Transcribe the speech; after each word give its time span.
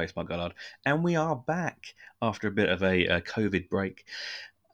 host, 0.00 0.16
Mark 0.16 0.28
Goddard, 0.28 0.54
and 0.86 1.04
we 1.04 1.14
are 1.16 1.36
back 1.36 1.94
after 2.22 2.48
a 2.48 2.52
bit 2.52 2.68
of 2.68 2.82
a, 2.82 3.04
a 3.06 3.20
COVID 3.20 3.68
break. 3.68 4.06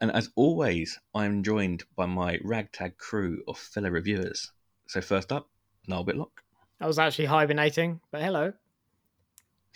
And 0.00 0.12
as 0.12 0.30
always, 0.36 1.00
I'm 1.14 1.42
joined 1.42 1.84
by 1.96 2.06
my 2.06 2.38
ragtag 2.44 2.96
crew 2.98 3.42
of 3.48 3.58
fellow 3.58 3.90
reviewers. 3.90 4.52
So 4.86 5.00
first 5.00 5.32
up, 5.32 5.48
Noel 5.88 6.04
Whitlock. 6.04 6.42
I 6.80 6.86
was 6.86 6.98
actually 6.98 7.24
hibernating, 7.24 8.00
but 8.10 8.22
hello. 8.22 8.52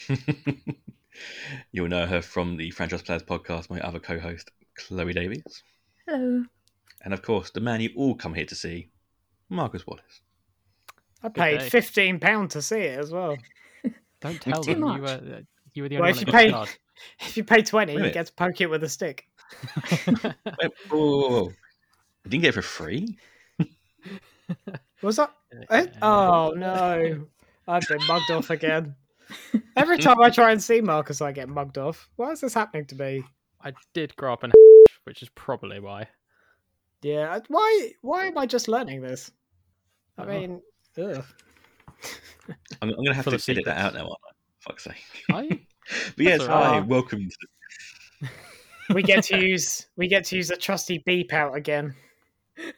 You'll 1.72 1.88
know 1.88 2.06
her 2.06 2.22
from 2.22 2.56
the 2.56 2.70
Franchise 2.70 3.02
Players 3.02 3.22
podcast, 3.22 3.70
my 3.70 3.80
other 3.80 3.98
co-host, 3.98 4.50
Chloe 4.76 5.12
Davies. 5.12 5.62
Hello. 6.06 6.44
And 7.02 7.14
of 7.14 7.22
course, 7.22 7.50
the 7.50 7.60
man 7.60 7.80
you 7.80 7.90
all 7.96 8.14
come 8.14 8.34
here 8.34 8.44
to 8.44 8.54
see, 8.54 8.88
Marcus 9.48 9.86
Wallace. 9.86 10.20
I 11.22 11.28
paid 11.28 11.62
fifteen 11.62 12.20
pound 12.20 12.50
to 12.52 12.62
see 12.62 12.80
it 12.80 12.98
as 12.98 13.10
well. 13.10 13.36
Don't 14.20 14.40
tell 14.40 14.62
Too 14.62 14.74
them 14.74 14.82
you 14.96 15.02
were 15.02 15.08
uh, 15.08 15.40
you 15.74 15.82
were 15.84 15.88
the 15.88 15.96
Well, 15.98 16.08
only 16.08 16.22
if 16.22 16.28
one 16.32 16.44
you 16.46 16.52
pay- 16.52 16.66
If 17.20 17.36
you 17.36 17.44
pay 17.44 17.62
twenty, 17.62 17.96
Wait 17.96 18.02
a 18.02 18.08
you 18.08 18.12
get 18.12 18.26
to 18.26 18.32
poke 18.34 18.60
it 18.60 18.68
with 18.68 18.84
a 18.84 18.88
stick. 18.88 19.24
Wait, 20.06 20.72
whoa, 20.90 20.98
whoa, 20.98 21.28
whoa. 21.28 21.52
You 22.24 22.30
didn't 22.30 22.42
get 22.42 22.48
it 22.50 22.52
for 22.52 22.62
free? 22.62 23.16
Was 25.02 25.16
that? 25.16 25.32
eh? 25.70 25.86
Oh 26.02 26.52
no! 26.56 27.26
I've 27.66 27.88
been 27.88 28.06
mugged 28.06 28.30
off 28.30 28.50
again. 28.50 28.94
Every 29.76 29.96
time 29.98 30.20
I 30.20 30.28
try 30.28 30.50
and 30.52 30.62
see 30.62 30.80
Marcus, 30.80 31.22
I 31.22 31.32
get 31.32 31.48
mugged 31.48 31.78
off. 31.78 32.08
Why 32.16 32.32
is 32.32 32.40
this 32.40 32.52
happening 32.54 32.84
to 32.86 32.94
me? 32.96 33.22
I 33.62 33.72
did 33.94 34.14
grow 34.16 34.32
up 34.32 34.44
in 34.44 34.52
which 35.04 35.22
is 35.22 35.28
probably 35.30 35.80
why. 35.80 36.06
Yeah, 37.02 37.38
why? 37.48 37.92
Why 38.02 38.26
am 38.26 38.36
I 38.36 38.44
just 38.46 38.68
learning 38.68 39.00
this? 39.00 39.30
I 40.18 40.22
Oh. 40.22 40.26
mean, 40.26 40.62
ugh. 40.98 41.24
I'm, 42.82 42.88
I'm 42.88 42.94
going 42.94 43.06
to 43.06 43.14
have 43.14 43.24
to 43.26 43.30
the 43.30 43.44
edit 43.52 43.64
that 43.66 43.78
out 43.78 43.94
now, 43.94 44.00
aren't 44.00 44.12
I? 44.12 44.30
Fuck's 44.60 44.84
sake. 44.84 45.04
Are 45.32 45.44
you? 45.44 45.58
But 46.16 46.24
yes, 46.24 46.38
That's 46.38 46.48
hi, 46.48 46.78
right. 46.78 46.86
welcome 46.86 47.28
to 48.20 48.28
we 48.94 49.02
get 49.02 49.24
to 49.24 49.38
use 49.44 49.86
we 49.96 50.06
get 50.06 50.24
to 50.26 50.36
use 50.36 50.46
the 50.48 50.56
trusty 50.56 51.02
beep 51.04 51.32
out 51.32 51.56
again. 51.56 51.94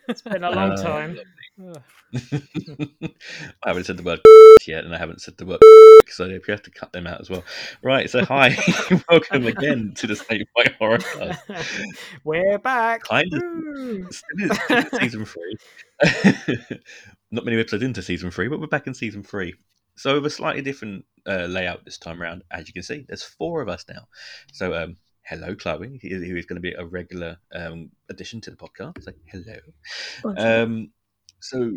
It's 0.09 0.23
been 0.23 0.45
a 0.45 0.51
long 0.51 0.73
Uh, 0.73 0.83
time. 0.83 1.19
Ugh. 1.61 1.83
I 2.15 3.69
haven't 3.69 3.85
said 3.85 3.97
the 3.97 4.03
word 4.03 4.21
yet, 4.67 4.85
and 4.85 4.95
I 4.95 4.99
haven't 4.99 5.21
said 5.21 5.37
the 5.37 5.47
word 5.47 5.61
so 6.09 6.25
if 6.25 6.49
you 6.49 6.53
have 6.53 6.63
to 6.63 6.71
cut 6.71 6.93
them 6.93 7.07
out 7.07 7.21
as 7.21 7.31
well. 7.31 7.45
Right, 7.83 8.09
so 8.09 8.25
hi, 8.25 8.57
welcome 9.09 9.47
again 9.47 9.93
to 9.97 10.07
the 10.07 10.17
Snake 10.17 10.47
Fight 10.57 10.75
Horror 10.79 10.99
Cast. 10.99 11.41
We're 12.25 12.59
back. 12.59 13.03
Kind 13.05 13.33
of. 13.35 13.43
Still 14.15 14.51
is- 14.51 14.59
still 14.63 14.99
season 14.99 15.25
three. 15.27 15.57
Not 17.31 17.45
many 17.45 17.59
episodes 17.59 17.83
into 17.83 18.03
season 18.03 18.31
three, 18.31 18.49
but 18.49 18.61
we're 18.61 18.67
back 18.67 18.87
in 18.87 18.95
season 18.95 19.23
three. 19.23 19.55
So 19.97 20.15
with 20.15 20.27
a 20.27 20.31
slightly 20.31 20.63
different 20.63 21.05
uh, 21.27 21.47
layout 21.47 21.85
this 21.85 21.99
time 21.99 22.23
around, 22.23 22.45
as 22.51 22.67
you 22.67 22.73
can 22.73 22.83
see, 22.83 23.05
there's 23.09 23.23
four 23.23 23.61
of 23.61 23.69
us 23.69 23.85
now. 23.89 24.07
So 24.53 24.75
um, 24.75 24.97
hello, 25.23 25.55
Chloe, 25.55 25.99
who 26.03 26.09
who 26.09 26.37
is 26.37 26.47
going 26.47 26.57
to 26.57 26.61
be 26.63 26.73
a 26.73 26.85
regular 26.85 27.37
um, 27.55 27.91
addition 28.09 28.41
to 28.43 28.51
the 28.51 28.57
podcast. 28.57 29.03
So 29.03 29.13
hello. 29.27 29.57
Bonjour. 30.23 30.63
Um, 30.63 30.91
so 31.43 31.71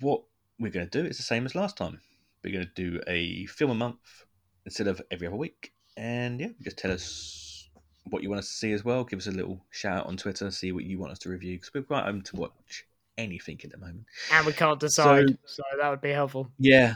what 0.00 0.22
we're 0.58 0.70
going 0.70 0.88
to 0.88 1.02
do 1.02 1.06
is 1.06 1.16
the 1.16 1.22
same 1.22 1.44
as 1.44 1.54
last 1.54 1.76
time. 1.76 2.00
We're 2.44 2.52
going 2.52 2.66
to 2.66 2.74
do 2.74 3.00
a 3.06 3.44
film 3.46 3.72
a 3.72 3.74
month 3.74 4.24
instead 4.64 4.86
of 4.86 5.02
every 5.10 5.26
other 5.26 5.36
week, 5.36 5.72
and 5.96 6.40
yeah, 6.40 6.48
just 6.62 6.78
tell 6.78 6.90
us 6.92 7.68
what 8.08 8.22
you 8.22 8.30
want 8.30 8.38
us 8.38 8.48
to 8.48 8.54
see 8.54 8.72
as 8.72 8.84
well. 8.84 9.04
Give 9.04 9.18
us 9.18 9.26
a 9.26 9.32
little 9.32 9.64
shout 9.70 9.98
out 9.98 10.06
on 10.06 10.16
Twitter, 10.16 10.50
see 10.50 10.72
what 10.72 10.84
you 10.84 10.98
want 10.98 11.12
us 11.12 11.18
to 11.20 11.28
review 11.28 11.56
because 11.56 11.74
we're 11.74 11.82
quite 11.82 12.04
open 12.04 12.22
to 12.22 12.36
watch 12.36 12.86
anything 13.18 13.60
at 13.64 13.70
the 13.70 13.78
moment. 13.78 14.06
And 14.32 14.46
we 14.46 14.52
can't 14.52 14.80
decide, 14.80 15.36
so, 15.44 15.62
that 15.78 15.90
would 15.90 16.00
be 16.00 16.12
helpful. 16.12 16.50
Yeah, 16.58 16.94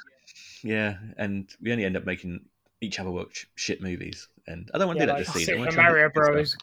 yeah, 0.63 0.97
and 1.19 1.51
we 1.61 1.73
only 1.73 1.85
end 1.85 1.97
up 1.97 2.07
making 2.07 2.47
each 2.81 3.01
other 3.01 3.11
watch 3.11 3.49
shit 3.55 3.83
movies, 3.83 4.29
and 4.47 4.71
I 4.73 4.79
don't 4.79 4.87
want 4.87 4.99
to 5.01 5.05
Yeah, 5.05 5.07
do 5.07 5.13
that 5.13 5.19
like 5.19 5.27
this 5.27 5.35
season. 5.35 5.55
I 5.57 5.59
wanna 5.59 5.73
try 5.73 5.85
and 5.85 5.93
Mario 5.93 6.11
Bros. 6.11 6.57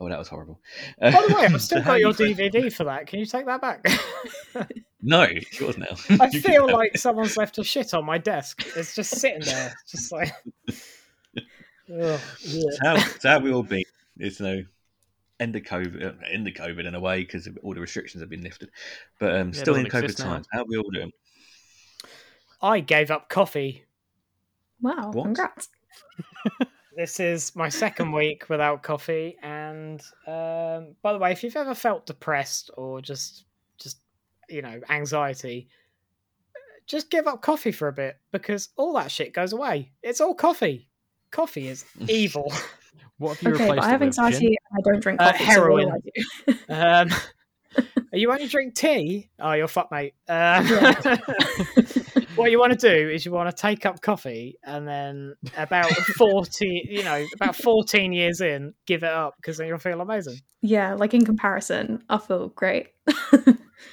Stuff. 0.00 0.06
Oh, 0.06 0.08
that 0.08 0.18
was 0.18 0.28
horrible. 0.28 0.60
By 1.00 1.10
the 1.10 1.34
way, 1.34 1.44
I've 1.44 1.62
still 1.62 1.82
got 1.82 2.00
your 2.00 2.12
DVD 2.12 2.72
for 2.72 2.84
that. 2.84 3.06
Can 3.06 3.18
you 3.18 3.26
take 3.26 3.46
that 3.46 3.60
back? 3.60 3.86
No, 5.02 5.22
it's 5.22 5.58
yours 5.58 5.78
now. 5.78 5.96
I 6.20 6.28
You 6.32 6.42
feel 6.42 6.66
have 6.66 6.76
like 6.76 6.98
someone's 6.98 7.38
left 7.38 7.56
a 7.56 7.64
shit 7.64 7.94
on 7.94 8.04
my 8.04 8.18
desk. 8.18 8.62
It's 8.76 8.94
just 8.94 9.12
sitting 9.12 9.40
there, 9.40 9.74
just 9.88 10.12
like. 10.12 10.30
Ugh. 10.68 12.20
It's 12.44 12.78
how, 12.82 12.96
it's 12.96 13.24
how 13.24 13.38
we 13.38 13.50
all 13.50 13.62
been. 13.62 13.84
It's 14.18 14.40
you 14.40 14.46
know, 14.46 14.64
end 15.38 15.56
of 15.56 15.62
COVID, 15.62 16.04
uh, 16.04 16.12
end 16.30 16.46
of 16.46 16.52
COVID 16.52 16.86
in 16.86 16.94
a 16.94 17.00
way 17.00 17.20
because 17.20 17.48
all 17.62 17.72
the 17.72 17.80
restrictions 17.80 18.20
have 18.20 18.28
been 18.28 18.42
lifted, 18.42 18.68
but 19.18 19.34
um, 19.36 19.52
Yeah, 19.54 19.60
still 19.62 19.76
in 19.76 19.86
doesn't 19.86 20.10
COVID 20.10 20.16
times. 20.18 20.46
How 20.52 20.64
we 20.64 20.76
all 20.76 20.90
doing? 20.90 21.12
I 22.60 22.80
gave 22.80 23.10
up 23.10 23.30
coffee. 23.30 23.86
wow, 24.82 25.12
what? 25.14 25.24
congrats. 25.24 25.70
This 26.96 27.20
is 27.20 27.54
my 27.54 27.68
second 27.68 28.12
week 28.20 28.48
without 28.48 28.82
coffee, 28.82 29.36
and 29.42 30.00
um, 30.26 30.94
by 31.02 31.12
the 31.12 31.18
way, 31.18 31.32
if 31.32 31.42
you've 31.44 31.56
ever 31.56 31.74
felt 31.74 32.06
depressed 32.06 32.70
or 32.76 33.00
just, 33.00 33.44
just 33.78 33.98
you 34.48 34.60
know, 34.62 34.80
anxiety, 34.90 35.68
just 36.86 37.10
give 37.10 37.26
up 37.28 37.42
coffee 37.42 37.72
for 37.72 37.88
a 37.88 37.92
bit 37.92 38.18
because 38.32 38.70
all 38.76 38.92
that 38.94 39.10
shit 39.10 39.32
goes 39.32 39.52
away. 39.52 39.92
It's 40.02 40.20
all 40.20 40.34
coffee. 40.34 40.88
Coffee 41.30 41.68
is 41.68 41.84
evil. 42.08 42.52
What 43.18 43.36
have 43.36 43.42
you 43.42 43.54
Okay, 43.54 43.64
replaced 43.70 43.76
but 43.82 43.84
I 43.84 43.88
have 43.90 44.02
it? 44.02 44.12
Gin? 44.12 44.24
anxiety 44.24 44.46
and 44.46 44.56
I 44.78 44.90
don't 44.90 45.00
drink 45.02 45.20
Uh, 45.20 45.32
coffee. 45.32 45.44
so 45.44 45.70
what 45.70 45.80
do 45.82 45.88
heroin. 45.88 45.92
I 45.92 47.06
do? 47.06 47.12
Um, 47.14 47.20
you 48.12 48.32
only 48.32 48.48
drink 48.48 48.74
tea? 48.74 49.30
Oh, 49.38 49.52
you're 49.52 49.68
fuck, 49.68 49.92
mate. 49.92 50.14
Uh, 50.28 51.16
what 52.40 52.50
you 52.50 52.58
want 52.58 52.78
to 52.78 52.88
do 52.88 53.08
is 53.10 53.24
you 53.24 53.32
want 53.32 53.48
to 53.54 53.60
take 53.60 53.86
up 53.86 54.00
coffee 54.00 54.58
and 54.64 54.86
then 54.88 55.34
about 55.56 55.90
40, 56.16 56.88
you 56.90 57.02
know, 57.04 57.24
about 57.34 57.54
14 57.56 58.12
years 58.12 58.40
in, 58.40 58.74
give 58.86 59.02
it 59.02 59.10
up 59.10 59.34
because 59.36 59.56
then 59.58 59.68
you'll 59.68 59.78
feel 59.78 60.00
amazing. 60.00 60.40
yeah, 60.62 60.94
like 60.94 61.14
in 61.14 61.24
comparison, 61.24 62.02
I 62.08 62.18
feel 62.18 62.48
great. 62.48 62.88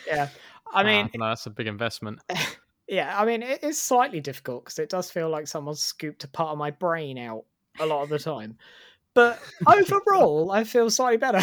Yeah. 0.05 0.27
I 0.73 0.83
mean, 0.83 1.05
Ah, 1.05 1.17
no, 1.17 1.29
that's 1.29 1.45
a 1.45 1.49
big 1.49 1.67
investment. 1.67 2.19
yeah, 2.89 3.13
I 3.17 3.25
mean, 3.25 3.41
it 3.41 3.63
is 3.63 3.81
slightly 3.81 4.19
difficult 4.19 4.65
because 4.65 4.79
it 4.79 4.89
does 4.89 5.09
feel 5.09 5.29
like 5.29 5.47
someone 5.47 5.75
scooped 5.75 6.23
a 6.25 6.27
part 6.27 6.49
of 6.51 6.57
my 6.57 6.71
brain 6.71 7.17
out 7.17 7.45
a 7.79 7.85
lot 7.85 8.03
of 8.03 8.09
the 8.09 8.19
time. 8.19 8.57
But 9.13 9.39
overall, 9.65 10.51
I 10.51 10.63
feel 10.65 10.89
slightly 10.89 11.17
better. 11.17 11.39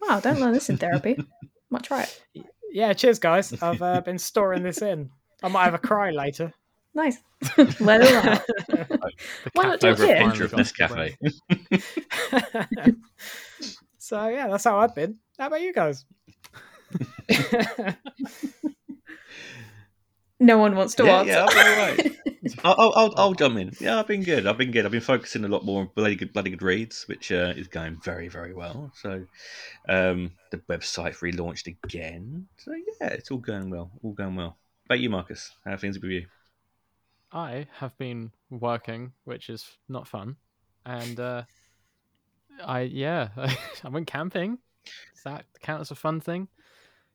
wow, 0.00 0.20
don't 0.20 0.40
learn 0.40 0.52
this 0.52 0.70
in 0.70 0.76
therapy. 0.76 1.18
Might 1.70 1.82
try 1.82 2.02
it. 2.04 2.46
yeah, 2.70 2.92
cheers, 2.92 3.18
guys. 3.18 3.60
I've 3.60 3.82
uh, 3.82 4.00
been 4.02 4.18
storing 4.18 4.62
this 4.62 4.80
in. 4.82 5.10
I 5.42 5.48
might 5.48 5.64
have 5.64 5.74
a 5.74 5.78
cry 5.78 6.10
later. 6.10 6.52
Nice. 6.94 7.16
Let 7.80 8.02
it 8.02 8.12
out. 8.12 8.42
Why 9.54 9.64
not 9.64 9.80
cafe 9.80 9.80
do 9.80 9.88
it 9.88 9.92
Over 9.92 10.04
a 10.04 10.06
here? 10.08 10.16
finally 10.18 10.38
pinch 10.38 10.40
of 10.40 10.50
got 10.50 10.64
to 10.66 10.74
the 10.76 10.84
Nescafe. 10.84 11.16
brain. 12.78 13.00
so 13.98 14.28
yeah, 14.28 14.48
that's 14.48 14.64
how 14.64 14.78
I've 14.78 14.94
been. 14.94 15.16
How 15.38 15.46
about 15.46 15.62
you 15.62 15.72
guys? 15.72 16.04
No 20.40 20.58
one 20.58 20.74
wants 20.74 20.94
to 20.96 21.04
Yeah, 21.04 21.20
answer. 21.20 21.30
yeah, 21.30 21.44
I'll 21.44 21.48
be 21.48 21.58
all 21.60 21.76
right. 21.76 22.16
I'll, 22.64 22.74
I'll, 22.78 22.92
I'll, 22.96 23.14
I'll 23.16 23.32
jump 23.34 23.56
in. 23.58 23.72
Yeah, 23.80 24.00
I've 24.00 24.08
been 24.08 24.24
good. 24.24 24.46
I've 24.46 24.58
been 24.58 24.72
good. 24.72 24.84
I've 24.84 24.90
been 24.90 25.00
focusing 25.00 25.44
a 25.44 25.48
lot 25.48 25.64
more 25.64 25.82
on 25.82 25.90
bloody 25.94 26.16
good, 26.16 26.32
bloody 26.32 26.50
good 26.50 26.62
reads, 26.62 27.04
which 27.06 27.30
uh, 27.30 27.52
is 27.56 27.68
going 27.68 28.00
very, 28.04 28.26
very 28.28 28.52
well. 28.52 28.90
So, 28.96 29.24
um, 29.88 30.32
the 30.50 30.58
website 30.68 31.16
relaunched 31.20 31.68
again. 31.68 32.48
So 32.58 32.72
yeah, 32.72 33.08
it's 33.08 33.30
all 33.30 33.38
going 33.38 33.70
well. 33.70 33.92
All 34.02 34.12
going 34.14 34.34
well. 34.34 34.58
About 34.92 35.00
you, 35.00 35.08
Marcus? 35.08 35.50
How 35.64 35.72
are 35.72 35.78
things 35.78 35.98
with 35.98 36.10
you? 36.10 36.26
I 37.32 37.66
have 37.78 37.96
been 37.96 38.30
working, 38.50 39.14
which 39.24 39.48
is 39.48 39.66
not 39.88 40.06
fun, 40.06 40.36
and 40.84 41.18
uh, 41.18 41.44
I 42.62 42.80
yeah, 42.82 43.28
I 43.84 43.88
went 43.88 44.06
camping. 44.06 44.58
Does 45.14 45.22
that 45.24 45.46
count 45.62 45.80
as 45.80 45.92
a 45.92 45.94
fun 45.94 46.20
thing? 46.20 46.46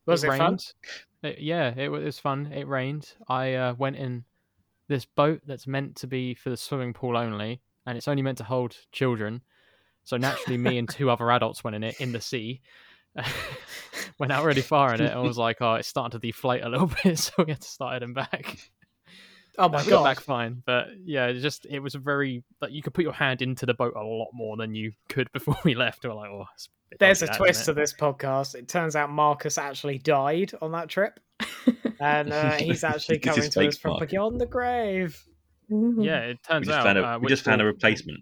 Was 0.06 0.24
it 0.24 0.26
fun? 0.26 0.40
rained. 0.40 0.72
It- 1.22 1.38
yeah, 1.38 1.68
it 1.68 1.84
it 1.84 1.88
was 1.90 2.18
fun. 2.18 2.50
It 2.52 2.66
rained. 2.66 3.12
I 3.28 3.54
uh, 3.54 3.74
went 3.74 3.94
in 3.94 4.24
this 4.88 5.04
boat 5.04 5.42
that's 5.46 5.68
meant 5.68 5.94
to 5.98 6.08
be 6.08 6.34
for 6.34 6.50
the 6.50 6.56
swimming 6.56 6.92
pool 6.92 7.16
only, 7.16 7.60
and 7.86 7.96
it's 7.96 8.08
only 8.08 8.22
meant 8.22 8.38
to 8.38 8.44
hold 8.44 8.76
children. 8.90 9.40
So 10.02 10.16
naturally, 10.16 10.58
me 10.58 10.78
and 10.78 10.88
two 10.88 11.10
other 11.12 11.30
adults 11.30 11.62
went 11.62 11.76
in 11.76 11.84
it 11.84 12.00
in 12.00 12.10
the 12.10 12.20
sea. 12.20 12.60
Went 14.18 14.32
out 14.32 14.44
really 14.44 14.62
far 14.62 14.94
in 14.94 15.00
it, 15.00 15.12
and 15.12 15.22
was 15.22 15.38
like, 15.46 15.58
"Oh, 15.60 15.74
it's 15.74 15.88
starting 15.88 16.18
to 16.20 16.26
deflate 16.26 16.62
a 16.62 16.68
little 16.68 16.90
bit," 17.04 17.18
so 17.18 17.32
we 17.44 17.52
had 17.52 17.60
to 17.60 17.68
start 17.68 17.94
heading 17.94 18.14
back. 18.14 18.58
Oh 19.60 19.68
my 19.68 19.78
I 19.78 19.82
got 19.82 19.90
god! 19.90 20.04
back 20.04 20.20
fine, 20.20 20.62
but 20.64 20.86
yeah, 21.04 21.26
it 21.26 21.40
just 21.40 21.66
it 21.66 21.80
was 21.80 21.94
a 21.94 21.98
very 21.98 22.44
like 22.60 22.70
you 22.72 22.80
could 22.82 22.94
put 22.94 23.02
your 23.02 23.12
hand 23.12 23.42
into 23.42 23.66
the 23.66 23.74
boat 23.74 23.94
a 23.96 24.02
lot 24.02 24.28
more 24.32 24.56
than 24.56 24.74
you 24.74 24.92
could 25.08 25.30
before 25.32 25.56
we 25.64 25.74
left. 25.74 26.04
We 26.04 26.10
were 26.10 26.14
like, 26.14 26.30
oh, 26.30 26.46
it's 26.54 26.68
There's 27.00 27.22
a 27.22 27.26
that, 27.26 27.36
twist 27.36 27.64
to 27.64 27.72
this 27.72 27.92
podcast. 27.92 28.54
It 28.54 28.68
turns 28.68 28.94
out 28.94 29.10
Marcus 29.10 29.58
actually 29.58 29.98
died 29.98 30.52
on 30.62 30.70
that 30.72 30.88
trip, 30.88 31.18
and 32.00 32.32
uh, 32.32 32.52
he's 32.52 32.84
actually 32.84 33.18
coming 33.18 33.50
to 33.50 33.66
us 33.66 33.78
from 33.78 33.92
Marcus. 33.92 34.10
beyond 34.10 34.40
the 34.40 34.46
grave. 34.46 35.20
Ooh. 35.72 36.00
it? 36.00 36.04
Yeah, 36.04 36.20
it 36.20 36.38
We 36.48 36.54
turns 36.54 36.66
just 36.68 36.78
out 36.78 36.84
found 36.84 36.98
a, 36.98 37.04
uh, 37.04 37.18
we 37.18 37.26
just 37.28 37.44
found 37.44 37.60
a 37.60 37.64
replacement. 37.64 38.20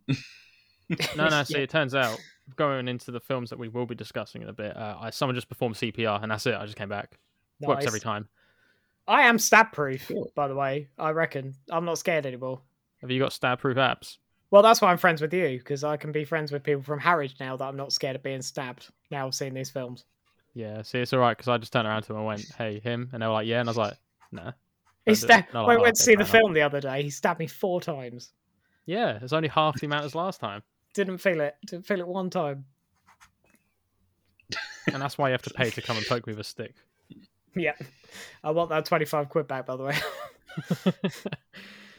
No, 1.17 1.29
no. 1.29 1.43
See, 1.43 1.55
Yeah. 1.55 1.61
it 1.61 1.71
turns 1.71 1.95
out 1.95 2.19
going 2.55 2.89
into 2.89 3.11
the 3.11 3.21
films 3.21 3.51
that 3.51 3.59
we 3.59 3.69
will 3.69 3.87
be 3.87 3.95
discussing 3.95 4.43
in 4.43 4.49
a 4.49 4.53
bit, 4.53 4.77
uh, 4.77 4.97
I 5.01 5.11
someone 5.11 5.35
just 5.35 5.49
performed 5.49 5.77
CPR, 5.77 6.23
and 6.23 6.31
that's 6.31 6.47
it. 6.47 6.55
I 6.55 6.65
just 6.65 6.77
came 6.77 6.89
back. 6.89 7.19
Works 7.61 7.87
every 7.87 8.01
time. 8.01 8.29
I 9.09 9.23
am 9.23 9.39
stab 9.39 9.73
proof, 9.73 10.11
by 10.35 10.49
the 10.49 10.55
way. 10.55 10.89
I 10.99 11.11
reckon 11.11 11.55
I'm 11.71 11.85
not 11.85 11.99
scared 11.99 12.27
anymore. 12.27 12.61
Have 13.01 13.11
you 13.11 13.21
got 13.21 13.33
stab 13.33 13.61
proof 13.61 13.77
apps? 13.77 14.19
Well, 14.51 14.63
that's 14.63 14.81
why 14.81 14.91
I'm 14.91 14.99
friends 14.99 15.21
with 15.21 15.33
you 15.35 15.59
because 15.59 15.85
I 15.85 15.97
can 15.97 16.13
be 16.13 16.25
friends 16.25 16.53
with 16.53 16.63
people 16.63 16.83
from 16.83 17.01
Harwich 17.01 17.35
now 17.41 17.57
that 17.57 17.65
I'm 17.65 17.77
not 17.77 17.93
scared 17.93 18.17
of 18.17 18.23
being 18.23 18.43
stabbed. 18.43 18.89
Now 19.11 19.27
I've 19.27 19.35
seen 19.35 19.55
these 19.55 19.71
films. 19.71 20.05
Yeah, 20.55 20.83
see, 20.83 21.01
it's 21.01 21.13
all 21.13 21.21
right 21.21 21.37
because 21.37 21.49
I 21.49 21.59
just 21.59 21.73
turned 21.73 21.87
around 21.87 22.03
to 22.03 22.13
him 22.13 22.19
and 22.19 22.27
went, 22.27 22.47
"Hey, 22.57 22.81
him," 22.81 23.11
and 23.13 23.23
they 23.23 23.27
were 23.27 23.33
like, 23.33 23.47
"Yeah," 23.47 23.61
and 23.61 23.69
I 23.69 23.71
was 23.71 23.77
like, 23.77 23.95
"Nah." 24.33 24.53
He 25.05 25.15
stabbed. 25.15 25.53
No, 25.53 25.67
I 25.67 25.77
"Oh, 25.77 25.83
went 25.83 25.97
to 25.97 26.03
see 26.03 26.15
the 26.15 26.25
fair 26.25 26.41
enough." 26.41 26.43
film 26.43 26.53
the 26.55 26.63
other 26.63 26.81
day. 26.81 27.03
He 27.03 27.11
stabbed 27.11 27.39
me 27.39 27.47
four 27.47 27.81
times. 27.81 28.33
Yeah, 28.87 29.19
it's 29.21 29.33
only 29.33 29.49
half 29.49 29.79
the 29.79 29.87
amount 29.87 30.05
as 30.05 30.15
last 30.15 30.41
time, 30.41 30.63
Didn't 30.97 31.19
feel 31.19 31.41
it. 31.41 31.55
Didn't 31.67 31.87
feel 31.87 32.01
it 32.01 32.09
one 32.09 32.31
time. 32.31 32.65
and 34.93 35.01
that's 35.01 35.17
why 35.19 35.29
you 35.29 35.33
have 35.33 35.43
to 35.43 35.51
pay 35.51 35.71
to 35.71 35.83
come 35.83 35.97
and 35.97 36.07
poke 36.07 36.27
me 36.27 36.33
with 36.33 36.41
a 36.41 36.45
stick. 36.45 36.75
Yeah, 37.55 37.75
I 38.43 38.51
want 38.51 38.71
that 38.71 38.85
twenty-five 38.87 39.29
quid 39.29 39.47
back. 39.47 39.67
By 39.67 39.77
the 39.77 39.85
way. 39.85 39.97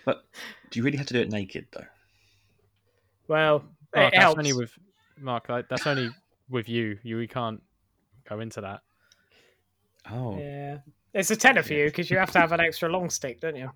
But 0.06 0.24
do 0.72 0.80
you 0.80 0.86
really 0.86 0.98
have 0.98 1.08
to 1.08 1.14
do 1.14 1.20
it 1.20 1.30
naked 1.30 1.68
though? 1.74 1.84
well, 3.28 3.60
Mark, 3.94 4.08
it 4.08 4.12
that's 4.14 4.16
helps. 4.16 4.38
only 4.38 4.54
with 4.54 4.72
Mark. 5.20 5.48
That's 5.48 5.86
only 5.86 6.12
with 6.50 6.70
you. 6.70 6.98
You 7.04 7.18
we 7.18 7.28
can't 7.28 7.62
go 8.28 8.40
into 8.40 8.62
that. 8.62 8.84
Oh, 10.10 10.38
Yeah, 10.40 10.78
it's 11.14 11.30
a 11.30 11.36
tenner 11.36 11.62
for 11.62 11.74
you 11.74 11.88
because 11.88 12.10
you 12.10 12.18
have 12.18 12.32
to 12.32 12.40
have 12.40 12.54
an 12.54 12.62
extra 12.62 12.88
long 12.88 13.10
stick, 13.10 13.42
don't 13.42 13.58
you? 13.58 13.70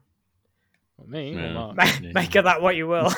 Not 0.97 1.09
me. 1.09 1.35
Yeah. 1.35 1.51
Mark. 1.51 1.75
Ma- 1.75 1.83
yeah. 2.01 2.11
Make 2.13 2.33
of 2.35 2.45
that 2.45 2.61
what 2.61 2.77
you 2.77 2.87
will. 2.87 3.11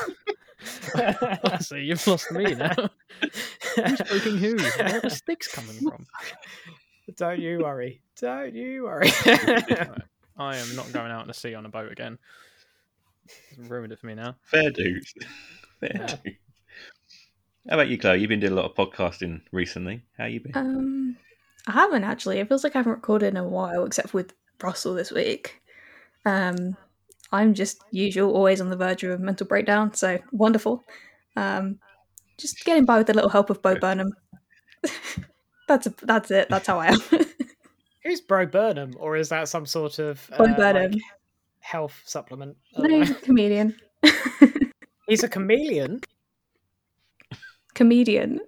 See, 1.61 1.79
you've 1.81 2.05
lost 2.07 2.31
me 2.31 2.55
now. 2.55 2.73
Who's 3.75 4.01
poking 4.01 4.37
who? 4.37 4.55
Where 4.57 4.97
are 4.97 5.01
the 5.01 5.09
sticks 5.09 5.47
coming 5.53 5.75
from? 5.81 6.05
Don't 7.17 7.39
you 7.39 7.59
worry. 7.59 8.01
Don't 8.19 8.55
you 8.55 8.83
worry. 8.83 9.09
I 10.37 10.57
am 10.57 10.75
not 10.75 10.91
going 10.93 11.11
out 11.11 11.21
in 11.21 11.27
the 11.27 11.33
sea 11.33 11.53
on 11.53 11.65
a 11.65 11.69
boat 11.69 11.91
again. 11.91 12.17
It's 13.25 13.69
ruined 13.69 13.91
it 13.93 13.99
for 13.99 14.07
me 14.07 14.15
now. 14.15 14.35
fair 14.43 14.69
dues. 14.71 15.13
Fair 15.79 15.91
Yeah. 15.93 16.05
dues. 16.23 16.35
How 17.69 17.75
about 17.75 17.87
you, 17.87 17.97
Chloe? 17.97 18.19
You've 18.19 18.29
been 18.29 18.39
doing 18.41 18.53
a 18.53 18.55
lot 18.55 18.65
of 18.65 18.75
podcasting 18.75 19.41
recently. 19.51 20.03
How 20.17 20.25
you 20.25 20.39
been? 20.41 20.51
Um, 20.55 21.17
I 21.67 21.71
haven't 21.73 22.03
actually. 22.03 22.39
It 22.39 22.47
feels 22.49 22.63
like 22.63 22.75
I 22.75 22.79
haven't 22.79 22.91
recorded 22.93 23.27
in 23.27 23.37
a 23.37 23.47
while, 23.47 23.85
except 23.85 24.13
with 24.13 24.33
Russell 24.61 24.93
this 24.93 25.11
week. 25.11 25.61
Um, 26.25 26.75
I'm 27.33 27.55
just 27.55 27.83
usual, 27.89 28.31
always 28.31 28.61
on 28.61 28.69
the 28.69 28.77
verge 28.77 29.03
of 29.03 29.11
a 29.11 29.17
mental 29.17 29.47
breakdown. 29.47 29.93
So 29.95 30.19
wonderful. 30.31 30.83
Um, 31.35 31.79
just 32.37 32.63
getting 32.63 32.85
by 32.85 32.99
with 32.99 33.09
a 33.09 33.13
little 33.13 33.29
help 33.29 33.49
of 33.49 33.59
Bo 33.61 33.75
Burnham. 33.75 34.13
that's 35.67 35.87
a, 35.87 35.93
that's 36.03 36.29
it. 36.29 36.47
That's 36.49 36.67
how 36.67 36.79
I 36.79 36.89
am. 36.89 36.99
Who's 38.03 38.21
Bro 38.21 38.47
Burnham, 38.47 38.93
or 38.97 39.17
is 39.17 39.29
that 39.29 39.49
some 39.49 39.65
sort 39.65 39.97
of 39.97 40.29
Bo 40.37 40.43
uh, 40.45 40.55
Burnham. 40.55 40.91
like, 40.91 41.01
health 41.61 41.99
supplement? 42.05 42.55
No, 42.77 42.87
he's 42.99 43.09
a 43.09 43.15
comedian. 43.15 43.75
He's 45.07 45.23
a 45.23 45.29
chameleon. 45.29 46.01
comedian. 47.73 48.41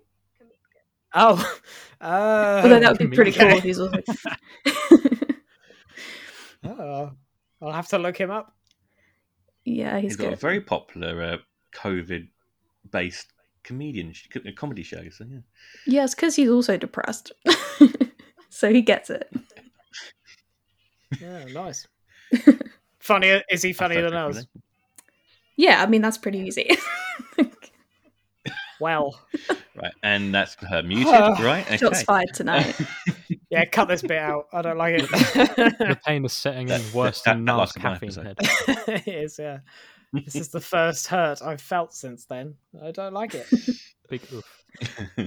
Oh, 1.15 1.57
uh, 2.01 2.61
Although 2.63 2.81
that 2.81 2.99
would 2.99 3.09
be 3.09 3.15
pretty 3.15 3.31
cool 3.31 3.47
if 3.47 3.63
he's 3.63 3.79
also. 3.79 4.01
Oh, 6.63 7.11
I'll 7.61 7.71
have 7.71 7.87
to 7.89 7.97
look 7.97 8.17
him 8.17 8.31
up. 8.31 8.53
Yeah, 9.65 9.99
he's 9.99 10.11
He's 10.11 10.17
got 10.17 10.33
a 10.33 10.37
very 10.37 10.61
popular 10.61 11.21
uh, 11.21 11.37
COVID-based 11.73 13.33
comedian 13.63 14.13
sh- 14.13 14.27
comedy 14.55 14.83
show. 14.83 15.09
So 15.09 15.25
yeah, 15.29 15.39
Yeah, 15.85 16.03
it's 16.05 16.15
because 16.15 16.35
he's 16.35 16.49
also 16.49 16.77
depressed. 16.77 17.31
so 18.49 18.71
he 18.71 18.81
gets 18.81 19.09
it. 19.09 19.29
Yeah, 21.19 21.45
nice. 21.45 21.87
Funnier? 22.99 23.43
Is 23.49 23.61
he 23.61 23.73
funnier 23.73 24.01
than 24.01 24.13
us? 24.13 24.35
recommendation. 24.35 24.61
Yeah, 25.57 25.81
I 25.81 25.85
mean, 25.87 26.01
that's 26.01 26.17
pretty 26.17 26.39
easy. 26.39 26.69
Well, 28.79 29.19
Right, 29.75 29.93
and 30.03 30.33
that's 30.33 30.55
her 30.55 30.83
muted, 30.83 31.07
Ah, 31.07 31.37
right? 31.41 31.65
Okay. 31.65 31.77
Shots 31.77 32.03
fired 32.03 32.33
tonight. 32.33 32.75
Yeah, 33.55 33.65
cut 33.65 33.87
this 33.87 34.01
bit 34.01 34.17
out. 34.17 34.47
I 34.53 34.61
don't 34.61 34.77
like 34.77 34.95
it. 34.99 35.09
The 35.09 35.99
pain 36.05 36.25
is 36.25 36.33
setting 36.33 36.69
in 36.69 36.81
worse 36.93 37.21
that- 37.21 37.33
than 37.35 37.45
that 37.45 37.51
Nars 37.53 37.77
lasted 37.77 37.81
caffeine 37.81 38.27
episode. 38.27 38.77
head. 38.85 38.87
it 39.07 39.07
is, 39.07 39.39
yeah. 39.39 39.59
This 40.13 40.35
is 40.35 40.49
the 40.49 40.61
first 40.61 41.07
hurt 41.07 41.41
I've 41.41 41.61
felt 41.61 41.93
since 41.93 42.25
then. 42.25 42.55
I 42.83 42.91
don't 42.91 43.13
like 43.13 43.33
it. 43.35 43.47
Big 44.09 44.21
oof. 44.31 44.43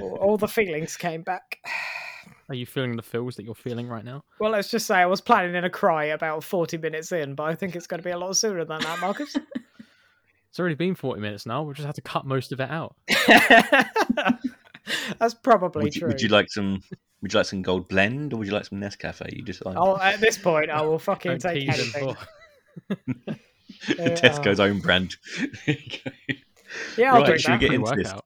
All, 0.01 0.17
all 0.17 0.37
the 0.37 0.49
feelings 0.49 0.97
came 0.97 1.23
back. 1.23 1.59
Are 2.51 2.55
you 2.55 2.65
feeling 2.65 2.97
the 2.97 3.03
feels 3.03 3.37
that 3.37 3.45
you're 3.45 3.55
feeling 3.55 3.89
right 3.89 4.05
now? 4.05 4.25
Well, 4.41 4.51
let's 4.53 4.71
just 4.71 4.87
say 4.87 4.95
I 4.97 5.07
was 5.07 5.21
planning 5.21 5.55
in 5.55 5.65
a 5.65 5.71
cry 5.71 6.05
about 6.07 6.43
40 6.43 6.79
minutes 6.79 7.13
in, 7.13 7.35
but 7.35 7.43
I 7.45 7.55
think 7.55 7.77
it's 7.77 7.87
going 7.87 7.99
to 8.01 8.05
be 8.05 8.11
a 8.11 8.19
lot 8.19 8.35
sooner 8.37 8.65
than 8.65 8.81
that, 8.81 9.01
Marcus. 9.01 9.37
It's 10.49 10.59
already 10.59 10.75
been 10.75 10.95
40 10.95 11.21
minutes 11.21 11.45
now. 11.45 11.63
We'll 11.63 11.75
just 11.75 11.85
have 11.85 11.95
to 11.97 12.01
cut 12.01 12.25
most 12.25 12.53
of 12.53 12.61
it 12.61 12.71
out. 12.71 12.97
That's 15.19 15.35
probably 15.35 15.85
would, 15.85 15.95
you, 15.95 16.01
true. 16.01 16.09
would 16.09 16.21
you 16.23 16.29
like 16.29 16.51
some? 16.51 16.81
Would 17.23 17.33
you 17.33 17.39
like 17.39 17.47
some 17.47 17.63
gold 17.63 17.89
blend, 17.89 18.33
or 18.33 18.37
would 18.39 18.47
you 18.47 18.53
like 18.55 18.67
some 18.67 18.81
Nescafe? 18.81 19.35
You 19.35 19.43
decide. 19.43 19.77
I'll, 19.77 19.99
at 20.01 20.21
this 20.21 20.39
point, 20.39 20.71
I 20.71 20.83
will 20.83 20.99
fucking 20.99 21.39
Don't 21.39 21.41
take 21.41 21.67
tease 21.67 21.95
him. 21.95 22.17
anything. 22.89 23.07
Oh, 23.91 23.95
Yeah. 23.99 24.09
Tesco's 24.15 24.61
own 24.61 24.81
brand. 24.81 25.17
Yeah, 26.97 27.13
I'll 27.15 27.21
Right, 27.21 27.27
drink 27.27 27.41
should 27.41 27.53
we 27.53 27.59
get 27.59 27.73
into 27.73 27.95
this? 27.97 28.07
workout. 28.09 28.25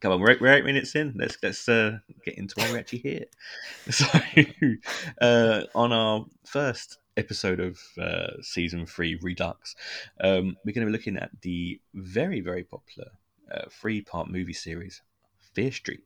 Come 0.00 0.12
on, 0.12 0.20
we're, 0.20 0.36
we're 0.40 0.52
eight 0.54 0.64
minutes 0.64 0.94
in. 0.96 1.14
Let's 1.16 1.38
let's 1.42 1.68
uh, 1.68 1.98
get 2.24 2.36
into 2.36 2.54
why 2.56 2.70
we're 2.70 2.78
actually 2.78 2.98
here. 2.98 3.24
So, 3.90 4.06
uh, 5.20 5.62
on 5.74 5.92
our 5.92 6.26
first 6.46 6.98
episode 7.16 7.60
of 7.60 7.78
uh, 8.00 8.40
season 8.42 8.86
three, 8.86 9.16
Redux, 9.22 9.76
um, 10.20 10.56
we're 10.64 10.72
going 10.72 10.86
to 10.86 10.90
be 10.90 10.92
looking 10.92 11.16
at 11.16 11.30
the 11.42 11.80
very 11.94 12.40
very 12.40 12.64
popular 12.64 13.10
uh, 13.52 13.62
three-part 13.70 14.28
movie 14.30 14.52
series, 14.52 15.02
Fear 15.54 15.72
Street, 15.72 16.04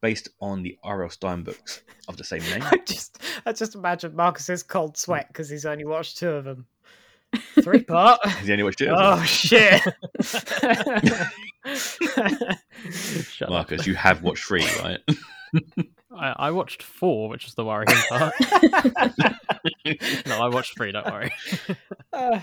based 0.00 0.28
on 0.40 0.62
the 0.62 0.78
R.L. 0.82 1.10
Stine 1.10 1.42
books 1.42 1.82
of 2.08 2.16
the 2.16 2.24
same 2.24 2.42
name. 2.42 2.62
I 2.62 2.78
just, 2.86 3.22
I 3.46 3.52
just 3.52 3.74
imagine 3.74 4.14
Marcus's 4.14 4.62
cold 4.62 4.96
sweat 4.96 5.28
because 5.28 5.48
he's 5.48 5.66
only 5.66 5.84
watched 5.84 6.18
two 6.18 6.30
of 6.30 6.44
them. 6.44 6.66
Three 7.62 7.82
part. 7.84 8.20
Has 8.24 8.46
he 8.46 8.52
only 8.52 8.64
watched 8.64 8.80
it? 8.80 8.88
oh 8.90 9.22
shit! 9.22 9.82
Shut 13.22 13.48
up. 13.48 13.50
Marcus, 13.50 13.86
you 13.86 13.94
have 13.94 14.22
watched 14.22 14.44
three, 14.44 14.64
right? 14.80 14.98
I, 16.16 16.34
I 16.38 16.50
watched 16.52 16.82
four, 16.82 17.28
which 17.28 17.46
is 17.46 17.54
the 17.54 17.66
worrying 17.66 17.86
part. 18.08 18.32
no, 20.26 20.40
I 20.42 20.48
watched 20.48 20.74
three. 20.76 20.90
Don't 20.90 21.04
worry. 21.04 21.30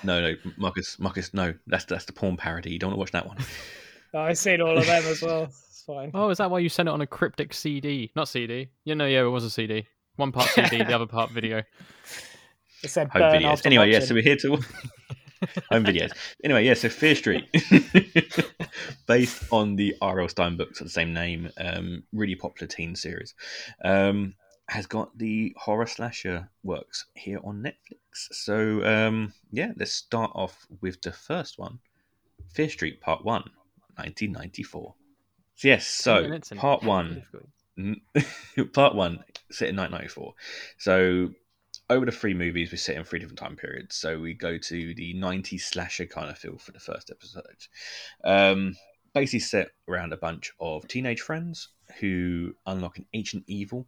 No, 0.04 0.22
no, 0.22 0.36
Marcus, 0.58 1.00
Marcus, 1.00 1.34
no. 1.34 1.56
That's 1.66 1.86
that's 1.86 2.06
the 2.06 2.14
porn 2.14 2.38
parody. 2.38 2.70
You 2.72 2.78
don't 2.78 2.90
want 2.90 2.98
to 2.98 3.00
watch 3.00 3.12
that 3.12 3.28
one. 3.28 3.38
I've 4.14 4.38
seen 4.38 4.62
all 4.62 4.78
of 4.78 4.86
them 4.86 5.04
as 5.06 5.22
well. 5.22 5.50
It's 5.86 5.94
fine. 5.94 6.10
Oh, 6.16 6.30
is 6.30 6.40
that 6.40 6.50
why 6.50 6.60
you 6.60 6.70
sent 6.70 6.90
it 6.90 6.92
on 6.92 7.02
a 7.02 7.06
cryptic 7.06 7.54
CD? 7.54 8.12
Not 8.16 8.28
CD. 8.28 8.70
You 8.86 8.96
know, 8.96 9.06
yeah, 9.06 9.22
it 9.22 9.30
was 9.30 9.44
a 9.44 9.52
CD. 9.52 9.86
One 10.16 10.32
part 10.32 10.50
CD, 10.50 10.78
the 10.78 10.96
other 10.96 11.06
part 11.06 11.30
video. 11.32 11.62
It 12.84 12.90
said 12.90 13.10
home 13.10 13.22
burn 13.22 13.44
videos. 13.44 13.52
after 13.52 13.68
Anyway, 13.68 13.92
yeah, 13.92 14.00
so 14.00 14.16
we're 14.16 14.24
here 14.24 14.38
to 14.38 14.50
home 15.70 15.86
videos. 15.86 16.12
Anyway, 16.44 16.66
yeah, 16.66 16.74
so 16.74 16.90
Fear 16.90 17.14
Street, 17.14 17.48
based 19.08 19.44
on 19.52 19.76
the 19.76 19.96
R.L. 20.02 20.28
Stine 20.28 20.58
books 20.58 20.82
of 20.82 20.88
the 20.88 20.92
same 20.92 21.14
name, 21.14 21.52
um, 21.60 22.02
really 22.12 22.36
popular 22.36 22.68
teen 22.68 22.96
series, 22.96 23.36
um, 23.84 24.34
has 24.70 24.88
got 24.88 25.16
the 25.20 25.54
horror 25.56 25.86
slasher 25.86 26.50
works 26.64 27.06
here 27.14 27.40
on 27.44 27.62
Netflix. 27.62 28.34
So 28.34 28.84
um, 28.84 29.34
yeah, 29.52 29.72
let's 29.78 29.92
start 29.92 30.32
off 30.34 30.66
with 30.82 31.00
the 31.04 31.12
first 31.12 31.60
one, 31.60 31.78
Fear 32.56 32.70
Street 32.70 33.02
Part 33.02 33.24
One, 33.24 33.44
1994. 33.98 34.96
Yes, 35.64 35.88
so 35.88 36.40
Part 36.56 36.84
One. 36.84 37.24
Part 38.74 38.96
one 38.96 39.24
set 39.52 39.68
in 39.68 39.76
1994 39.76 40.34
so 40.78 41.30
over 41.90 42.06
the 42.06 42.12
three 42.12 42.34
movies 42.34 42.72
we 42.72 42.78
set 42.78 42.96
in 42.96 43.04
three 43.04 43.20
different 43.20 43.40
time 43.40 43.56
periods. 43.56 43.96
So 43.96 44.20
we 44.20 44.34
go 44.34 44.58
to 44.58 44.94
the 44.96 45.14
90s 45.14 45.62
slasher 45.62 46.06
kind 46.06 46.30
of 46.30 46.38
feel 46.38 46.58
for 46.58 46.72
the 46.72 46.80
first 46.80 47.12
episode. 47.12 47.68
Um, 48.24 48.76
basically 49.14 49.40
set 49.40 49.70
around 49.88 50.14
a 50.14 50.18
bunch 50.18 50.52
of 50.60 50.88
teenage 50.88 51.22
friends 51.22 51.70
who 52.00 52.54
unlock 52.66 52.98
an 52.98 53.06
ancient 53.14 53.44
evil 53.48 53.88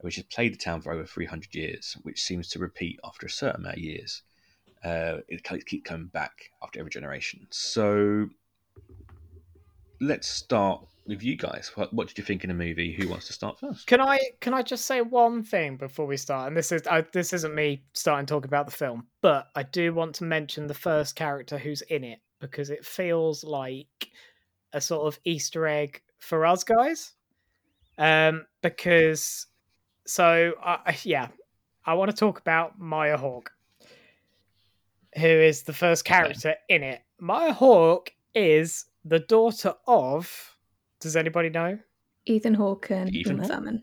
which 0.00 0.16
has 0.16 0.24
plagued 0.24 0.54
the 0.54 0.58
town 0.58 0.80
for 0.80 0.92
over 0.92 1.04
300 1.04 1.54
years 1.54 1.96
which 2.02 2.22
seems 2.22 2.48
to 2.48 2.58
repeat 2.58 3.00
after 3.04 3.26
a 3.26 3.30
certain 3.30 3.62
amount 3.62 3.78
of 3.78 3.82
years. 3.82 4.22
Uh, 4.84 5.18
it 5.28 5.44
keeps 5.66 5.88
coming 5.88 6.06
back 6.06 6.50
after 6.62 6.78
every 6.78 6.90
generation. 6.90 7.46
So 7.50 8.28
let's 10.00 10.28
start 10.28 10.86
with 11.06 11.22
you 11.22 11.36
guys. 11.36 11.72
What, 11.74 11.92
what 11.92 12.08
did 12.08 12.18
you 12.18 12.24
think 12.24 12.44
in 12.44 12.48
the 12.48 12.54
movie? 12.54 12.92
Who 12.92 13.08
wants 13.08 13.26
to 13.28 13.32
start 13.32 13.58
first? 13.58 13.86
Can 13.86 14.00
I 14.00 14.18
can 14.40 14.54
I 14.54 14.62
just 14.62 14.86
say 14.86 15.00
one 15.02 15.42
thing 15.42 15.76
before 15.76 16.06
we 16.06 16.16
start? 16.16 16.48
And 16.48 16.56
this 16.56 16.72
is 16.72 16.86
I, 16.86 17.02
this 17.12 17.32
isn't 17.32 17.54
me 17.54 17.82
starting 17.92 18.26
talking 18.26 18.48
about 18.48 18.66
the 18.66 18.72
film, 18.72 19.06
but 19.20 19.48
I 19.54 19.62
do 19.62 19.92
want 19.92 20.14
to 20.16 20.24
mention 20.24 20.66
the 20.66 20.74
first 20.74 21.16
character 21.16 21.58
who's 21.58 21.82
in 21.82 22.04
it 22.04 22.20
because 22.40 22.70
it 22.70 22.84
feels 22.84 23.44
like 23.44 24.10
a 24.72 24.80
sort 24.80 25.06
of 25.06 25.18
Easter 25.24 25.66
egg 25.66 26.00
for 26.18 26.46
us 26.46 26.64
guys. 26.64 27.12
Um, 27.98 28.46
because 28.62 29.46
so 30.06 30.54
I 30.62 30.96
yeah, 31.02 31.28
I 31.84 31.94
want 31.94 32.10
to 32.10 32.16
talk 32.16 32.38
about 32.38 32.78
Maya 32.78 33.16
Hawke, 33.16 33.50
who 35.16 35.26
is 35.26 35.62
the 35.62 35.72
first 35.72 36.04
character 36.04 36.54
in 36.68 36.82
it. 36.82 37.00
Maya 37.18 37.52
Hawke 37.52 38.12
is 38.34 38.86
the 39.04 39.18
daughter 39.18 39.74
of. 39.86 40.49
Does 41.00 41.16
anybody 41.16 41.48
know? 41.50 41.78
Ethan 42.26 42.54
Hawke 42.54 42.90
and 42.90 43.14
Ethan 43.14 43.36
Uma 43.36 43.48
Thurman. 43.48 43.82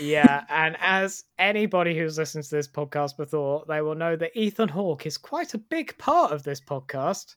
yeah, 0.00 0.44
and 0.50 0.76
as 0.80 1.24
anybody 1.38 1.96
who's 1.96 2.18
listened 2.18 2.44
to 2.44 2.50
this 2.54 2.66
podcast 2.68 3.16
before, 3.16 3.64
they 3.68 3.82
will 3.82 3.94
know 3.94 4.16
that 4.16 4.36
Ethan 4.36 4.68
Hawke 4.68 5.06
is 5.06 5.18
quite 5.18 5.54
a 5.54 5.58
big 5.58 5.96
part 5.98 6.32
of 6.32 6.42
this 6.42 6.60
podcast. 6.60 7.36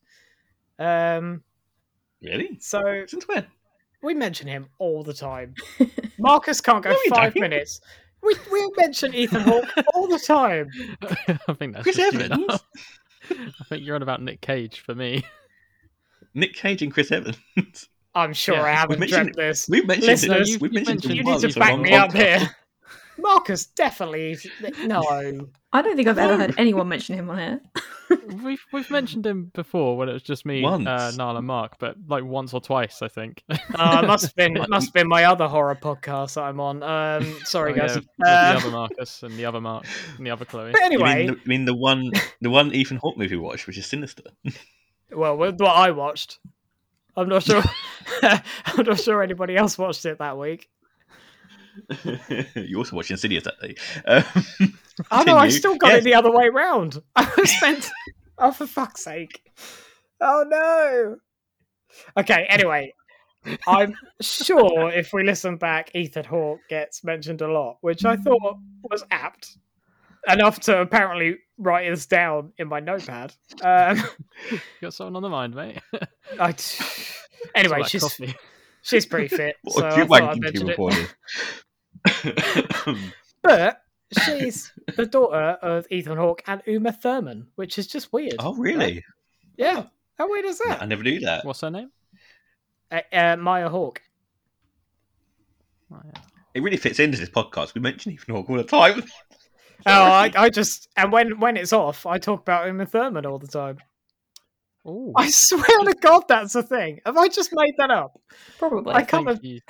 Um, 0.79 1.43
Really? 2.21 2.57
so 2.59 3.03
Since 3.07 3.27
when? 3.27 3.45
we 4.01 4.13
mention 4.13 4.47
him 4.47 4.67
all 4.79 5.03
the 5.03 5.13
time. 5.13 5.53
Marcus 6.19 6.59
can't 6.61 6.83
go 6.83 6.89
No, 6.91 6.97
we 7.05 7.09
five 7.09 7.33
don't. 7.33 7.41
minutes. 7.41 7.79
We 8.21 8.35
we 8.51 8.69
mention 8.77 9.13
Ethan 9.13 9.41
Hawke 9.41 9.69
all 9.93 10.07
the 10.07 10.19
time. 10.19 10.69
I 11.47 11.53
think 11.53 11.73
that's 11.73 11.83
Chris 11.83 11.95
just 11.95 12.15
Evans? 12.17 12.59
I 13.31 13.63
think 13.69 13.85
you're 13.85 13.95
on 13.95 14.01
about 14.01 14.21
Nick 14.21 14.41
Cage 14.41 14.79
for 14.81 14.93
me. 14.95 15.23
Nick 16.33 16.53
Cage 16.53 16.81
and 16.81 16.93
Chris 16.93 17.11
Evans. 17.11 17.37
I'm 18.19 18.33
sure 18.33 18.55
Yeah, 18.55 18.63
I 18.63 18.71
haven't 18.71 18.99
mentioned 18.99 19.33
dreamt 19.33 19.35
this. 19.37 19.67
We've 19.69 19.87
mentioned 19.87 20.07
Listeners, 20.07 20.49
it. 20.49 20.53
you- 20.53 20.59
We've 20.59 20.71
mentioned, 20.73 20.87
mentioned 21.05 21.13
it 21.13 21.17
You 21.17 21.23
need 21.23 21.51
to 21.53 21.59
back 21.59 21.71
one 21.71 21.81
me 21.81 21.93
up 21.93 22.11
podcast. 22.11 22.39
here. 22.39 22.55
Marcus 23.17 23.65
definitely 23.65 24.37
no. 24.85 25.01
I 25.73 25.81
don't 25.81 25.95
think 25.97 26.07
I've 26.07 26.17
ever 26.17 26.37
heard 26.37 26.55
anyone 26.57 26.87
mention 26.87 27.15
him 27.15 27.29
on 27.29 27.37
here. 27.37 27.61
We've 28.43 28.63
we've 28.73 28.89
mentioned 28.89 29.23
him 29.27 29.51
before 29.53 29.95
when 29.95 30.09
it 30.09 30.13
was 30.13 30.23
just 30.23 30.43
me, 30.43 30.65
uh, 30.65 30.77
Niall, 30.79 31.37
and 31.37 31.45
Mark, 31.45 31.73
but 31.79 31.95
like 32.07 32.23
once 32.23 32.55
or 32.55 32.61
twice, 32.61 33.03
I 33.03 33.07
think. 33.07 33.43
Uh, 33.49 34.01
it 34.03 34.07
must 34.07 34.23
have 34.25 34.35
been 34.35 34.57
it 34.57 34.67
must 34.67 34.87
have 34.87 34.93
been 34.95 35.07
my 35.07 35.25
other 35.25 35.47
horror 35.47 35.75
podcast 35.75 36.33
that 36.35 36.41
I'm 36.45 36.59
on. 36.59 36.81
Um, 36.81 37.35
sorry 37.43 37.73
Oh, 37.73 37.75
guys. 37.75 37.95
with 37.97 38.05
Uh, 38.25 38.53
the 38.53 38.57
other 38.59 38.71
Marcus 38.71 39.21
and 39.21 39.35
the 39.37 39.45
other 39.45 39.61
Mark 39.61 39.85
and 40.17 40.25
the 40.25 40.31
other 40.31 40.45
Chloe. 40.45 40.71
but 40.71 40.79
You 40.79 40.85
anyway, 40.85 41.17
mean, 41.17 41.27
the, 41.27 41.33
you 41.33 41.39
mean 41.45 41.65
the 41.65 41.75
one, 41.75 42.11
the 42.41 42.49
one 42.49 42.73
Ethan 42.73 42.97
Hawke 42.97 43.17
movie 43.17 43.35
we 43.35 43.41
watched, 43.43 43.67
which 43.67 43.77
is 43.77 43.85
Sinister? 43.85 44.23
well, 45.11 45.37
with 45.37 45.59
what 45.59 45.75
I 45.75 45.91
watched, 45.91 46.39
I'm 47.17 47.29
not 47.29 47.43
sure. 47.43 47.61
I'm 48.23 48.85
not 48.85 48.99
sure 48.99 49.21
anybody 49.23 49.55
else 49.55 49.77
watched 49.77 50.05
it 50.05 50.19
that 50.19 50.37
week. 50.37 50.69
you 52.55 52.77
also 52.77 52.95
watched 52.95 53.11
Insidious 53.11 53.43
that 53.45 53.59
day. 53.61 53.75
Um, 54.05 54.73
Oh 55.11 55.23
no, 55.25 55.37
I 55.37 55.47
still 55.47 55.75
got 55.77 55.91
Yes. 55.91 55.99
it 55.99 56.03
the 56.03 56.13
other 56.15 56.29
way 56.31 56.49
round. 56.49 57.01
I 57.15 57.31
was 57.37 57.53
meant. 57.61 57.89
oh, 58.37 58.51
for 58.51 58.67
fuck's 58.67 59.01
sake! 59.03 59.41
Oh 60.19 60.43
no. 60.47 61.15
Okay. 62.17 62.45
Anyway, 62.49 62.93
I'm 63.65 63.95
sure 64.19 64.91
if 64.91 65.13
we 65.13 65.23
listen 65.23 65.55
back, 65.55 65.91
Ethan 65.95 66.25
Hawke 66.25 66.59
gets 66.69 67.05
mentioned 67.05 67.41
a 67.41 67.47
lot, 67.49 67.77
which 67.79 68.03
I 68.03 68.17
thought 68.17 68.57
was 68.83 69.05
apt 69.09 69.57
enough 70.27 70.59
to 70.61 70.81
apparently 70.81 71.37
write 71.57 71.89
this 71.89 72.05
down 72.05 72.53
in 72.57 72.67
my 72.67 72.79
notepad. 72.79 73.33
Um, 73.63 74.01
You 74.51 74.59
got 74.81 74.93
something 74.93 75.15
on 75.15 75.23
the 75.23 75.29
mind, 75.29 75.55
mate. 75.55 75.79
I, 76.39 76.53
anyway, 77.55 77.83
she's 77.83 78.03
coffee. 78.03 78.35
she's 78.81 79.05
pretty 79.05 79.27
fit, 79.29 79.55
What 79.63 79.75
so 79.75 79.85
a 79.85 79.89
I 79.89 79.93
cute 79.95 80.07
thought 80.07 80.23
I'd 80.23 80.39
mention 80.41 80.69
it. 80.69 80.77
But 83.41 83.81
she's 84.25 84.71
the 84.97 85.05
daughter 85.05 85.57
of 85.61 85.87
Ethan 85.89 86.17
Hawke 86.17 86.43
and 86.47 86.61
Uma 86.65 86.91
Thurman, 86.91 87.47
which 87.55 87.77
is 87.77 87.87
just 87.87 88.11
weird. 88.11 88.35
oh, 88.39 88.53
really? 88.55 89.03
Yeah. 89.57 89.85
How 90.17 90.29
weird 90.29 90.45
is 90.45 90.59
that? 90.59 90.81
I 90.81 90.85
never 90.85 91.03
knew 91.03 91.19
that. 91.21 91.45
What's 91.45 91.61
her 91.61 91.71
name? 91.71 91.89
Uh, 92.91 93.01
uh, 93.13 93.35
Maya 93.37 93.69
Hawke. 93.69 94.01
Yeah. 95.91 96.21
It 96.53 96.63
really 96.63 96.77
fits 96.77 96.99
into 96.99 97.17
this 97.17 97.29
podcast. 97.29 97.75
We 97.75 97.81
mention 97.81 98.11
Ethan 98.11 98.35
Hawke 98.35 98.49
all 98.49 98.57
the 98.57 98.63
time. 98.63 99.03
Oh, 99.85 99.91
I, 100.03 100.31
I 100.35 100.49
just 100.49 100.89
and 100.97 101.11
when 101.11 101.39
when 101.39 101.55
it's 101.57 101.73
off, 101.73 102.05
I 102.05 102.17
talk 102.17 102.41
about 102.41 102.67
Uma 102.67 102.85
Thurman 102.85 103.25
all 103.25 103.39
the 103.39 103.47
time. 103.47 103.77
Ooh, 104.87 105.13
I 105.15 105.29
swear 105.29 105.63
to 105.63 105.93
God, 106.01 106.23
that's 106.27 106.55
a 106.55 106.63
thing. 106.63 106.99
Have 107.05 107.17
I 107.17 107.27
just 107.27 107.51
made 107.53 107.73
that 107.77 107.91
up? 107.91 108.19
Probably. 108.57 108.93
I 108.93 109.03
can't 109.03 109.25
think 109.27 109.37
have, 109.37 109.43
you- 109.45 109.61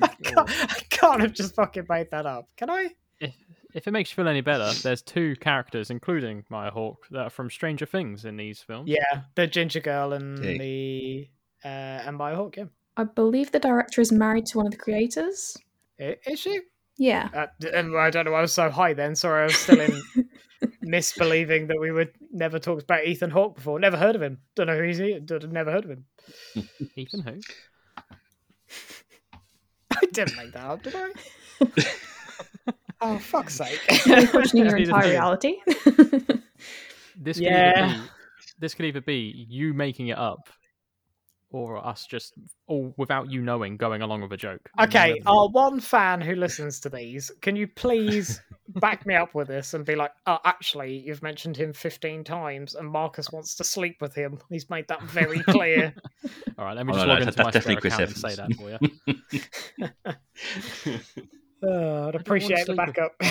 I 0.02 0.06
can't, 0.22 0.50
I 0.50 0.80
can't 0.90 1.20
have 1.22 1.32
just 1.32 1.54
fucking 1.54 1.86
made 1.88 2.10
that 2.10 2.26
up. 2.26 2.48
Can 2.56 2.70
I? 2.70 2.90
if, 3.20 3.34
if 3.74 3.86
it 3.86 3.90
makes 3.90 4.10
you 4.10 4.16
feel 4.16 4.28
any 4.28 4.42
better, 4.42 4.70
there's 4.82 5.00
two 5.02 5.34
characters, 5.36 5.90
including 5.90 6.44
Maya 6.50 6.70
Hawke, 6.70 7.06
that 7.10 7.20
are 7.22 7.30
from 7.30 7.50
Stranger 7.50 7.86
Things 7.86 8.24
in 8.26 8.36
these 8.36 8.60
films. 8.60 8.88
Yeah, 8.88 9.22
the 9.34 9.46
ginger 9.46 9.80
girl 9.80 10.12
and 10.12 10.38
Okay. 10.38 10.58
the 10.58 11.28
uh, 11.64 12.02
and 12.06 12.16
Maya 12.16 12.36
Hawke. 12.36 12.56
Yeah, 12.58 12.64
I 12.96 13.04
believe 13.04 13.50
the 13.50 13.58
director 13.60 14.00
is 14.02 14.12
married 14.12 14.46
to 14.46 14.58
one 14.58 14.66
of 14.66 14.72
the 14.72 14.78
creators. 14.78 15.56
Is 15.98 16.38
she? 16.38 16.60
Yeah. 16.96 17.28
Uh, 17.34 17.46
and 17.72 17.96
I 17.96 18.10
don't 18.10 18.24
know. 18.24 18.34
I 18.34 18.40
was 18.40 18.52
so 18.52 18.70
high 18.70 18.92
then. 18.94 19.14
Sorry, 19.16 19.42
I 19.42 19.44
was 19.46 19.56
still 19.56 19.80
in 19.80 20.00
misbelieving 20.84 21.68
that 21.68 21.78
we 21.80 21.90
would 21.90 22.12
never 22.32 22.58
talked 22.58 22.82
about 22.82 23.04
Ethan 23.06 23.30
Hawke 23.30 23.56
before. 23.56 23.78
Never 23.80 23.96
heard 23.96 24.14
of 24.16 24.22
him. 24.22 24.38
Don't 24.54 24.66
know 24.68 24.76
who 24.76 24.84
he's. 24.84 24.98
He, 24.98 25.18
d- 25.18 25.38
never 25.50 25.72
heard 25.72 25.84
of 25.84 25.90
him. 25.90 26.04
Ethan 26.96 27.20
who? 27.22 27.40
I 29.92 30.06
didn't 30.12 30.36
make 30.36 30.52
that 30.52 30.64
up, 30.64 30.82
did 30.82 30.94
I? 30.96 31.10
oh 33.00 33.18
fuck's 33.18 33.54
sake! 33.54 33.80
You're 34.06 34.26
questioning 34.26 34.66
your 34.66 34.76
entire 34.76 35.08
reality. 35.10 35.56
This 37.16 37.36
could 37.38 37.44
Yeah. 37.44 37.86
either 37.86 38.02
be 38.02 38.08
this 38.58 38.74
could 38.74 38.86
either 38.86 39.00
be 39.00 39.46
you 39.48 39.72
making 39.74 40.08
it 40.08 40.18
up, 40.18 40.48
or 41.54 41.86
us 41.86 42.04
just 42.04 42.34
all 42.66 42.92
without 42.98 43.30
you 43.30 43.40
knowing 43.40 43.76
going 43.76 44.02
along 44.02 44.20
with 44.22 44.32
a 44.32 44.36
joke. 44.36 44.68
okay, 44.80 45.20
our 45.24 45.48
one 45.50 45.78
fan 45.78 46.20
who 46.20 46.34
listens 46.34 46.80
to 46.80 46.88
these, 46.90 47.30
can 47.42 47.54
you 47.54 47.68
please 47.68 48.40
back 48.80 49.06
me 49.06 49.14
up 49.14 49.34
with 49.34 49.46
this 49.48 49.72
and 49.74 49.84
be 49.84 49.94
like, 49.94 50.10
"Oh, 50.26 50.38
actually, 50.44 50.98
you've 51.06 51.22
mentioned 51.22 51.56
him 51.56 51.72
fifteen 51.72 52.24
times, 52.24 52.74
and 52.74 52.88
Marcus 52.90 53.30
wants 53.30 53.54
to 53.56 53.64
sleep 53.64 53.96
with 54.00 54.14
him. 54.14 54.38
He's 54.50 54.68
made 54.68 54.88
that 54.88 55.02
very 55.02 55.38
clear." 55.40 55.94
All 56.58 56.64
right, 56.64 56.76
let 56.76 56.86
me 56.86 56.92
Oh, 56.92 56.96
just 56.96 57.06
no, 57.06 57.12
log 57.12 57.20
no, 57.22 57.26
into 57.28 57.36
that's 57.36 57.46
my 57.46 57.50
definitely 57.52 57.90
Square 57.90 58.06
Chris 58.08 58.38
account 58.38 58.48
and 58.48 58.58
say 58.58 58.72
that 59.86 59.88
for 59.88 59.94
you. 59.94 61.24
Oh, 61.66 62.08
I'd 62.08 62.14
appreciate 62.14 62.66
the 62.66 62.74
sleep 62.74 62.78
with- 62.78 62.94
backup. 62.94 63.22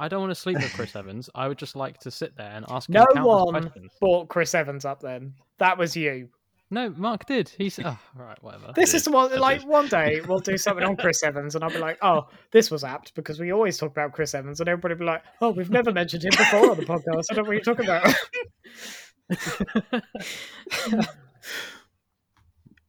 I 0.00 0.08
don't 0.08 0.20
want 0.20 0.30
to 0.30 0.34
sleep 0.36 0.56
with 0.56 0.72
Chris 0.74 0.94
Evans. 0.96 1.28
I 1.34 1.48
would 1.48 1.58
just 1.58 1.74
like 1.76 1.98
to 2.00 2.10
sit 2.10 2.36
there 2.36 2.50
and 2.52 2.64
ask 2.68 2.88
No 2.88 3.04
countless 3.14 3.44
one 3.52 3.62
questions. 3.62 3.92
brought 4.00 4.28
Chris 4.28 4.54
Evans 4.54 4.84
up. 4.84 5.00
Then 5.00 5.34
that 5.58 5.76
was 5.78 5.96
you. 5.96 6.28
No, 6.70 6.90
Mark 6.90 7.24
did. 7.26 7.48
He's 7.56 7.78
oh, 7.78 7.84
all 7.86 7.98
right, 8.26 8.42
whatever. 8.42 8.72
This 8.74 8.92
is 8.92 9.08
what, 9.08 9.32
I 9.32 9.36
like, 9.36 9.66
one 9.66 9.88
day 9.88 10.20
we'll 10.28 10.38
do 10.38 10.58
something 10.58 10.84
on 10.84 10.96
Chris 10.96 11.22
Evans, 11.22 11.54
and 11.54 11.64
I'll 11.64 11.70
be 11.70 11.78
like, 11.78 11.96
"Oh, 12.02 12.28
this 12.50 12.70
was 12.70 12.84
apt 12.84 13.14
because 13.14 13.40
we 13.40 13.52
always 13.52 13.78
talk 13.78 13.90
about 13.90 14.12
Chris 14.12 14.34
Evans," 14.34 14.60
and 14.60 14.68
everybody 14.68 14.92
will 14.94 14.98
be 15.00 15.04
like, 15.06 15.22
"Oh, 15.40 15.48
we've 15.50 15.70
never 15.70 15.92
mentioned 15.92 16.24
him 16.24 16.32
before 16.36 16.70
on 16.72 16.76
the 16.76 16.84
podcast. 16.84 17.24
I 17.30 17.34
don't 17.34 17.44
know 17.44 17.50
what 17.50 17.52
you're 17.52 17.62
talking 17.62 17.86
about." 17.86 18.14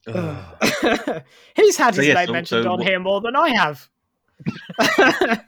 Ugh. 0.07 1.23
He's 1.55 1.77
had 1.77 1.95
So, 1.95 2.01
his 2.01 2.07
yes, 2.07 2.15
name 2.17 2.27
so- 2.27 2.33
mentioned 2.33 2.63
so 2.63 2.71
on 2.71 2.79
what- 2.79 2.87
here 2.87 2.99
more 2.99 3.21
than 3.21 3.35
I 3.35 3.49
have. 3.55 3.89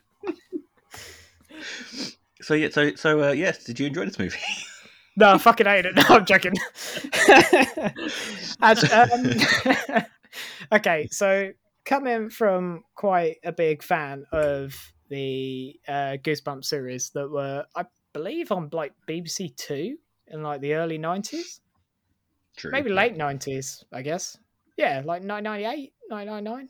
so 2.41 2.53
yeah, 2.53 2.69
so 2.69 2.93
so 2.95 3.23
uh, 3.29 3.31
yes. 3.31 3.63
Did 3.63 3.79
you 3.79 3.87
enjoy 3.87 4.05
this 4.05 4.19
movie? 4.19 4.37
no, 5.15 5.33
I 5.33 5.37
fucking 5.37 5.65
hate 5.65 5.85
it. 5.85 5.95
No, 5.95 6.03
I'm 6.09 6.25
joking. 6.25 6.53
And, 8.63 8.91
um, 8.91 10.03
okay, 10.71 11.07
so 11.11 11.51
coming 11.83 12.29
from 12.29 12.83
quite 12.95 13.37
a 13.43 13.51
big 13.51 13.81
fan 13.81 14.23
of 14.31 14.75
the 15.09 15.79
uh, 15.87 16.17
Goosebumps 16.23 16.65
series 16.65 17.09
that 17.11 17.29
were, 17.29 17.65
I 17.75 17.85
believe, 18.13 18.51
on 18.51 18.69
like 18.71 18.93
BBC 19.07 19.55
Two 19.55 19.97
in 20.27 20.43
like 20.43 20.61
the 20.61 20.75
early 20.75 20.99
'90s, 20.99 21.59
True. 22.55 22.71
maybe 22.71 22.91
late 22.91 23.17
'90s, 23.17 23.83
I 23.91 24.03
guess. 24.03 24.37
Yeah, 24.77 24.97
like 24.97 25.23
1998, 25.23 25.93
1999. 26.07 26.69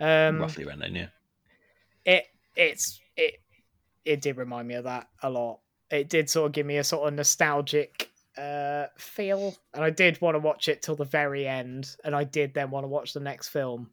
Um, 0.00 0.40
Roughly 0.40 0.64
around 0.64 0.80
then, 0.80 0.94
yeah. 0.94 1.06
it 2.04 2.24
it's 2.56 2.98
it 3.16 3.34
it 4.04 4.20
did 4.22 4.36
remind 4.36 4.66
me 4.68 4.74
of 4.74 4.84
that 4.84 5.08
a 5.22 5.28
lot. 5.30 5.60
It 5.90 6.08
did 6.08 6.28
sort 6.28 6.46
of 6.46 6.52
give 6.52 6.66
me 6.66 6.76
a 6.76 6.84
sort 6.84 7.08
of 7.08 7.14
nostalgic 7.14 8.10
uh 8.36 8.86
feel, 8.96 9.56
and 9.74 9.82
I 9.82 9.90
did 9.90 10.20
want 10.20 10.34
to 10.34 10.38
watch 10.38 10.68
it 10.68 10.82
till 10.82 10.96
the 10.96 11.04
very 11.04 11.46
end, 11.46 11.96
and 12.04 12.14
I 12.14 12.24
did 12.24 12.54
then 12.54 12.70
want 12.70 12.84
to 12.84 12.88
watch 12.88 13.12
the 13.12 13.20
next 13.20 13.48
film. 13.48 13.90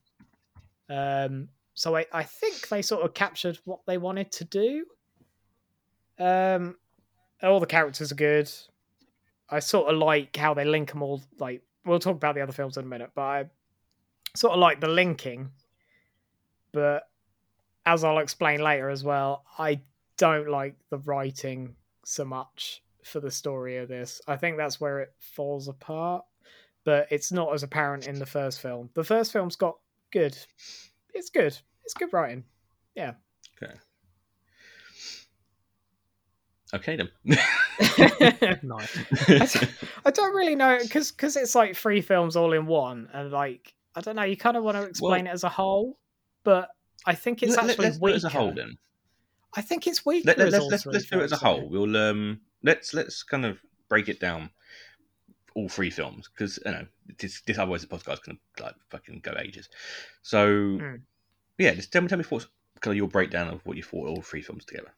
Um, 0.90 1.50
so 1.74 1.96
I 1.96 2.06
I 2.12 2.24
think 2.24 2.68
they 2.70 2.82
sort 2.82 3.04
of 3.04 3.14
captured 3.14 3.60
what 3.66 3.80
they 3.86 3.98
wanted 3.98 4.32
to 4.34 4.46
do. 4.46 4.86
Um, 6.20 6.75
all 7.42 7.60
the 7.60 7.66
characters 7.66 8.12
are 8.12 8.16
good. 8.16 8.52
I 9.50 9.60
sort 9.60 9.94
of 9.94 9.98
like 9.98 10.36
how 10.36 10.54
they 10.54 10.66
link 10.66 10.92
them 10.92 11.02
all. 11.04 11.22
Like 11.40 11.62
we'll 11.86 12.00
talk 12.00 12.16
about 12.16 12.36
the 12.36 12.42
other 12.42 12.52
films 12.52 12.78
in 12.78 12.86
a 12.86 12.88
minute, 12.88 13.12
but 13.16 13.22
I 13.22 13.46
sort 14.36 14.54
of 14.54 14.60
like 14.60 14.80
the 14.80 14.88
linking. 14.88 15.52
But 16.72 17.08
as 17.86 18.04
I'll 18.04 18.20
explain 18.20 18.62
later 18.62 18.90
as 18.90 19.04
well, 19.04 19.44
I 19.58 19.82
don't 20.18 20.50
like 20.50 20.75
the 20.90 20.98
writing 21.00 21.75
so 22.06 22.24
much 22.24 22.82
for 23.04 23.20
the 23.20 23.30
story 23.32 23.78
of 23.78 23.90
this. 23.90 24.22
I 24.28 24.38
think 24.38 24.56
that's 24.58 24.80
where 24.80 25.00
it 25.02 25.14
falls 25.20 25.68
apart, 25.68 26.24
but 26.86 27.08
it's 27.12 27.32
not 27.32 27.54
as 27.54 27.64
apparent 27.64 28.08
in 28.08 28.18
the 28.20 28.26
first 28.26 28.62
film. 28.62 28.90
The 28.94 29.04
first 29.04 29.34
film's 29.34 29.56
got 29.58 29.76
good. 30.14 30.38
It's 31.14 31.30
good. 31.30 31.58
It's 31.84 31.94
good 31.94 32.14
writing. 32.14 32.44
Yeah. 32.96 33.14
Okay. 33.62 33.74
Okay 36.74 36.98
then. 36.98 37.10
Nice. 38.64 38.98
I 39.30 39.38
don't- 39.38 39.70
I 40.08 40.12
don't 40.12 40.36
really 40.36 40.56
know 40.56 40.78
because 40.82 41.12
because 41.12 41.36
it's 41.36 41.56
like 41.56 41.76
three 41.76 42.02
films 42.02 42.36
all 42.36 42.54
in 42.54 42.66
one, 42.66 43.08
and 43.14 43.32
like 43.32 43.74
I 43.96 44.02
don't 44.02 44.16
know. 44.16 44.24
You 44.24 44.38
kind 44.38 44.58
of 44.58 44.64
want 44.64 44.78
to 44.78 44.84
explain 44.84 45.28
it 45.28 45.32
as 45.32 45.44
a 45.44 45.50
whole, 45.50 45.98
but 46.44 46.70
I 47.06 47.14
think 47.16 47.44
it's 47.44 47.56
Let- 47.56 47.64
let- 47.66 47.70
actually 47.72 47.86
let's 47.86 47.98
do 47.98 48.04
weaker. 48.04 48.14
it 48.14 48.18
as 48.18 48.24
a 48.26 48.30
whole 48.30 48.54
then. 48.54 48.78
I 49.56 49.62
think 49.62 49.88
it's 49.88 50.06
weaker. 50.06 50.28
Let, 50.28 50.38
let, 50.38 50.52
let's 50.52 50.70
let's, 50.70 50.86
let's 50.86 51.06
do 51.06 51.20
it 51.20 51.24
as 51.24 51.32
a 51.32 51.38
whole. 51.38 51.68
We'll 51.68 51.96
um 51.98 52.42
let's 52.64 52.94
let's 52.94 53.24
kind 53.24 53.46
of 53.46 53.58
break 53.90 54.10
it 54.10 54.20
down 54.20 54.50
all 55.56 55.70
three 55.70 55.90
films 55.90 56.28
because 56.28 56.60
you 56.66 56.72
know 56.72 56.86
this, 57.20 57.42
this 57.42 57.58
otherwise 57.58 57.82
the 57.82 57.88
podcast 57.88 58.24
can 58.24 58.38
like 58.60 58.76
fucking 58.90 59.22
go 59.24 59.34
ages. 59.40 59.70
So 60.22 60.48
Mm. 60.48 61.02
yeah, 61.58 61.74
just 61.74 61.92
tell 61.92 62.02
me 62.02 62.08
tell 62.10 62.18
me 62.18 62.24
thoughts 62.24 62.48
kind 62.82 62.92
of 62.92 62.98
your 62.98 63.08
breakdown 63.08 63.48
of 63.48 63.66
what 63.66 63.78
you 63.78 63.84
thought 63.84 64.10
all 64.10 64.22
three 64.22 64.42
films 64.42 64.66
together. 64.66 64.92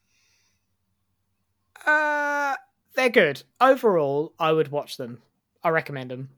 Uh, 1.85 2.55
they're 2.95 3.09
good 3.09 3.43
overall. 3.61 4.33
I 4.39 4.51
would 4.51 4.69
watch 4.69 4.97
them. 4.97 5.21
I 5.63 5.69
recommend 5.69 6.11
them, 6.11 6.29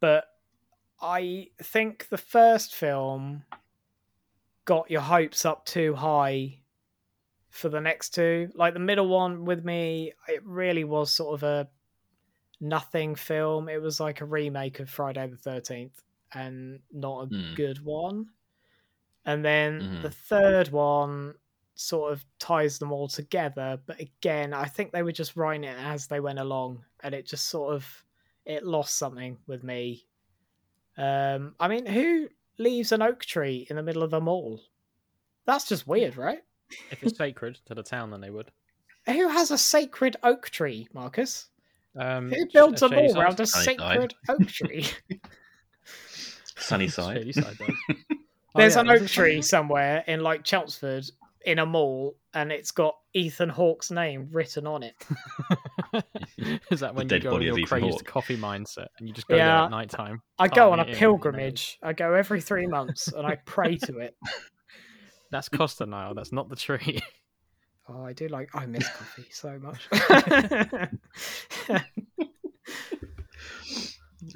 but 0.00 0.24
I 1.00 1.50
think 1.62 2.08
the 2.08 2.18
first 2.18 2.74
film 2.74 3.44
got 4.64 4.90
your 4.90 5.00
hopes 5.00 5.44
up 5.44 5.64
too 5.66 5.94
high 5.94 6.58
for 7.52 7.70
the 7.70 7.80
next 7.80 8.10
two. 8.14 8.50
Like 8.54 8.74
the 8.74 8.80
middle 8.80 9.08
one 9.08 9.44
with 9.46 9.64
me, 9.64 10.14
it 10.28 10.44
really 10.46 10.84
was 10.84 11.12
sort 11.12 11.34
of 11.34 11.44
a 11.44 11.70
nothing 12.60 13.14
film. 13.16 13.68
It 13.68 13.82
was 13.82 14.00
like 14.00 14.20
a 14.20 14.26
remake 14.26 14.80
of 14.80 14.90
Friday 14.90 15.26
the 15.28 15.36
Thirteenth, 15.38 16.02
and 16.34 16.82
not 16.92 17.28
a 17.28 17.30
Hmm. 17.30 17.54
good 17.54 17.84
one. 17.84 18.28
And 19.24 19.44
then 19.44 19.88
Mhm. 19.88 20.00
the 20.00 20.10
third 20.10 20.68
one 20.68 21.34
sort 21.74 22.12
of 22.12 22.24
ties 22.38 22.78
them 22.78 22.92
all 22.92 23.08
together, 23.08 23.82
but 23.86 24.00
again, 24.00 24.52
I 24.52 24.66
think 24.66 24.92
they 24.92 25.02
were 25.02 25.12
just 25.12 25.36
writing 25.36 25.64
it 25.64 25.78
as 25.78 26.06
they 26.06 26.20
went 26.20 26.38
along, 26.38 26.84
and 27.02 27.14
it 27.14 27.26
just 27.26 27.46
sort 27.48 27.74
of 27.74 28.04
it 28.44 28.64
lost 28.64 28.96
something 28.96 29.38
with 29.46 29.62
me. 29.64 30.08
Um, 30.96 31.56
I 31.60 31.68
mean, 31.68 31.86
who 31.86 32.30
leaves 32.58 32.92
an 32.92 33.02
oak 33.02 33.24
tree 33.24 33.66
in 33.70 33.76
the 33.76 33.82
middle 33.82 34.02
of 34.02 34.12
a 34.14 34.20
mall? 34.20 34.62
That's 35.46 35.68
just 35.68 35.86
weird, 35.86 36.16
right? 36.16 36.44
If 36.90 37.02
it's 37.02 37.16
sacred 37.16 37.58
to 37.66 37.74
the 37.74 37.82
town, 37.82 38.10
then 38.10 38.20
they 38.20 38.30
would. 38.30 38.50
Who 39.06 39.28
has 39.28 39.50
a 39.50 39.58
sacred 39.58 40.16
oak 40.22 40.50
tree, 40.50 40.88
Marcus? 40.92 41.48
Um, 41.98 42.30
Who 42.30 42.46
builds 42.52 42.82
a 42.82 42.88
Shady 42.88 43.12
mall 43.12 43.20
around 43.20 43.40
a 43.40 43.46
Sunny 43.46 43.64
sacred 43.64 44.14
oak 44.28 44.46
tree? 44.46 44.86
Sunny 46.56 46.88
side. 46.88 47.18
Shady 47.18 47.32
Side. 47.32 47.58
Oh, 48.54 48.60
There's 48.60 48.74
yeah, 48.74 48.82
an 48.82 48.90
oak 48.90 49.06
tree 49.06 49.42
somewhere 49.42 50.04
in 50.06 50.20
like 50.20 50.44
Chelmsford 50.44 51.04
in 51.44 51.58
a 51.58 51.66
mall, 51.66 52.16
and 52.34 52.52
it's 52.52 52.70
got 52.70 52.96
Ethan 53.14 53.48
Hawke's 53.48 53.90
name 53.90 54.28
written 54.30 54.66
on 54.66 54.82
it. 54.82 54.94
Side? 55.92 56.04
Is 56.70 56.80
that 56.80 56.94
when 56.94 57.06
you 57.06 57.08
dead 57.08 57.22
go 57.22 57.32
body 57.32 57.48
of 57.48 57.56
your 57.56 57.64
Ethan 57.64 57.80
crazed 57.80 57.98
Hawke. 57.98 58.04
coffee 58.04 58.36
mindset 58.36 58.86
and 58.98 59.08
you 59.08 59.14
just 59.14 59.26
go 59.26 59.36
there 59.36 59.46
at 59.46 59.70
night 59.70 59.90
time? 59.90 60.22
I 60.38 60.48
go 60.48 60.72
on 60.72 60.80
a 60.80 60.84
Carving 60.84 60.88
it 60.88 60.92
in, 60.92 60.98
pilgrimage. 60.98 61.78
I 61.82 61.92
go 61.92 62.14
every 62.14 62.40
three 62.40 62.66
months 62.66 63.08
and 63.08 63.26
I 63.26 63.36
pray 63.44 63.76
to 63.78 63.98
it. 63.98 64.16
That's 65.32 65.48
Costa 65.48 65.86
Nile. 65.86 66.14
That's 66.14 66.30
not 66.30 66.48
the 66.48 66.56
tree. 66.56 67.02
Oh, 67.88 68.04
I 68.04 68.12
do 68.12 68.28
like. 68.28 68.48
I 68.54 68.64
miss 68.64 68.88
coffee 68.88 69.26
so 69.32 69.58
much. 69.58 69.88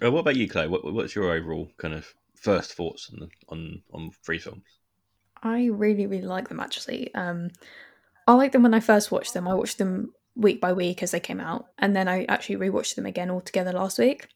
Uh, 0.02 0.10
what 0.10 0.20
about 0.20 0.34
you, 0.34 0.48
Clay? 0.48 0.66
What, 0.66 0.92
what's 0.92 1.14
your 1.14 1.32
overall 1.32 1.70
kind 1.78 1.94
of 1.94 2.12
first 2.34 2.74
thoughts 2.74 3.08
on 3.12 3.20
the, 3.20 3.28
on 3.48 3.80
on 3.92 4.10
three 4.24 4.40
films? 4.40 4.64
I 5.44 5.66
really, 5.66 6.06
really 6.06 6.26
like 6.26 6.48
them 6.48 6.58
actually. 6.58 7.14
Um, 7.14 7.50
I 8.26 8.34
like 8.34 8.50
them 8.50 8.64
when 8.64 8.74
I 8.74 8.80
first 8.80 9.12
watched 9.12 9.32
them. 9.32 9.46
I 9.46 9.54
watched 9.54 9.78
them 9.78 10.12
week 10.34 10.60
by 10.60 10.72
week 10.72 11.04
as 11.04 11.12
they 11.12 11.20
came 11.20 11.40
out, 11.40 11.66
and 11.78 11.94
then 11.94 12.08
I 12.08 12.24
actually 12.24 12.56
rewatched 12.56 12.96
them 12.96 13.06
again 13.06 13.30
all 13.30 13.40
together 13.40 13.72
last 13.72 13.98
week. 13.98 14.26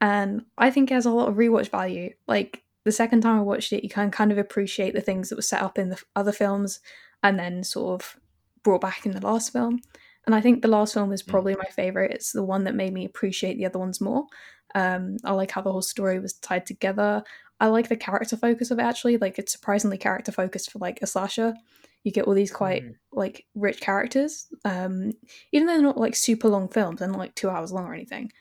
And 0.00 0.44
I 0.58 0.70
think 0.70 0.90
it 0.90 0.94
has 0.94 1.06
a 1.06 1.12
lot 1.12 1.28
of 1.28 1.36
rewatch 1.36 1.70
value. 1.70 2.14
Like 2.26 2.64
the 2.86 2.92
second 2.92 3.20
time 3.20 3.38
I 3.38 3.42
watched 3.42 3.72
it, 3.72 3.84
you 3.84 3.90
can 3.90 4.10
kind 4.10 4.32
of 4.32 4.38
appreciate 4.38 4.94
the 4.94 5.00
things 5.02 5.28
that 5.28 5.36
were 5.36 5.42
set 5.42 5.62
up 5.62 5.78
in 5.78 5.90
the 5.90 6.02
other 6.16 6.32
films, 6.32 6.80
and 7.22 7.38
then 7.38 7.62
sort 7.62 8.00
of 8.00 8.16
brought 8.62 8.80
back 8.80 9.04
in 9.04 9.12
the 9.12 9.20
last 9.20 9.52
film. 9.52 9.80
And 10.26 10.34
I 10.34 10.40
think 10.40 10.62
the 10.62 10.68
last 10.68 10.94
film 10.94 11.12
is 11.12 11.22
Mm. 11.22 11.28
probably 11.28 11.54
my 11.56 11.68
favorite. 11.70 12.10
It's 12.12 12.32
the 12.32 12.42
one 12.42 12.64
that 12.64 12.74
made 12.74 12.92
me 12.92 13.04
appreciate 13.04 13.56
the 13.58 13.66
other 13.66 13.78
ones 13.78 14.00
more. 14.00 14.26
Um, 14.74 15.16
I 15.24 15.32
like 15.32 15.50
how 15.52 15.60
the 15.62 15.70
whole 15.70 15.82
story 15.82 16.18
was 16.18 16.32
tied 16.34 16.66
together. 16.66 17.22
I 17.60 17.68
like 17.68 17.88
the 17.88 17.96
character 17.96 18.36
focus 18.36 18.70
of 18.70 18.78
it 18.78 18.82
actually. 18.82 19.16
Like 19.18 19.38
it's 19.38 19.52
surprisingly 19.52 19.98
character 19.98 20.32
focused 20.32 20.70
for 20.72 20.78
like 20.80 21.00
a 21.00 21.06
slasher. 21.06 21.54
You 22.02 22.12
get 22.12 22.24
all 22.26 22.34
these 22.34 22.52
quite 22.52 22.84
Mhm. 22.84 22.94
like 23.12 23.46
rich 23.54 23.80
characters. 23.80 24.48
Um, 24.64 25.12
even 25.52 25.66
though 25.66 25.74
they're 25.74 25.82
not 25.82 25.96
like 25.98 26.14
super 26.16 26.48
long 26.48 26.68
films, 26.68 26.98
they're 26.98 27.08
not 27.08 27.18
like 27.18 27.34
two 27.36 27.48
hours 27.48 27.72
long 27.72 27.86
or 27.86 27.94
anything. 27.94 28.32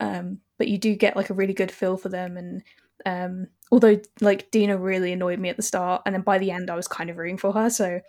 Um, 0.00 0.40
but 0.58 0.68
you 0.68 0.78
do 0.78 0.96
get 0.96 1.14
like 1.16 1.30
a 1.30 1.34
really 1.34 1.54
good 1.54 1.70
feel 1.70 1.96
for 1.96 2.08
them 2.08 2.36
and 2.36 2.62
um 3.06 3.46
although 3.70 4.00
like 4.20 4.50
Deena 4.50 4.76
really 4.78 5.12
annoyed 5.12 5.38
me 5.38 5.48
at 5.48 5.56
the 5.56 5.62
start 5.62 6.02
and 6.06 6.14
then 6.14 6.22
by 6.22 6.38
the 6.38 6.50
end 6.50 6.70
I 6.70 6.76
was 6.76 6.88
kind 6.88 7.10
of 7.10 7.16
rooting 7.16 7.38
for 7.38 7.52
her. 7.52 7.70
So 7.70 8.00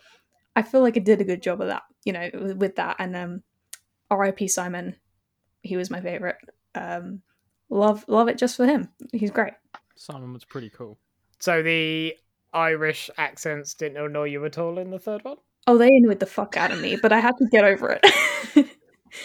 I 0.56 0.62
feel 0.62 0.82
like 0.82 0.95
it 0.98 1.06
did 1.06 1.21
a 1.21 1.26
good 1.26 1.41
job 1.41 1.62
of 1.62 1.67
that, 1.67 1.84
you 2.06 2.13
know, 2.13 2.30
with, 2.34 2.58
with 2.58 2.76
that. 2.76 2.98
And 3.00 3.15
um 3.15 3.43
R.I.P. 4.12 4.48
Simon, 4.48 4.95
he 5.62 5.76
was 5.78 5.89
my 5.89 6.02
favorite. 6.02 6.38
Um 6.76 7.21
love 7.69 8.06
love 8.08 8.28
it 8.28 8.38
just 8.38 8.56
for 8.58 8.65
him. 8.65 8.89
He's 9.12 9.32
great. 9.32 9.54
Simon 9.95 10.34
was 10.34 10.45
pretty 10.45 10.69
cool. 10.69 10.98
so 11.39 11.62
the 11.63 12.15
Irish 12.54 13.10
accents 13.17 13.74
didn't 13.74 13.98
annoy 14.04 14.26
you 14.26 14.45
at 14.45 14.58
all 14.58 14.78
in 14.78 14.91
the 14.91 15.00
third 15.00 15.24
one. 15.26 15.38
Oh, 15.67 15.78
they 15.78 15.88
annoyed 15.88 16.19
the 16.19 16.26
fuck 16.26 16.56
out 16.58 16.71
of 16.71 16.80
me, 16.80 16.95
but 17.02 17.12
I 17.12 17.19
had 17.19 17.36
to 17.38 17.48
get 17.52 17.65
over 17.65 18.00
it. 18.02 18.06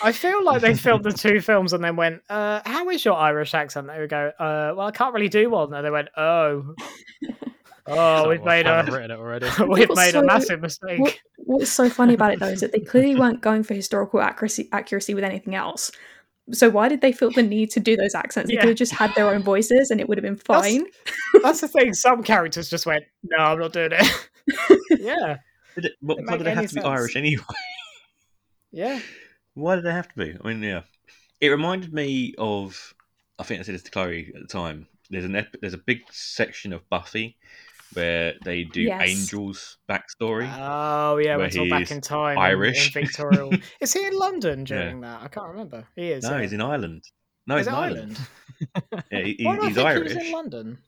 I 0.02 0.12
feel 0.12 0.44
like 0.44 0.60
they 0.62 0.74
filmed 0.74 1.04
the 1.04 1.12
two 1.12 1.40
films 1.40 1.72
and 1.72 1.82
then 1.82 1.96
went, 1.96 2.22
uh, 2.28 2.60
"How 2.64 2.88
is 2.90 3.04
your 3.04 3.14
Irish 3.16 3.54
accent?" 3.54 3.86
They 3.88 3.98
would 3.98 4.10
go, 4.10 4.32
uh, 4.38 4.74
"Well, 4.76 4.86
I 4.86 4.90
can't 4.90 5.14
really 5.14 5.28
do 5.28 5.50
one." 5.50 5.72
And 5.74 5.84
they 5.84 5.90
went, 5.90 6.08
"Oh, 6.16 6.74
oh, 7.86 8.28
we've 8.28 8.44
made 8.44 8.66
a 8.66 8.84
written 8.90 9.10
it 9.10 9.18
already. 9.18 9.46
we've 9.68 9.88
What's 9.88 9.96
made 10.00 10.14
a 10.14 10.22
massive 10.24 10.60
mistake." 10.60 11.00
what, 11.00 11.18
what's 11.38 11.70
so 11.70 11.88
funny 11.90 12.14
about 12.14 12.32
it 12.32 12.40
though 12.40 12.46
is 12.48 12.60
that 12.60 12.72
they 12.72 12.80
clearly 12.80 13.16
weren't 13.16 13.40
going 13.40 13.62
for 13.62 13.74
historical 13.74 14.20
accuracy 14.20 14.68
accuracy 14.72 15.14
with 15.14 15.24
anything 15.24 15.54
else. 15.54 15.90
So 16.52 16.68
why 16.68 16.88
did 16.88 17.00
they 17.00 17.12
feel 17.12 17.30
the 17.30 17.42
need 17.44 17.70
to 17.72 17.80
do 17.80 17.96
those 17.96 18.14
accents? 18.14 18.48
They 18.48 18.54
Yeah. 18.54 18.60
could 18.62 18.70
have 18.70 18.78
just 18.78 18.92
had 18.92 19.14
their 19.14 19.28
own 19.28 19.42
voices 19.42 19.90
and 19.90 20.00
it 20.00 20.08
would 20.08 20.18
have 20.18 20.24
been 20.24 20.34
fine. 20.36 20.84
That's 21.42 21.60
the 21.60 21.68
thing. 21.68 21.94
Some 21.94 22.22
characters 22.24 22.68
just 22.68 22.86
went, 22.86 23.04
"No, 23.22 23.36
I'm 23.38 23.58
not 23.60 23.72
doing 23.72 23.90
it." 23.92 24.28
yeah, 25.00 25.36
Did 25.76 25.84
it, 25.84 25.92
what, 26.00 26.16
Didn't 26.16 26.30
why 26.30 26.36
did 26.38 26.46
they 26.46 26.50
have 26.50 26.58
any 26.58 26.66
to 26.68 26.74
be. 26.74 26.80
Irish 26.80 27.14
anyway? 27.14 27.44
yeah. 28.72 29.00
Why 29.60 29.76
did 29.76 29.84
they 29.84 29.92
have 29.92 30.08
to 30.08 30.16
be? 30.16 30.36
I 30.42 30.46
mean, 30.48 30.62
yeah, 30.62 30.82
it 31.40 31.48
reminded 31.48 31.92
me 31.92 32.34
of. 32.38 32.94
I 33.38 33.42
think 33.42 33.60
I 33.60 33.62
said 33.62 33.74
this 33.74 33.82
to 33.84 33.90
Chloe 33.90 34.32
at 34.34 34.40
the 34.42 34.46
time. 34.48 34.86
There's 35.10 35.24
an 35.24 35.36
ep- 35.36 35.56
there's 35.60 35.74
a 35.74 35.78
big 35.78 36.00
section 36.10 36.72
of 36.72 36.88
Buffy 36.90 37.36
where 37.94 38.34
they 38.44 38.62
do 38.64 38.82
Yes. 38.82 39.00
Angel's 39.10 39.78
backstory. 39.88 40.48
Oh 40.56 41.16
yeah, 41.16 41.36
Where 41.36 41.38
went 41.46 41.58
all 41.58 41.68
back 41.68 41.90
in 41.90 42.00
time. 42.00 42.38
Irish. 42.38 42.94
in 42.94 43.02
Victorial. 43.04 43.52
is 43.80 43.92
he 43.92 44.06
in 44.06 44.16
London 44.16 44.60
Yeah. 44.60 44.64
during 44.66 45.00
that? 45.00 45.22
I 45.22 45.28
can't 45.28 45.48
remember. 45.48 45.86
He 45.96 46.12
is. 46.12 46.22
no, 46.24 46.36
yeah. 46.36 46.42
he's 46.42 46.52
in 46.52 46.60
Ireland. 46.60 47.02
No, 47.46 47.56
Is 47.56 47.66
he's 47.66 47.68
in 47.68 47.74
it 47.74 47.76
Ireland. 47.82 48.18
Yeah, 49.10 49.20
he, 49.22 49.32
he- 49.38 49.44
Why 49.46 49.56
do 49.56 49.62
I 49.62 49.66
he's 49.66 49.74
think 49.74 49.86
Irish. 49.88 50.10
He 50.12 50.16
was 50.18 50.26
in 50.26 50.32
London. 50.32 50.78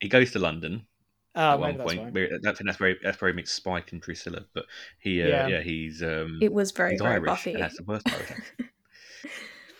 He 0.00 0.08
goes 0.08 0.30
to 0.32 0.38
London 0.38 0.86
Oh, 1.36 1.50
at 1.52 1.60
one 1.60 1.68
maybe 1.68 1.78
that's 1.78 1.88
point. 1.94 2.02
why. 2.04 2.10
Where- 2.10 2.26
I 2.34 2.52
think 2.54 2.64
that's 2.66 2.78
very 2.78 2.98
that's 3.02 3.18
very 3.18 3.32
mixed 3.32 3.54
Spike 3.54 3.92
and 3.92 4.00
Drusilla, 4.00 4.44
but 4.54 4.64
he 4.98 5.22
uh, 5.22 5.26
Yeah. 5.28 5.46
yeah. 5.48 5.60
he's 5.60 6.02
um 6.02 6.38
It 6.40 6.52
was 6.52 6.70
very, 6.72 6.92
he's 6.92 7.00
very 7.00 7.14
Irish 7.14 7.26
Buffy. 7.28 7.54
and 7.54 7.62
has 7.62 7.74
the 7.74 7.84
worst 7.84 8.08
Irish 8.08 8.30
accent. 8.30 8.52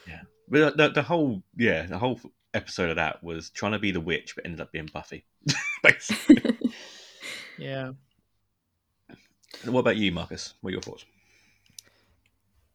yeah, 0.06 0.20
but 0.48 0.76
the, 0.76 0.88
the 0.90 1.02
whole 1.02 1.42
yeah 1.56 1.86
the 1.86 1.98
whole 1.98 2.20
episode 2.54 2.90
of 2.90 2.96
that 2.96 3.22
was 3.24 3.50
trying 3.50 3.72
to 3.72 3.78
be 3.78 3.90
the 3.90 4.00
witch, 4.00 4.34
but 4.34 4.44
ended 4.44 4.60
up 4.60 4.70
being 4.72 4.88
Buffy. 4.92 5.24
Basically. 5.82 6.42
Yeah. 7.58 7.92
what 9.64 9.80
about 9.80 9.96
you, 9.96 10.12
Marcus? 10.12 10.52
What 10.60 10.68
are 10.68 10.72
your 10.72 10.82
thoughts? 10.82 11.06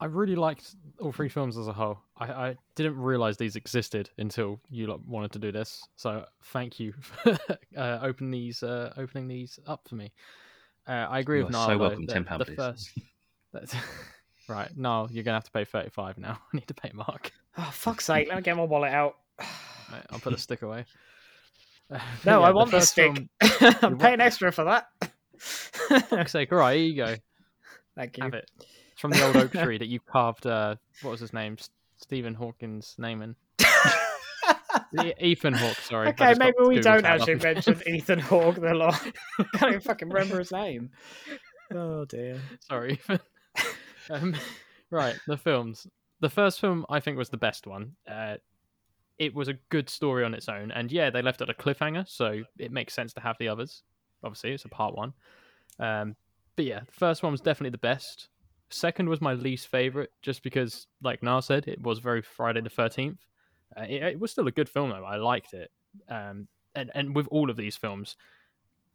I 0.02 0.06
really 0.06 0.36
liked 0.36 0.76
all 1.00 1.12
three 1.12 1.30
films 1.30 1.58
as 1.58 1.68
a 1.68 1.74
whole. 1.74 2.00
I, 2.18 2.26
I 2.50 2.56
didn't 2.76 2.98
realize 2.98 3.38
these 3.38 3.56
existed 3.56 4.10
until 4.18 4.60
you 4.70 4.88
lot 4.88 5.06
wanted 5.08 5.32
to 5.34 5.40
do 5.40 5.52
this. 5.52 5.84
So 5.96 6.26
thank 6.46 6.80
you 6.80 6.94
for 7.02 7.38
uh, 7.78 8.00
open 8.02 8.32
these, 8.32 8.64
uh, 8.64 8.92
opening 8.98 9.28
these 9.28 9.60
up 9.68 9.88
for 9.88 9.96
me. 9.96 10.12
Uh, 10.88 10.92
I 11.10 11.20
agree 11.20 11.38
You 11.40 11.46
with 11.46 11.54
are 11.56 11.58
Niall. 11.60 11.68
so 11.68 11.72
though, 11.78 11.80
welcome. 11.90 12.06
that 12.08 12.26
£10 12.26 12.38
the 12.40 12.46
please. 12.46 12.56
first. 13.54 13.76
Right, 14.50 14.76
Niall, 14.76 15.08
you're 15.12 15.24
gonna 15.24 15.38
have 15.38 15.46
to 15.46 15.52
pay 15.52 15.64
thirty-five 15.64 16.18
now. 16.18 16.32
I 16.54 16.58
need 16.58 16.68
to 16.68 16.74
pay 16.74 16.90
Mark. 16.94 17.32
Oh 17.58 17.70
fuck's 17.72 18.06
sake! 18.06 18.28
Let 18.28 18.38
me 18.38 18.42
get 18.42 18.58
my 18.58 18.64
wallet 18.64 18.92
out. 18.92 19.16
Right, 19.92 20.02
I'll 20.10 20.20
put 20.20 20.32
the 20.34 20.40
stick 20.40 20.62
away. 20.62 20.86
Uh, 21.92 22.00
No, 22.26 22.40
yeah, 22.40 22.48
I 22.48 22.52
want 22.52 22.72
the 22.72 22.78
first 22.80 22.92
stick. 22.92 23.14
film- 23.62 23.76
I'm 23.82 23.98
paying 23.98 24.20
extra 24.20 24.52
for 24.52 24.64
that. 24.66 24.88
fuck's 26.10 26.32
sake! 26.32 26.52
All 26.52 26.58
right, 26.58 26.76
here 26.78 26.86
you 26.86 26.96
go. 26.96 27.16
Thank 27.96 28.18
you. 28.18 28.24
Have 28.24 28.34
it. 28.34 28.50
From 29.02 29.10
the 29.10 29.26
old 29.26 29.36
oak 29.36 29.52
tree 29.64 29.80
that 29.80 29.88
you 29.88 30.00
carved. 30.00 30.46
Uh, 30.46 30.76
what 31.02 31.10
was 31.10 31.20
his 31.20 31.34
name? 31.34 31.58
Stephen 31.98 32.36
Hawkins' 32.36 32.96
name 33.00 33.24
in. 33.24 33.36
Ethan 35.20 35.54
Hawke. 35.54 35.78
Sorry. 35.78 36.10
Okay, 36.10 36.36
maybe 36.38 36.54
we 36.60 36.76
Google 36.76 36.82
don't 36.84 37.06
up 37.06 37.12
actually 37.12 37.34
again. 37.34 37.54
mention 37.56 37.82
Ethan 37.88 38.20
Hawke 38.20 38.62
the 38.62 38.76
lot. 38.76 39.02
I 39.40 39.44
can't 39.58 39.70
even 39.72 39.82
fucking 39.82 40.08
remember 40.08 40.38
his 40.38 40.52
name. 40.52 40.92
Oh 41.74 42.06
dear. 42.06 42.40
Sorry, 42.60 42.94
Ethan. 42.94 43.20
Um, 44.12 44.36
right, 44.92 45.16
the 45.26 45.38
films. 45.38 45.88
The 46.20 46.30
first 46.30 46.60
film 46.60 46.86
I 46.88 47.00
think 47.00 47.18
was 47.18 47.30
the 47.30 47.38
best 47.38 47.66
one. 47.66 47.94
Uh, 48.08 48.36
it 49.18 49.34
was 49.34 49.48
a 49.48 49.54
good 49.70 49.90
story 49.90 50.24
on 50.24 50.36
its 50.36 50.48
own, 50.48 50.72
and 50.72 50.92
yeah, 50.92 51.10
they 51.10 51.24
left 51.24 51.42
it 51.42 51.50
a 51.50 51.54
cliffhanger, 51.54 52.08
so 52.08 52.44
it 52.60 52.72
makes 52.72 52.94
sense 52.94 53.14
to 53.14 53.22
have 53.22 53.38
the 53.40 53.48
others. 53.48 53.82
Obviously, 54.24 54.52
it's 54.52 54.66
a 54.66 54.70
part 54.70 54.96
one. 54.96 55.14
Um, 55.80 56.16
but 56.56 56.66
yeah, 56.66 56.82
the 56.82 56.92
first 56.92 57.24
one 57.24 57.32
was 57.32 57.42
definitely 57.42 57.72
the 57.72 57.78
best. 57.80 58.28
Second 58.74 59.10
was 59.10 59.22
my 59.22 59.34
least 59.34 59.68
favorite, 59.68 60.12
just 60.22 60.44
because, 60.44 60.88
like 61.02 61.22
Nar 61.22 61.42
said, 61.42 61.68
it 61.68 61.82
was 61.82 62.00
very 62.00 62.22
Friday 62.22 62.62
the 62.62 62.70
Thirteenth. 62.70 63.20
Uh, 63.76 63.84
it, 63.84 64.04
it 64.04 64.20
was 64.20 64.32
still 64.32 64.48
a 64.48 64.52
good 64.52 64.70
film 64.70 64.90
though. 64.90 65.06
I 65.06 65.18
liked 65.18 65.54
it. 65.54 65.72
Um, 66.10 66.48
and 66.76 66.92
and 66.96 67.16
with 67.16 67.28
all 67.28 67.50
of 67.50 67.58
these 67.58 67.76
films, 67.76 68.16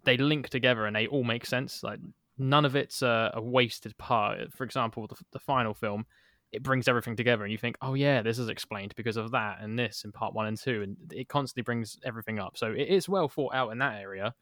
they 0.04 0.16
link 0.16 0.48
together 0.48 0.86
and 0.86 0.96
they 0.96 1.06
all 1.06 1.24
make 1.24 1.46
sense. 1.46 1.82
Like 1.82 2.00
none 2.38 2.64
of 2.64 2.76
it's 2.76 3.02
a, 3.02 3.30
a 3.34 3.42
wasted 3.42 3.96
part. 3.98 4.52
For 4.54 4.64
example, 4.64 5.06
the, 5.06 5.16
the 5.32 5.38
final 5.38 5.74
film, 5.74 6.06
it 6.52 6.62
brings 6.62 6.88
everything 6.88 7.16
together, 7.16 7.44
and 7.44 7.52
you 7.52 7.58
think, 7.58 7.76
oh 7.82 7.94
yeah, 7.94 8.22
this 8.22 8.38
is 8.38 8.48
explained 8.48 8.94
because 8.96 9.16
of 9.16 9.30
that 9.32 9.58
and 9.60 9.78
this 9.78 10.04
in 10.04 10.12
part 10.12 10.34
one 10.34 10.46
and 10.46 10.58
two, 10.58 10.82
and 10.82 10.96
it 11.12 11.28
constantly 11.28 11.64
brings 11.64 11.98
everything 12.04 12.38
up. 12.38 12.56
So 12.56 12.72
it 12.72 12.88
is 12.88 13.08
well 13.08 13.28
thought 13.28 13.54
out 13.54 13.72
in 13.72 13.78
that 13.78 14.00
area. 14.00 14.34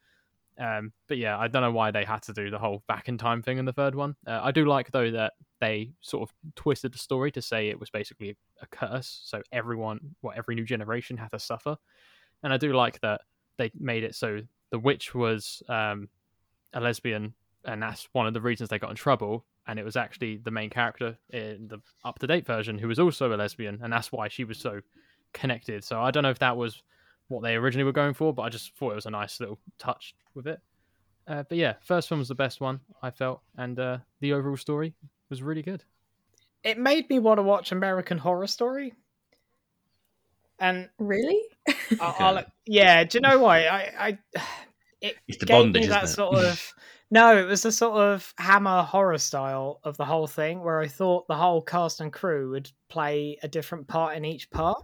Um, 0.59 0.93
but 1.09 1.19
yeah, 1.19 1.37
I 1.37 1.49
don't 1.49 1.63
know 1.63 1.73
why 1.73 1.91
they 1.91 2.05
had 2.05 2.23
to 2.23 2.33
do 2.33 2.51
the 2.51 2.59
whole 2.59 2.83
back 2.87 3.09
in 3.09 3.19
time 3.19 3.43
thing 3.43 3.59
in 3.59 3.65
the 3.65 3.73
third 3.73 3.95
one. 3.95 4.15
Uh, 4.27 4.41
I 4.43 4.53
do 4.53 4.65
like 4.65 4.91
though 4.93 5.11
that 5.11 5.33
they 5.61 5.91
sort 6.01 6.29
of 6.29 6.35
twisted 6.55 6.93
the 6.93 6.99
story 6.99 7.31
to 7.33 7.43
say 7.43 7.69
it 7.69 7.81
was 7.81 7.91
basically 7.91 8.37
a 8.63 8.67
curse, 8.67 9.21
so 9.25 9.43
everyone, 9.53 10.15
well, 10.23 10.35
every 10.37 10.55
new 10.55 10.65
generation 10.65 11.17
had 11.17 11.31
to 11.33 11.39
suffer. 11.39 11.77
And 12.43 12.53
I 12.53 12.57
do 12.57 12.73
like 12.73 13.01
that 13.01 13.23
they 13.57 13.71
made 13.79 14.05
it 14.05 14.15
so 14.15 14.41
the 14.71 14.79
witch 14.79 15.15
was 15.15 15.63
um, 15.69 16.09
a 16.73 16.81
lesbian, 16.81 17.35
and 17.65 17.83
that's 17.83 18.09
one 18.13 18.27
of 18.27 18.35
the 18.35 18.41
reasons 18.41 18.69
they 18.69 18.79
got 18.79 18.91
in 18.91 18.97
trouble. 18.97 19.45
And 19.67 19.79
it 19.79 19.85
was 19.85 19.97
actually 19.97 20.37
the 20.37 20.51
main 20.51 20.69
character 20.69 21.17
in 21.31 21.69
the 21.69 21.79
up 22.05 22.19
to 22.19 22.27
date 22.27 22.45
version 22.45 22.79
who 22.79 22.89
was 22.89 22.99
also 22.99 23.33
a 23.33 23.37
lesbian, 23.37 23.81
and 23.83 23.93
that's 23.93 24.13
why 24.13 24.29
she 24.29 24.45
was 24.45 24.59
so 24.59 24.81
connected. 25.33 25.85
So 25.85 26.01
I 26.01 26.11
don't 26.11 26.23
know 26.23 26.31
if 26.31 26.41
that 26.41 26.57
was 26.57 26.83
what 27.29 27.43
they 27.43 27.55
originally 27.55 27.85
were 27.85 27.93
going 27.93 28.15
for, 28.15 28.33
but 28.35 28.43
I 28.43 28.49
just 28.49 28.77
thought 28.77 28.93
it 28.93 28.97
was 28.97 29.07
a 29.07 29.11
nice 29.11 29.41
little 29.41 29.59
touch 29.79 30.15
with 30.35 30.47
it. 30.47 30.61
Uh, 31.27 31.43
but 31.49 31.57
yeah, 31.57 31.75
first 31.81 32.11
one 32.11 32.19
was 32.19 32.29
the 32.29 32.35
best 32.35 32.61
one 32.61 32.81
I 33.03 33.11
felt, 33.11 33.41
and 33.57 33.79
uh, 33.79 33.99
the 34.21 34.33
overall 34.35 34.57
story 34.57 34.95
was 35.31 35.43
really 35.43 35.63
good. 35.63 35.83
It 36.63 36.79
made 36.79 37.09
me 37.11 37.19
want 37.19 37.39
to 37.39 37.43
watch 37.43 37.73
American 37.73 38.19
Horror 38.19 38.47
Story. 38.47 38.95
And 40.59 40.89
Really? 40.99 41.41
I- 42.01 42.15
I'll, 42.19 42.45
yeah, 42.67 43.05
do 43.05 43.19
you 43.19 43.21
know 43.23 43.39
why? 43.39 43.67
I, 43.67 43.93
I 43.99 44.19
it 45.01 45.17
It's 45.29 45.39
the 45.39 45.47
gave 45.47 45.57
bondage, 45.65 45.83
me 45.83 45.89
that 45.89 46.05
isn't 46.05 46.13
it? 46.13 46.17
sort 46.17 46.45
of 46.45 46.75
no, 47.11 47.37
it 47.39 47.45
was 47.47 47.63
the 47.63 47.73
sort 47.73 47.97
of 47.99 48.33
hammer 48.39 48.83
horror 48.83 49.19
style 49.19 49.81
of 49.85 49.97
the 49.97 50.05
whole 50.05 50.27
thing, 50.27 50.63
where 50.63 50.81
I 50.81 50.89
thought 50.89 51.29
the 51.29 51.35
whole 51.37 51.61
cast 51.63 52.01
and 52.01 52.13
crew 52.13 52.51
would 52.51 52.71
play 52.89 53.39
a 53.43 53.49
different 53.49 53.87
part 53.87 54.17
in 54.17 54.25
each 54.25 54.51
part, 54.51 54.83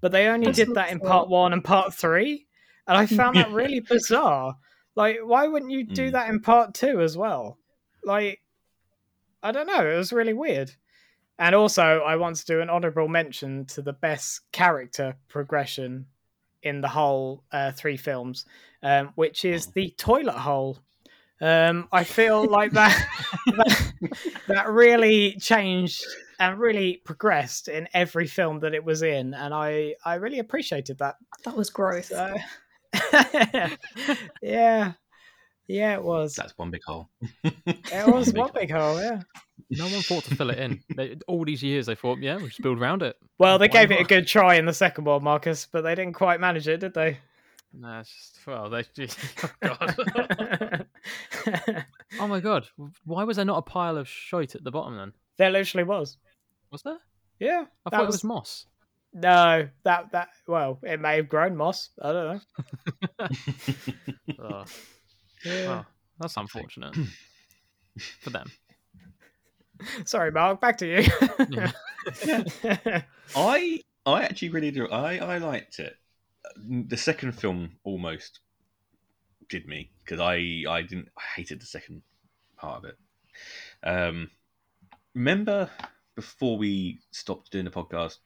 but 0.00 0.12
they 0.12 0.26
only 0.28 0.46
That's 0.46 0.58
did 0.58 0.74
that 0.74 0.90
in 0.90 0.98
fair. 1.00 1.08
part 1.08 1.28
one 1.28 1.52
and 1.52 1.62
part 1.64 1.94
three, 1.94 2.46
and 2.86 2.96
I 2.96 3.06
found 3.06 3.36
that 3.36 3.50
really 3.52 3.80
bizarre. 3.80 4.56
Like, 4.96 5.18
why 5.22 5.46
wouldn't 5.46 5.70
you 5.70 5.84
do 5.86 6.08
Mm. 6.08 6.12
that 6.12 6.28
in 6.28 6.40
part 6.40 6.74
two 6.74 7.00
as 7.00 7.16
well? 7.16 7.58
Like, 8.04 8.40
I 9.42 9.52
don't 9.52 9.66
know. 9.66 9.86
It 9.88 9.96
was 9.96 10.12
really 10.12 10.34
weird. 10.34 10.72
And 11.38 11.54
also, 11.54 11.82
I 12.00 12.16
want 12.16 12.36
to 12.36 12.44
do 12.44 12.60
an 12.60 12.68
honorable 12.68 13.08
mention 13.08 13.64
to 13.66 13.82
the 13.82 13.94
best 13.94 14.42
character 14.52 15.16
progression 15.28 16.06
in 16.62 16.82
the 16.82 16.88
whole 16.88 17.44
uh, 17.50 17.72
three 17.72 17.96
films, 17.96 18.44
um, 18.82 19.12
which 19.14 19.46
is 19.46 19.68
the 19.68 19.94
toilet 19.96 20.34
hole. 20.38 20.78
Um, 21.40 21.88
I 21.90 22.04
feel 22.04 22.44
like 22.46 22.72
that, 22.72 22.94
that 23.46 23.92
that 24.48 24.68
really 24.68 25.36
changed 25.40 26.04
and 26.40 26.58
really 26.58 27.02
progressed 27.04 27.68
in 27.68 27.86
every 27.92 28.26
film 28.26 28.60
that 28.60 28.74
it 28.74 28.82
was 28.82 29.02
in, 29.02 29.34
and 29.34 29.54
I 29.54 29.94
I 30.04 30.14
really 30.14 30.40
appreciated 30.40 30.98
that. 30.98 31.16
That 31.44 31.56
was 31.56 31.70
growth. 31.70 32.06
So, 32.06 32.34
yeah, 34.42 34.92
yeah, 35.68 35.94
it 35.94 36.02
was. 36.02 36.34
That's 36.34 36.56
one 36.56 36.70
big 36.70 36.82
hole. 36.84 37.10
It 37.44 38.06
was 38.06 38.26
big 38.32 38.36
one 38.36 38.50
big 38.54 38.70
hole. 38.72 39.00
Yeah. 39.00 39.20
No 39.72 39.84
one 39.84 40.00
thought 40.00 40.24
to 40.24 40.34
fill 40.34 40.50
it 40.50 40.58
in. 40.58 40.80
They, 40.96 41.16
all 41.28 41.44
these 41.44 41.62
years, 41.62 41.86
they 41.86 41.94
thought, 41.94 42.18
yeah, 42.18 42.36
we'll 42.36 42.48
just 42.48 42.62
build 42.62 42.80
around 42.80 43.02
it. 43.02 43.14
Well, 43.38 43.58
they 43.58 43.68
Why 43.68 43.84
gave 43.84 43.92
it 43.92 44.00
a 44.00 44.04
good 44.04 44.26
try 44.26 44.54
in 44.54 44.66
the 44.66 44.72
second 44.72 45.04
one, 45.04 45.22
Marcus, 45.22 45.68
but 45.70 45.82
they 45.82 45.94
didn't 45.94 46.14
quite 46.14 46.40
manage 46.40 46.66
it, 46.66 46.80
did 46.80 46.94
they? 46.94 47.18
Nah, 47.72 48.00
it's 48.00 48.10
just 48.10 48.46
well, 48.46 48.68
they. 48.68 48.82
Just, 48.96 49.18
oh, 49.62 49.76
God. 49.78 50.86
oh 52.18 52.26
my 52.26 52.40
god! 52.40 52.66
Why 53.04 53.22
was 53.22 53.36
there 53.36 53.44
not 53.44 53.58
a 53.58 53.62
pile 53.62 53.96
of 53.96 54.08
shite 54.08 54.56
at 54.56 54.64
the 54.64 54.72
bottom 54.72 54.96
then? 54.96 55.12
there 55.40 55.50
literally 55.50 55.84
was. 55.84 56.18
Was 56.70 56.82
there? 56.82 56.98
Yeah, 57.38 57.64
I 57.86 57.90
that 57.90 57.96
thought 57.96 58.02
it 58.04 58.06
was 58.06 58.24
moss. 58.24 58.66
no. 59.12 59.68
That 59.84 60.12
that 60.12 60.28
well, 60.46 60.78
it 60.82 61.00
may 61.00 61.16
have 61.16 61.28
grown 61.28 61.56
moss. 61.56 61.90
I 62.00 62.12
don't 62.12 62.42
know. 63.18 63.28
Oh, 64.38 64.64
Yeah. 65.44 65.66
well, 65.66 65.86
that's 66.18 66.36
unfortunate 66.36 66.94
for 68.20 68.30
them. 68.30 68.50
Sorry, 70.04 70.30
Mark. 70.30 70.60
Back 70.60 70.78
to 70.78 70.86
you. 70.86 71.08
Yeah. 71.50 71.72
I 73.36 73.80
I 74.06 74.22
actually 74.24 74.50
really 74.50 74.70
do. 74.70 74.88
I 74.88 75.18
I 75.18 75.38
liked 75.38 75.78
it. 75.78 75.96
The 76.56 76.96
second 76.96 77.32
film 77.32 77.72
almost 77.84 78.40
did 79.48 79.66
me 79.66 79.90
because 80.04 80.20
I 80.20 80.64
I 80.68 80.82
didn't 80.82 81.08
I 81.18 81.22
hated 81.36 81.60
the 81.60 81.66
second 81.66 82.02
part 82.56 82.78
of 82.78 82.90
it. 82.90 82.96
Um, 83.82 84.30
remember 85.14 85.70
before 86.20 86.58
we 86.58 87.00
stopped 87.12 87.50
doing 87.50 87.64
the 87.64 87.70
podcast, 87.70 88.18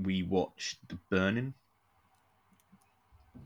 we 0.00 0.22
watched 0.22 0.78
The 0.88 0.96
Burning. 1.10 1.52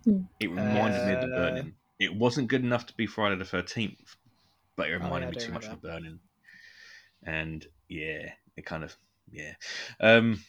Hmm. 0.05 0.21
It 0.39 0.51
reminded 0.51 1.07
me 1.07 1.15
of 1.15 1.21
The 1.23 1.35
Uh, 1.35 1.39
Burning. 1.39 1.75
It 1.99 2.15
wasn't 2.15 2.49
good 2.49 2.63
enough 2.63 2.85
to 2.87 2.95
be 2.97 3.07
Friday 3.07 3.37
the 3.37 3.47
Thirteenth, 3.47 4.17
but 4.77 4.89
it 4.89 4.91
yeah, 4.91 4.97
reminded 4.97 5.29
I 5.29 5.31
me 5.31 5.37
too 5.39 5.53
much 5.53 5.65
remember 5.65 5.77
of 5.77 5.81
The 5.81 5.89
Burning. 5.89 6.21
And 7.23 7.67
yeah, 7.89 8.35
it 8.59 8.67
kind 8.67 8.85
of 8.85 8.95
yeah. 9.33 9.55
Um, 10.01 10.45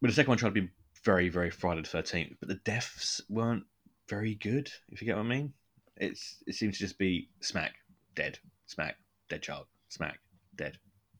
but 0.00 0.06
the 0.10 0.14
second 0.14 0.30
one 0.30 0.38
tried 0.38 0.54
to 0.54 0.60
be 0.62 0.70
very, 1.02 1.28
very 1.28 1.50
Friday 1.50 1.82
the 1.82 1.88
Thirteenth, 1.88 2.36
but 2.38 2.48
the 2.48 2.60
deaths 2.62 3.20
weren't 3.28 3.64
very 4.08 4.36
good. 4.36 4.70
If 4.88 5.02
you 5.02 5.06
get 5.06 5.16
what 5.16 5.26
I 5.26 5.28
mean, 5.28 5.52
it's 5.96 6.44
it 6.46 6.54
seems 6.54 6.76
to 6.76 6.84
just 6.84 6.96
be 6.96 7.28
smack, 7.40 7.74
dead, 8.14 8.38
smack, 8.66 8.98
dead 9.28 9.42
child, 9.42 9.66
smack, 9.88 10.20
dead, 10.54 10.78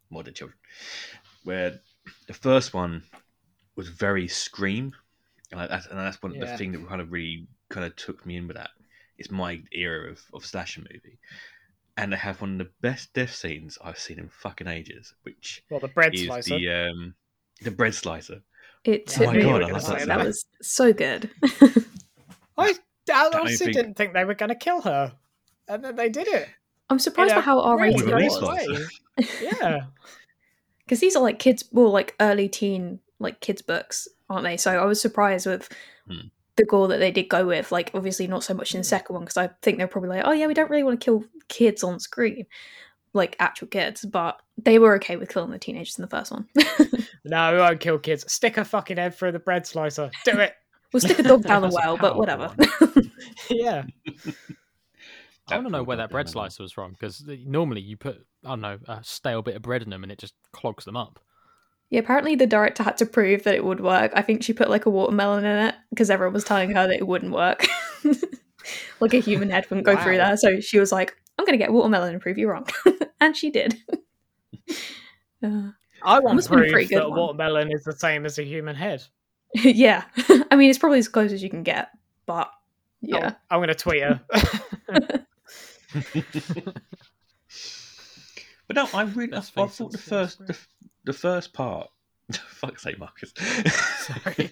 more 0.08 0.22
dead 0.22 0.36
children. 0.36 0.58
Where 1.44 1.80
the 2.26 2.34
first 2.34 2.72
one 2.74 3.02
was 3.76 3.88
very 3.88 4.28
scream, 4.28 4.92
and 5.50 5.60
I- 5.60 5.66
that's, 5.66 5.86
and 5.86 5.98
that's 5.98 6.22
one 6.22 6.34
Yeah. 6.34 6.44
the 6.46 6.56
thing 6.58 6.72
that 6.72 6.86
kind 6.88 7.00
of 7.00 7.10
really 7.12 7.46
kind 7.68 7.86
of 7.86 7.96
took 7.96 8.24
me 8.26 8.36
in 8.36 8.46
with 8.46 8.56
that. 8.56 8.70
It's 9.18 9.30
my 9.30 9.62
era 9.72 10.10
of, 10.10 10.20
of 10.34 10.44
slasher 10.44 10.80
movie. 10.80 11.18
And 11.96 12.12
they 12.12 12.16
have 12.16 12.40
one 12.40 12.52
of 12.52 12.58
the 12.66 12.72
best 12.80 13.12
death 13.12 13.34
scenes 13.34 13.76
I've 13.84 13.98
seen 13.98 14.18
in 14.18 14.28
fucking 14.30 14.66
ages, 14.66 15.12
which 15.24 15.62
well, 15.70 15.78
the 15.80 15.88
bread 15.88 16.14
is 16.14 16.24
slicer. 16.26 16.58
the 16.58 16.68
um, 16.90 17.14
the 17.60 17.70
bread 17.70 17.94
slicer. 17.94 18.42
It 18.84 19.04
Oh 19.08 19.12
took 19.12 19.26
my 19.26 19.32
me. 19.34 19.42
God, 19.42 19.62
a 19.62 19.66
I 19.66 19.78
that 19.80 20.06
that 20.06 20.24
was 20.26 20.44
so 20.62 20.92
good. 20.94 21.30
I, 22.58 22.74
I 23.12 23.30
honestly 23.34 23.66
think- 23.66 23.76
didn't 23.76 23.94
think 23.94 24.14
they 24.14 24.24
were 24.24 24.34
going 24.34 24.48
to 24.48 24.54
kill 24.54 24.80
her, 24.82 25.12
and 25.68 25.84
then 25.84 25.96
they 25.96 26.08
did 26.08 26.28
it. 26.28 26.48
I'm 26.88 26.98
surprised 26.98 27.32
In 27.32 27.36
by 27.36 27.42
how 27.42 27.60
R 27.60 27.78
rated 27.78 28.00
it 28.00 28.04
With 28.06 28.14
a 28.14 28.18
nice 28.18 28.40
was. 28.40 29.00
Yeah. 29.42 29.80
Because 30.84 31.00
these 31.00 31.16
are 31.16 31.22
like 31.22 31.38
kids 31.38 31.64
well 31.72 31.90
like 31.90 32.14
early 32.20 32.48
teen 32.48 32.98
like 33.18 33.40
kids 33.40 33.62
books 33.62 34.08
aren't 34.28 34.44
they 34.44 34.56
so 34.56 34.72
i 34.80 34.84
was 34.84 35.00
surprised 35.00 35.46
with 35.46 35.68
Hmm. 36.08 36.26
the 36.56 36.64
gore 36.64 36.88
that 36.88 36.98
they 36.98 37.12
did 37.12 37.28
go 37.28 37.46
with 37.46 37.70
like 37.70 37.90
obviously 37.94 38.26
not 38.26 38.42
so 38.42 38.54
much 38.54 38.74
in 38.74 38.80
the 38.80 38.84
second 38.84 39.14
one 39.14 39.22
because 39.24 39.36
i 39.36 39.48
think 39.62 39.78
they're 39.78 39.86
probably 39.86 40.08
like 40.10 40.24
oh 40.24 40.32
yeah 40.32 40.46
we 40.48 40.54
don't 40.54 40.68
really 40.70 40.82
want 40.82 41.00
to 41.00 41.04
kill 41.04 41.24
kids 41.48 41.84
on 41.84 42.00
screen 42.00 42.44
like 43.14 43.36
actual 43.38 43.68
kids 43.68 44.04
but 44.04 44.40
they 44.58 44.78
were 44.80 44.94
okay 44.96 45.16
with 45.16 45.28
killing 45.28 45.50
the 45.50 45.58
teenagers 45.58 45.96
in 45.98 46.02
the 46.02 46.08
first 46.08 46.30
one 46.32 46.46
No, 47.24 47.52
we 47.52 47.58
won't 47.60 47.78
kill 47.78 48.00
kids. 48.00 48.30
Stick 48.32 48.56
a 48.56 48.64
fucking 48.64 48.96
head 48.96 49.14
through 49.14 49.30
the 49.30 49.38
bread 49.38 49.64
slicer. 49.64 50.10
Do 50.24 50.40
it. 50.40 50.54
we'll 50.92 51.00
stick 51.00 51.20
a 51.20 51.22
dog 51.22 51.42
down 51.46 51.62
the 51.62 51.68
well 51.68 51.96
but 51.96 52.16
whatever 52.16 52.52
yeah. 53.50 53.84
I 55.48 55.56
want 55.56 55.66
to 55.66 55.72
know 55.72 55.82
where 55.82 55.96
that 55.96 56.10
bread 56.10 56.26
dog 56.26 56.34
down 56.34 56.44
the 56.44 56.50
slicer 56.50 56.62
was 56.62 56.72
from 56.72 56.92
because 56.92 57.24
normally 57.46 57.80
you 57.80 57.96
put 57.96 58.24
I 58.44 58.48
don't 58.50 58.60
know 58.60 58.78
a 58.88 59.02
stale 59.02 59.42
bit 59.42 59.56
of 59.56 59.62
bread 59.62 59.82
in 59.82 59.90
them 59.90 60.02
and 60.02 60.12
it 60.12 60.18
just 60.18 60.34
clogs 60.52 60.84
them 60.84 60.96
up. 60.96 61.18
yeah 61.90 62.00
apparently 62.00 62.34
the 62.36 62.46
director 62.46 62.82
had 62.82 62.96
to 62.98 63.06
prove 63.06 63.42
that 63.44 63.54
it 63.54 63.64
would 63.64 63.80
work 63.80 64.12
i 64.14 64.22
think 64.22 64.42
she 64.42 64.52
put 64.52 64.70
like 64.70 64.86
a 64.86 64.90
watermelon 64.90 65.44
in 65.44 65.66
it 65.66 65.74
because 65.90 66.10
everyone 66.10 66.32
was 66.32 66.44
telling 66.44 66.70
her 66.70 66.86
that 66.86 66.96
it 66.96 67.06
wouldn't 67.06 67.32
work 67.32 67.66
like 69.00 69.12
a 69.14 69.18
human 69.18 69.50
head 69.50 69.66
wouldn't 69.68 69.84
go 69.86 69.96
through 69.96 70.16
Wow. 70.18 70.28
there 70.28 70.36
so 70.36 70.60
she 70.60 70.78
was 70.78 70.92
like 70.92 71.14
i'm 71.38 71.44
gonna 71.44 71.58
get 71.58 71.72
watermelon 71.72 72.12
and 72.12 72.22
prove 72.22 72.38
you 72.38 72.48
wrong 72.48 72.66
and 73.20 73.36
she 73.36 73.50
did 73.50 73.76
Uh, 75.44 75.70
I 76.04 76.20
want 76.20 76.36
must 76.36 76.48
have 76.48 76.56
been 76.56 76.60
proof 76.66 76.72
pretty 76.72 76.88
good 76.88 76.98
that 76.98 77.06
a 77.06 77.10
one. 77.10 77.18
watermelon 77.18 77.72
is 77.72 77.82
the 77.82 77.92
same 77.92 78.24
as 78.26 78.38
a 78.38 78.44
human 78.44 78.76
head. 78.76 79.02
yeah 79.54 80.04
i 80.52 80.56
mean 80.56 80.70
it's 80.70 80.78
probably 80.78 81.00
as 81.00 81.08
close 81.08 81.32
as 81.32 81.42
you 81.42 81.50
can 81.50 81.62
get 81.64 81.88
but 82.26 82.48
yeah 83.00 83.26
I'm, 83.26 83.34
I'm 83.50 83.58
going 83.58 83.68
to 83.68 83.74
tweet 83.74 84.02
her. 84.04 84.20
But 88.68 88.76
no, 88.76 88.88
I 88.94 89.02
really, 89.02 89.34
I, 89.34 89.38
I 89.38 89.66
thought 89.66 89.92
the 89.92 89.98
first, 89.98 90.46
the, 90.46 90.56
the 91.04 91.12
first 91.12 91.52
part. 91.52 91.90
Fuck's 92.32 92.84
sake, 92.84 92.98
Marcus. 92.98 93.32
Sorry. 93.36 94.50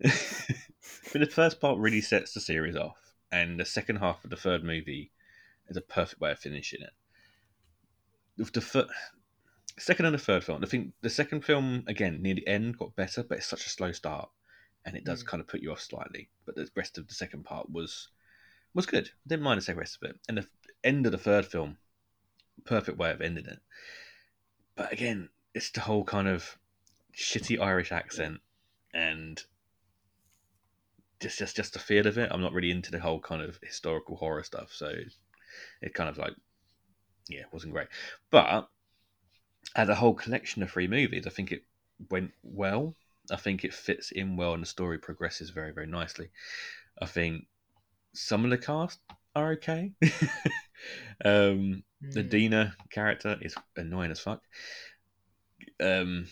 but 0.00 1.20
the 1.20 1.26
first 1.30 1.60
part 1.60 1.78
really 1.78 2.00
sets 2.02 2.34
the 2.34 2.40
series 2.40 2.76
off, 2.76 2.98
and 3.32 3.58
the 3.58 3.64
second 3.64 3.96
half 3.96 4.22
of 4.22 4.30
the 4.30 4.36
third 4.36 4.62
movie 4.62 5.10
is 5.68 5.76
a 5.76 5.80
perfect 5.80 6.20
way 6.20 6.30
of 6.32 6.38
finishing 6.38 6.82
it. 6.82 6.90
The 8.52 8.60
fir- 8.60 8.88
second 9.78 10.04
and 10.06 10.14
the 10.14 10.18
third 10.18 10.44
film, 10.44 10.62
I 10.62 10.66
think 10.66 10.92
the 11.00 11.10
second 11.10 11.44
film 11.44 11.84
again 11.88 12.20
near 12.22 12.34
the 12.34 12.46
end 12.46 12.76
got 12.78 12.94
better, 12.94 13.22
but 13.24 13.38
it's 13.38 13.46
such 13.46 13.66
a 13.66 13.70
slow 13.70 13.90
start, 13.92 14.28
and 14.84 14.96
it 14.96 15.04
does 15.04 15.24
Mm. 15.24 15.28
kind 15.28 15.40
of 15.40 15.48
put 15.48 15.62
you 15.62 15.72
off 15.72 15.80
slightly. 15.80 16.28
But 16.44 16.56
the 16.56 16.68
rest 16.76 16.98
of 16.98 17.08
the 17.08 17.14
second 17.14 17.44
part 17.44 17.70
was 17.70 18.08
was 18.74 18.86
good. 18.86 19.08
I 19.08 19.28
didn't 19.28 19.42
mind 19.42 19.58
the 19.58 19.64
second 19.64 19.80
rest 19.80 19.98
of 20.00 20.10
it, 20.10 20.16
and 20.28 20.38
the 20.38 20.46
end 20.82 21.06
of 21.06 21.12
the 21.12 21.18
third 21.18 21.46
film, 21.46 21.78
perfect 22.64 22.98
way 22.98 23.10
of 23.10 23.20
ending 23.20 23.46
it. 23.46 23.60
But 24.76 24.92
again, 24.92 25.28
it's 25.54 25.70
the 25.70 25.80
whole 25.80 26.04
kind 26.04 26.28
of 26.28 26.58
shitty 27.16 27.60
Irish 27.60 27.92
accent 27.92 28.40
and 28.92 29.42
just 31.20 31.38
just 31.38 31.56
just 31.56 31.72
the 31.72 31.78
feel 31.78 32.06
of 32.06 32.18
it. 32.18 32.30
I'm 32.32 32.40
not 32.40 32.52
really 32.52 32.70
into 32.70 32.90
the 32.90 33.00
whole 33.00 33.20
kind 33.20 33.42
of 33.42 33.58
historical 33.62 34.16
horror 34.16 34.42
stuff, 34.42 34.72
so 34.72 34.92
it 35.80 35.94
kind 35.94 36.10
of 36.10 36.18
like 36.18 36.34
yeah, 37.28 37.44
wasn't 37.52 37.72
great. 37.72 37.88
But 38.30 38.68
as 39.76 39.88
a 39.88 39.94
whole 39.94 40.14
collection 40.14 40.62
of 40.62 40.70
three 40.70 40.88
movies, 40.88 41.26
I 41.26 41.30
think 41.30 41.52
it 41.52 41.64
went 42.10 42.32
well. 42.42 42.96
I 43.30 43.36
think 43.36 43.64
it 43.64 43.72
fits 43.72 44.10
in 44.10 44.36
well, 44.36 44.52
and 44.54 44.62
the 44.62 44.66
story 44.66 44.98
progresses 44.98 45.50
very 45.50 45.72
very 45.72 45.86
nicely. 45.86 46.30
I 47.00 47.06
think 47.06 47.46
some 48.14 48.44
of 48.44 48.50
the 48.50 48.58
cast 48.58 49.00
are 49.36 49.52
okay. 49.52 49.92
um, 51.24 51.82
the 52.00 52.22
Mm. 52.22 52.28
Deena 52.30 52.76
character 52.90 53.38
is 53.40 53.54
annoying 53.76 54.10
as 54.10 54.20
fuck. 54.20 54.42
Um, 55.82 56.26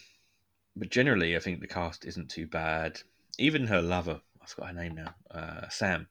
but 0.77 0.91
generally, 0.91 1.35
I 1.37 1.39
think 1.41 1.61
the 1.61 1.67
cast 1.67 2.05
isn't 2.05 2.31
too 2.31 2.47
bad. 2.47 3.01
Even 3.39 3.67
her 3.67 3.81
lover, 3.81 4.21
I 4.43 4.47
forgot 4.47 4.69
her 4.69 4.75
name 4.83 4.95
now, 4.95 5.15
uh, 5.31 5.69
Sam, 5.71 6.07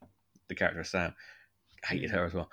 the 0.47 0.55
character 0.55 0.79
of 0.81 0.87
Sam, 0.87 1.13
hated 1.85 2.09
her 2.11 2.25
as 2.25 2.33
well. 2.33 2.49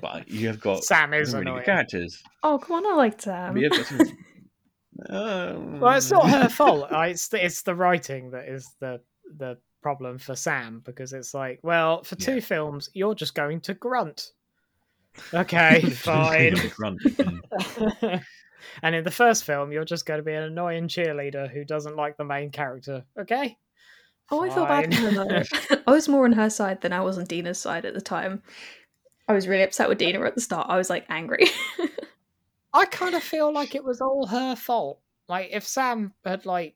But 0.00 0.28
you 0.30 0.48
have 0.48 0.60
got 0.60 0.84
Sam 0.84 1.14
is 1.14 1.30
some 1.30 1.40
really 1.40 1.50
annoying. 1.50 1.60
good 1.60 1.64
characters. 1.66 2.22
Oh, 2.42 2.58
come 2.58 2.76
on, 2.84 2.92
I 2.92 2.96
like 2.96 3.20
Sam. 3.22 3.54
But 3.54 3.62
you've 3.62 3.72
got 3.72 3.86
some, 3.86 4.00
Um, 5.08 5.80
Well, 5.80 5.96
it's 5.96 6.10
not 6.10 6.28
her 6.28 6.48
fault. 6.48 6.88
It's 6.90 7.28
the, 7.28 7.44
it's 7.44 7.62
the 7.62 7.74
writing 7.74 8.32
that 8.32 8.48
is 8.48 8.68
the 8.80 9.00
the 9.36 9.58
problem 9.82 10.18
for 10.18 10.34
Sam 10.36 10.82
because 10.84 11.12
it's 11.12 11.34
like, 11.34 11.60
well, 11.62 12.02
for 12.02 12.16
two 12.16 12.34
Yeah. 12.36 12.40
films, 12.40 12.90
you're 12.94 13.14
just 13.14 13.34
going 13.34 13.60
to 13.62 13.74
grunt. 13.74 14.32
Okay, 15.34 15.80
fine. 15.80 16.54
Grunt 16.76 17.00
and- 17.18 17.42
and 18.82 18.94
in 18.94 19.02
the 19.02 19.10
first 19.10 19.42
film, 19.44 19.72
you're 19.72 19.84
just 19.84 20.06
going 20.06 20.18
to 20.18 20.22
be 20.24 20.32
an 20.34 20.44
annoying 20.44 20.86
cheerleader 20.86 21.50
who 21.50 21.64
doesn't 21.64 21.96
like 21.96 22.16
the 22.16 22.24
main 22.24 22.50
character. 22.50 23.04
Okay. 23.18 23.56
Oh, 24.30 24.42
I 24.44 24.50
feel 24.50 24.66
bad 24.66 24.94
for 24.94 25.10
her 25.10 25.24
though. 25.24 25.78
I 25.88 25.90
was 25.90 26.08
more 26.08 26.24
on 26.24 26.32
her 26.34 26.50
side 26.50 26.82
than 26.82 26.92
I 26.92 27.00
was 27.00 27.18
on 27.18 27.24
Deena's 27.26 27.58
side 27.58 27.84
at 27.84 27.94
the 27.94 28.00
time. 28.00 28.42
I 29.26 29.32
was 29.32 29.48
really 29.48 29.64
upset 29.64 29.88
with 29.88 29.98
Deena 29.98 30.20
at 30.24 30.34
the 30.36 30.40
start. 30.40 30.68
I 30.70 30.76
was 30.76 30.88
like 30.90 31.04
angry. 31.08 31.46
I 32.72 32.84
kind 32.84 33.14
of 33.14 33.22
feel 33.22 33.52
like 33.52 33.74
it 33.74 33.82
was 33.82 34.00
all 34.00 34.26
her 34.26 34.54
fault. 34.54 35.00
Like 35.28 35.48
if 35.50 35.66
Sam 35.66 36.12
had 36.24 36.46
like 36.46 36.74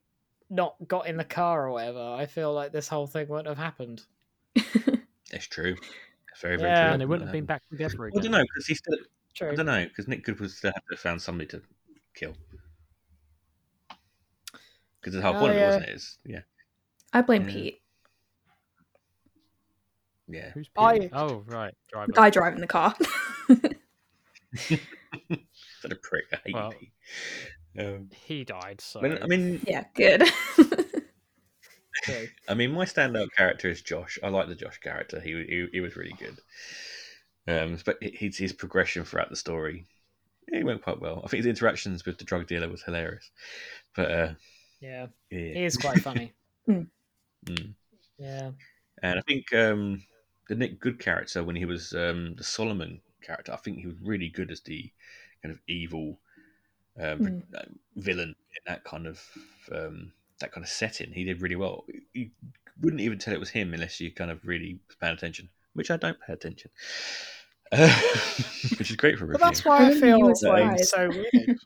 not 0.52 0.76
got 0.86 1.06
in 1.06 1.16
the 1.16 1.24
car 1.24 1.66
or 1.66 1.72
whatever, 1.72 1.98
I 2.00 2.26
feel 2.26 2.52
like 2.52 2.70
this 2.72 2.86
whole 2.88 3.06
thing 3.06 3.26
wouldn't 3.28 3.48
have 3.48 3.58
happened. 3.58 4.02
It's 5.34 5.46
true. 5.46 5.76
It's 6.30 6.40
very, 6.42 6.58
very 6.58 6.68
Yeah. 6.70 6.82
true. 6.84 6.92
and 6.92 7.00
they 7.00 7.06
wouldn't 7.06 7.26
have 7.26 7.32
been 7.32 7.44
Um, 7.44 7.46
back 7.46 7.66
together 7.70 8.06
I 8.14 8.20
don't 8.20 8.30
know 8.32 8.42
because 8.42 8.66
he 8.66 8.74
still. 8.74 8.98
True. 9.34 9.50
I 9.52 9.54
don't 9.54 9.64
know 9.64 9.84
because 9.86 10.06
Nick 10.06 10.24
Goode 10.24 10.38
would 10.40 10.50
still 10.50 10.72
have 10.74 10.82
to 10.84 10.88
have 10.94 11.00
found 11.00 11.22
somebody 11.22 11.48
to 11.48 11.62
kill. 12.14 12.34
Because 15.00 15.14
the 15.14 15.22
whole 15.22 15.36
Oh, 15.36 15.40
point 15.40 15.52
of 15.52 15.56
it, 15.56 15.60
yeah. 15.60 15.66
wasn't 15.68 15.84
it? 15.84 15.88
Is 15.94 16.18
yeah, 16.26 16.40
I 17.14 17.22
blame 17.22 17.48
Yeah. 17.48 17.54
Pete. 17.54 17.82
yeah. 20.28 20.50
Who's 20.50 20.68
I- 20.76 20.98
Pete? 20.98 21.10
Oh, 21.14 21.44
right. 21.46 21.74
Driver. 21.90 22.06
The 22.08 22.12
guy 22.12 22.28
driving 22.30 22.60
the 22.60 22.66
car. 22.66 22.94
What 25.82 25.92
a 25.92 25.96
prick. 25.96 26.24
I 26.32 26.36
hate 26.44 26.54
Well, 26.54 26.72
Pete. 26.72 26.92
Um, 27.78 28.10
He 28.26 28.44
died, 28.44 28.80
so. 28.80 29.00
I 29.00 29.02
mean, 29.02 29.18
I 29.22 29.26
mean, 29.26 29.60
yeah, 29.66 29.84
good. 29.94 30.22
I 32.48 32.54
mean, 32.54 32.72
my 32.72 32.84
standout 32.84 33.28
character 33.36 33.68
is 33.68 33.80
Josh. 33.82 34.18
I 34.22 34.28
like 34.28 34.48
the 34.48 34.54
Josh 34.54 34.78
character. 34.78 35.20
He 35.20 35.32
he, 35.32 35.66
he 35.72 35.80
was 35.80 35.96
really 35.96 36.14
good. 36.18 36.38
Um, 37.46 37.78
but 37.84 37.98
his 38.02 38.36
his 38.36 38.52
progression 38.52 39.04
throughout 39.04 39.30
the 39.30 39.36
story, 39.36 39.86
he 40.52 40.64
went 40.64 40.82
quite 40.82 41.00
well. 41.00 41.22
I 41.24 41.28
think 41.28 41.44
his 41.44 41.46
interactions 41.50 42.04
with 42.04 42.18
the 42.18 42.24
drug 42.24 42.46
dealer 42.46 42.68
was 42.68 42.82
hilarious. 42.82 43.30
But 43.94 44.10
uh, 44.10 44.34
Yeah, 44.80 45.06
yeah, 45.30 45.38
he 45.54 45.64
is 45.64 45.76
quite 45.76 46.00
funny. 46.00 46.32
Mm. 47.48 47.74
Yeah. 48.18 48.52
and 49.02 49.18
I 49.18 49.22
think 49.22 49.52
um, 49.52 50.04
the 50.48 50.54
Nick 50.54 50.78
Goode 50.78 51.00
character 51.00 51.42
when 51.42 51.56
he 51.56 51.64
was 51.64 51.92
um, 51.92 52.36
the 52.36 52.44
Solomon 52.44 53.00
character, 53.20 53.52
I 53.52 53.56
think 53.56 53.78
he 53.78 53.86
was 53.88 53.96
really 54.00 54.28
good 54.28 54.52
as 54.52 54.60
the 54.60 54.90
kind 55.42 55.52
of 55.52 55.60
evil 55.66 56.20
um, 57.00 57.18
Mm. 57.18 57.42
uh, 57.56 57.62
villain 57.96 58.28
in 58.30 58.62
that 58.66 58.84
kind 58.84 59.06
of 59.06 59.20
um, 59.72 60.12
that 60.40 60.52
kind 60.52 60.64
of 60.64 60.70
setting. 60.70 61.12
He 61.12 61.24
did 61.24 61.40
really 61.40 61.56
well. 61.56 61.84
You 62.12 62.30
wouldn't 62.80 63.00
even 63.02 63.18
tell 63.18 63.34
it 63.34 63.40
was 63.40 63.50
him 63.50 63.72
unless 63.74 64.00
you 64.00 64.10
kind 64.12 64.30
of 64.30 64.44
really 64.46 64.78
was 64.88 64.96
paying 64.96 65.14
attention, 65.14 65.48
which 65.74 65.90
I 65.90 65.96
don't 65.96 66.18
pay 66.20 66.32
attention. 66.32 66.70
Uh, 67.70 67.88
which 68.78 68.90
is 68.90 68.96
great 68.96 69.18
for 69.18 69.24
a 69.24 69.28
But 69.28 69.40
review. 69.40 69.46
that's 69.46 69.64
why 69.64 69.86
I 69.86 69.94
feel 69.94 70.18
you 70.18 70.24
were 70.26 70.30
it's 70.32 70.42
like 70.42 70.78
surprised. 70.78 70.88
so 70.90 71.08
weird. 71.08 71.58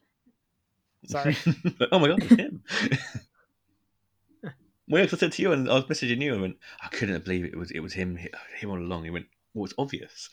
Sorry. 1.07 1.37
oh 1.93 1.99
my 1.99 2.09
god, 2.09 2.23
it's 2.23 2.35
him. 2.35 2.63
well, 4.89 5.01
yeah, 5.03 5.07
'cause 5.07 5.15
I 5.15 5.19
said 5.19 5.33
to 5.33 5.43
you, 5.43 5.53
and 5.53 5.69
I 5.71 5.75
was 5.75 5.85
messaging 5.85 6.21
you, 6.21 6.33
and 6.33 6.43
went, 6.43 6.57
I 6.83 6.89
couldn't 6.89 7.25
believe 7.25 7.45
it 7.45 7.57
was 7.57 7.71
it 7.71 7.81
was 7.81 7.93
him 7.95 8.17
him 8.17 8.71
all 8.71 8.79
along. 8.79 9.05
He 9.05 9.11
went, 9.11 9.27
well, 9.55 9.65
it's 9.65 9.75
obvious. 9.79 10.29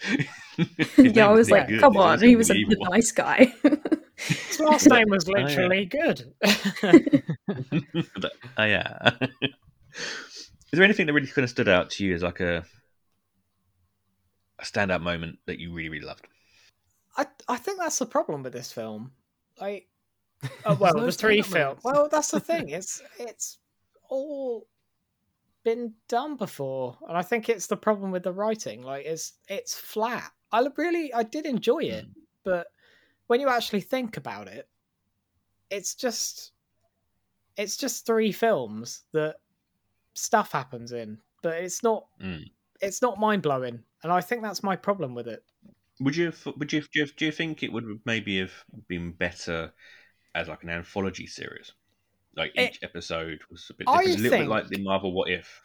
Yeah, 0.97 1.27
I 1.27 1.31
was 1.31 1.49
like, 1.49 1.67
Good. 1.67 1.79
come 1.79 1.97
on, 1.97 2.21
he 2.21 2.35
was 2.35 2.49
a 2.49 2.53
gonna 2.53 2.65
be 2.67 2.73
evil. 2.73 2.85
nice 2.91 3.11
guy. 3.11 3.53
His 4.27 4.59
last 4.59 4.89
name 4.89 5.09
was 5.09 5.27
Oh, 5.29 5.37
yeah. 5.37 5.45
literally 5.45 5.85
good. 5.85 6.33
Oh 8.57 8.63
yeah. 8.63 9.11
Is 9.91 10.77
there 10.77 10.83
anything 10.83 11.07
that 11.07 11.13
really 11.13 11.27
kind 11.27 11.43
of 11.43 11.49
stood 11.49 11.67
out 11.67 11.89
to 11.91 12.05
you 12.05 12.13
as 12.15 12.23
like 12.23 12.39
a 12.39 12.63
a 14.59 14.63
standout 14.63 15.01
moment 15.01 15.39
that 15.45 15.59
you 15.59 15.73
really 15.73 15.89
really 15.89 16.05
loved? 16.05 16.27
I 17.17 17.27
I 17.47 17.57
think 17.57 17.79
that's 17.79 17.99
the 17.99 18.05
problem 18.05 18.43
with 18.43 18.53
this 18.53 18.71
film. 18.71 19.11
Like, 19.59 19.87
oh, 20.43 20.49
There's 20.65 20.79
well, 20.79 20.93
no 20.95 21.05
the 21.05 21.11
three 21.11 21.41
films. 21.41 21.81
Well, 21.83 22.09
that's 22.11 22.31
the 22.31 22.39
thing. 22.39 22.69
It's 22.69 23.01
it's 23.19 23.59
all 24.09 24.67
been 25.63 25.93
done 26.07 26.35
before, 26.35 26.97
and 27.07 27.17
I 27.17 27.21
think 27.21 27.49
it's 27.49 27.67
the 27.67 27.77
problem 27.77 28.11
with 28.11 28.23
the 28.23 28.33
writing. 28.33 28.81
Like, 28.81 29.05
it's 29.05 29.33
it's 29.47 29.75
flat. 29.75 30.31
I 30.51 30.67
really 30.77 31.13
I 31.13 31.23
did 31.23 31.45
enjoy 31.45 31.79
it, 31.79 32.05
hmm. 32.05 32.11
but 32.43 32.67
when 33.27 33.39
you 33.39 33.49
actually 33.49 33.81
think 33.81 34.17
about 34.17 34.47
it, 34.47 34.67
it's 35.69 35.95
just 35.95 36.51
it's 37.55 37.77
just 37.77 38.05
three 38.05 38.31
films 38.31 39.03
that 39.11 39.35
stuff 40.15 40.51
happens 40.51 40.91
in, 40.91 41.19
but 41.41 41.55
it's 41.55 41.83
not 41.83 42.05
Mm. 42.21 42.49
it's 42.81 43.01
not 43.01 43.19
mind 43.19 43.41
blowing, 43.43 43.83
and 44.03 44.11
I 44.11 44.21
think 44.21 44.41
that's 44.41 44.63
my 44.63 44.75
problem 44.75 45.13
with 45.15 45.27
it. 45.27 45.43
Would 45.99 46.15
you 46.15 46.25
have- 46.25 46.45
would 46.57 46.73
you 46.73 46.81
do 46.81 46.99
you, 47.01 47.05
do 47.05 47.25
you 47.25 47.31
think 47.31 47.63
it 47.63 47.71
would 47.71 48.01
maybe 48.05 48.39
have 48.39 48.53
been 48.87 49.11
better 49.11 49.73
as 50.35 50.47
like 50.47 50.63
an 50.63 50.69
anthology 50.69 51.27
series? 51.27 51.71
Like 52.35 52.51
It- 52.55 52.71
each 52.71 52.83
episode 52.83 53.41
was 53.49 53.69
a 53.69 53.73
bit 53.75 53.85
different, 53.87 54.07
a 54.07 54.21
little 54.21 54.39
bit 54.39 54.47
like 54.47 54.67
the 54.67 54.81
Marvel 54.83 55.13
What 55.13 55.29
If. 55.29 55.61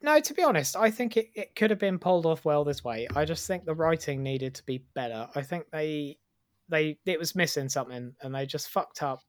No, 0.00 0.18
to 0.20 0.32
be 0.34 0.42
honest, 0.42 0.76
I 0.76 0.90
think 0.90 1.16
it, 1.16 1.30
it 1.34 1.54
could 1.56 1.70
have 1.70 1.78
been 1.80 1.98
pulled 1.98 2.24
off 2.24 2.44
well 2.44 2.64
this 2.64 2.82
way. 2.84 3.08
I 3.16 3.24
just 3.24 3.46
think 3.46 3.64
the 3.64 3.74
writing 3.74 4.22
needed 4.22 4.54
to 4.54 4.62
be 4.64 4.78
better. 4.94 5.28
I 5.34 5.42
think 5.42 5.70
they 5.70 6.18
they 6.68 6.98
it 7.06 7.18
was 7.18 7.34
missing 7.34 7.68
something 7.68 8.14
and 8.20 8.34
they 8.34 8.46
just 8.46 8.68
fucked 8.68 9.02
up 9.02 9.22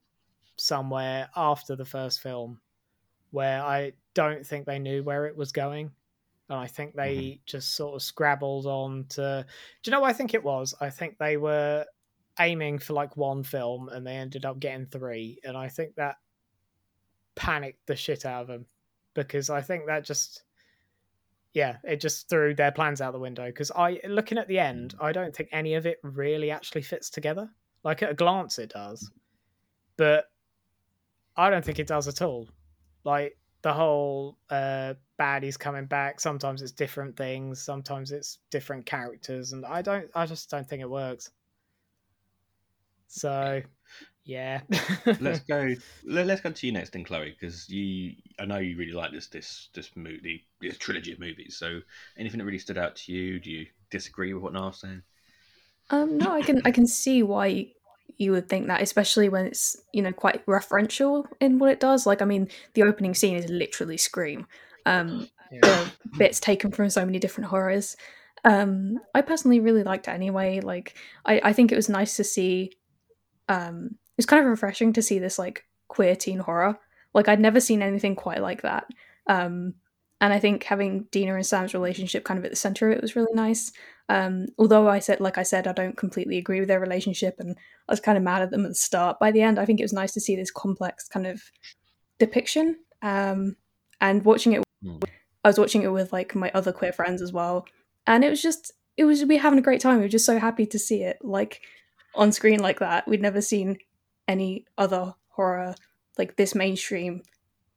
somewhere 0.58 1.30
after 1.36 1.75
the 1.75 1.86
first 1.86 2.21
film 2.21 2.60
where 3.32 3.62
I 3.62 3.93
don't 4.13 4.45
think 4.45 4.65
they 4.65 4.80
knew 4.80 5.04
where 5.04 5.25
it 5.25 5.38
was 5.38 5.52
going. 5.52 5.91
And 6.49 6.58
I 6.58 6.65
think 6.65 6.95
they 6.95 7.15
mm-hmm. 7.15 7.41
just 7.45 7.75
sort 7.75 7.95
of 7.95 8.02
scrabbled 8.02 8.65
on 8.65 9.06
to 9.10 9.45
Do 9.84 9.89
you 9.89 9.91
know 9.91 10.02
what 10.02 10.10
I 10.10 10.13
think 10.13 10.34
it 10.34 10.43
was? 10.43 10.73
I 10.82 10.89
think 10.89 11.17
they 11.17 11.38
were 11.38 11.86
aiming 12.39 12.80
for 12.80 12.93
like 12.93 13.17
one 13.17 13.43
film 13.43 13.89
and 13.89 14.06
they 14.06 14.15
ended 14.15 14.45
up 14.45 14.60
getting 14.60 14.86
three 14.86 15.39
and 15.43 15.58
I 15.58 15.67
think 15.67 15.95
that 15.95 16.15
panicked 17.36 17.86
the 17.86 17.95
shit 17.95 18.25
out 18.25 18.43
of 18.43 18.47
them 18.47 18.65
because 19.13 19.49
I 19.49 19.62
think 19.62 19.86
that 19.88 20.06
just 20.06 20.43
yeah, 21.53 21.77
it 21.83 21.99
just 21.99 22.29
threw 22.29 22.53
their 22.53 22.71
plans 22.71 23.01
out 23.01 23.13
the 23.13 23.19
window. 23.19 23.45
Because 23.45 23.71
I, 23.71 23.99
looking 24.07 24.38
at 24.38 24.47
the 24.47 24.59
end, 24.59 24.95
I 25.01 25.12
don't 25.12 25.35
think 25.35 25.49
any 25.51 25.75
of 25.75 25.85
it 25.85 25.97
really 26.03 26.51
actually 26.51 26.81
fits 26.81 27.09
together. 27.09 27.49
Like 27.83 28.03
at 28.03 28.12
a 28.12 28.13
glance, 28.13 28.59
it 28.59 28.71
does, 28.71 29.09
but 29.97 30.25
I 31.38 31.49
don't 31.49 31.63
think 31.63 31.79
it 31.79 31.88
does 31.88 32.07
at 32.07 32.21
all. 32.21 32.49
Like 33.05 33.38
the 33.62 33.73
whole 33.73 34.38
uh, 34.49 34.93
baddies 35.19 35.57
coming 35.57 35.85
back. 35.85 36.19
Sometimes 36.19 36.62
it's 36.62 36.71
different 36.71 37.17
things. 37.17 37.62
Sometimes 37.62 38.12
it's 38.12 38.39
different 38.51 38.85
characters, 38.85 39.53
and 39.53 39.65
I 39.65 39.81
don't. 39.81 40.09
I 40.15 40.25
just 40.25 40.49
don't 40.49 40.67
think 40.67 40.81
it 40.81 40.89
works. 40.89 41.31
So, 43.07 43.62
yeah. 44.29 44.61
let's 45.19 45.39
go. 45.39 45.73
Let, 46.05 46.29
us 46.29 46.39
go 46.39 46.51
to 46.51 46.67
you 46.67 46.71
next, 46.71 46.91
then, 46.91 47.03
Chloe, 47.03 47.35
because 47.37 47.67
you. 47.67 48.13
I 48.39 48.45
know 48.45 48.59
you 48.59 48.77
really 48.77 48.91
like 48.91 49.11
this 49.11 49.27
this 49.27 49.69
this 49.73 49.89
movie, 49.95 50.45
this 50.61 50.77
trilogy 50.77 51.13
of 51.13 51.19
movies. 51.19 51.57
So, 51.57 51.79
anything 52.15 52.37
that 52.37 52.45
really 52.45 52.59
stood 52.59 52.77
out 52.77 52.95
to 52.97 53.11
you? 53.11 53.39
Do 53.39 53.49
you 53.49 53.65
disagree 53.89 54.33
with 54.33 54.43
what 54.43 54.53
Niall's 54.53 54.79
saying? 54.81 55.01
Um, 55.89 56.19
no, 56.19 56.31
I 56.31 56.43
can 56.43 56.61
I 56.63 56.69
can 56.69 56.85
see 56.85 57.23
why 57.23 57.71
you 58.17 58.31
would 58.33 58.47
think 58.47 58.67
that, 58.67 58.83
especially 58.83 59.29
when 59.29 59.47
it's 59.47 59.75
you 59.93 60.03
know 60.03 60.13
quite 60.13 60.45
referential 60.45 61.25
in 61.41 61.57
what 61.57 61.71
it 61.71 61.79
does. 61.79 62.05
Like, 62.05 62.21
I 62.21 62.25
mean, 62.25 62.47
the 62.75 62.83
opening 62.83 63.15
scene 63.15 63.35
is 63.35 63.49
literally 63.49 63.97
Scream. 63.97 64.45
Um, 64.85 65.27
Yeah. 65.51 65.89
bits 66.19 66.39
taken 66.39 66.71
from 66.71 66.91
so 66.91 67.03
many 67.03 67.17
different 67.17 67.49
horrors. 67.49 67.97
Um, 68.45 68.99
I 69.15 69.21
personally 69.21 69.59
really 69.59 69.83
liked 69.83 70.07
it 70.07 70.11
anyway. 70.11 70.59
Like, 70.61 70.95
I, 71.25 71.41
I 71.43 71.53
think 71.53 71.71
it 71.71 71.75
was 71.75 71.89
nice 71.89 72.15
to 72.17 72.23
see. 72.23 72.73
Um, 73.47 73.97
it 74.19 74.23
was 74.23 74.25
kind 74.25 74.43
of 74.43 74.49
refreshing 74.49 74.93
to 74.93 75.01
see 75.01 75.19
this 75.19 75.39
like 75.39 75.65
queer 75.88 76.15
teen 76.15 76.39
horror. 76.39 76.77
Like, 77.13 77.27
I'd 77.27 77.39
never 77.39 77.60
seen 77.60 77.82
anything 77.82 78.15
quite 78.15 78.41
like 78.41 78.62
that. 78.62 78.86
Um, 79.27 79.75
and 80.21 80.34
I 80.34 80.39
think 80.39 80.63
having 80.63 81.08
Deena 81.12 81.36
and 81.36 81.45
Sam's 81.45 81.73
relationship 81.73 82.25
kind 82.25 82.38
of 82.38 82.43
at 82.45 82.51
the 82.51 82.58
center 82.58 82.91
of 82.91 82.97
it 82.97 83.01
was 83.01 83.15
really 83.15 83.34
nice. 83.34 83.71
Um, 84.10 84.47
although 84.58 84.89
I 84.89 84.99
said, 84.99 85.21
like 85.21 85.38
I 85.38 85.43
said, 85.43 85.65
I 85.65 85.71
don't 85.71 85.97
completely 85.97 86.38
agree 86.38 86.60
with 86.60 86.67
their 86.67 86.79
relationship, 86.79 87.36
and 87.39 87.55
I 87.88 87.93
was 87.93 87.99
kind 87.99 88.17
of 88.17 88.23
mad 88.23 88.41
at 88.41 88.51
them 88.51 88.65
at 88.65 88.69
the 88.69 88.75
start. 88.75 89.19
By 89.19 89.32
the 89.32 89.41
end, 89.41 89.58
I 89.58 89.65
think 89.65 89.79
it 89.79 89.84
was 89.84 89.93
nice 89.93 90.13
to 90.13 90.19
see 90.19 90.36
this 90.36 90.51
complex 90.51 91.08
kind 91.08 91.25
of 91.25 91.41
depiction. 92.19 92.75
Um, 93.01 93.55
and 94.01 94.25
watching 94.25 94.53
it 94.53 94.63
Hmm. 94.84 94.97
I 95.43 95.49
was 95.49 95.60
watching 95.60 95.84
it 95.84 95.91
with 95.91 96.12
like 96.12 96.36
my 96.36 96.51
other 96.53 96.71
queer 96.71 96.91
friends 96.91 97.21
as 97.21 97.32
well, 97.32 97.65
and 98.08 98.23
it 98.23 98.29
was 98.29 98.41
just 98.41 98.73
it 98.97 99.05
was 99.05 99.23
we 99.23 99.36
were 99.36 99.41
having 99.41 99.60
a 99.60 99.63
great 99.63 99.82
time. 99.82 99.97
We 99.97 100.03
were 100.03 100.10
just 100.10 100.25
so 100.25 100.39
happy 100.39 100.65
to 100.67 100.79
see 100.79 101.03
it 101.03 101.17
like 101.21 101.62
on 102.15 102.32
screen 102.32 102.60
like 102.60 102.79
that. 102.79 103.08
We'd 103.08 103.21
never 103.21 103.41
seen 103.41 103.77
any 104.29 104.63
other 104.77 105.13
horror 105.29 105.75
like 106.17 106.37
this 106.37 106.55
mainstream 106.55 107.23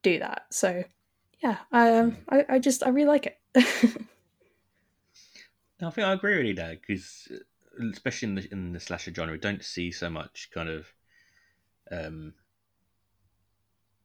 do 0.02 0.18
that. 0.20 0.44
So 0.50 0.84
yeah, 1.42 1.58
I 1.72 1.96
um, 1.96 2.18
I, 2.28 2.44
I 2.48 2.58
just 2.60 2.86
I 2.86 2.90
really 2.90 3.08
like 3.08 3.26
it. 3.26 3.38
I 5.84 5.90
think 5.90 6.06
I 6.06 6.12
agree 6.12 6.36
with 6.36 6.46
you 6.46 6.54
there 6.54 6.76
because, 6.76 7.26
especially 7.92 8.28
in 8.28 8.34
the 8.36 8.52
in 8.52 8.72
the 8.72 8.78
slasher 8.78 9.12
genre, 9.12 9.32
we 9.32 9.38
don't 9.38 9.64
see 9.64 9.90
so 9.90 10.08
much 10.08 10.50
kind 10.54 10.68
of 10.68 10.86
um, 11.90 12.34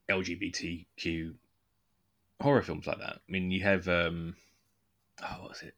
LGBTQ 0.10 1.36
horror 2.42 2.64
films 2.64 2.88
like 2.88 2.98
that. 3.00 3.18
I 3.18 3.32
mean, 3.32 3.52
you 3.52 3.62
have 3.64 3.88
um, 3.88 4.36
oh, 5.22 5.42
what 5.42 5.50
was 5.50 5.62
it? 5.62 5.76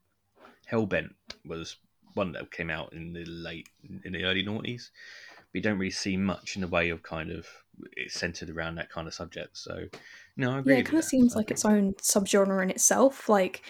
Hellbent 0.72 1.14
was 1.46 1.76
one 2.14 2.32
that 2.34 2.52
came 2.52 2.70
out 2.70 2.94
in 2.94 3.12
the 3.14 3.26
late 3.26 3.68
in 4.04 4.14
the 4.14 4.24
early 4.24 4.46
noughties. 4.46 4.92
But 5.52 5.58
you 5.58 5.62
don't 5.62 5.78
really 5.80 5.92
see 5.92 6.18
much 6.18 6.56
in 6.56 6.62
the 6.62 6.68
way 6.68 6.90
of 6.90 7.02
kind 7.04 7.32
of 7.32 7.48
it's 7.96 8.14
centered 8.14 8.50
around 8.50 8.76
that 8.76 8.90
kind 8.90 9.08
of 9.08 9.14
subject. 9.14 9.58
So, 9.58 9.86
no, 10.38 10.52
I 10.56 10.60
agree. 10.60 10.74
yeah, 10.74 10.80
it 10.80 10.86
kind 10.86 10.98
of 10.98 11.04
that. 11.04 11.10
seems 11.10 11.36
like 11.36 11.50
its 11.52 11.66
own 11.66 11.94
subgenre 11.96 12.62
in 12.64 12.70
itself. 12.70 13.30
Like 13.30 13.62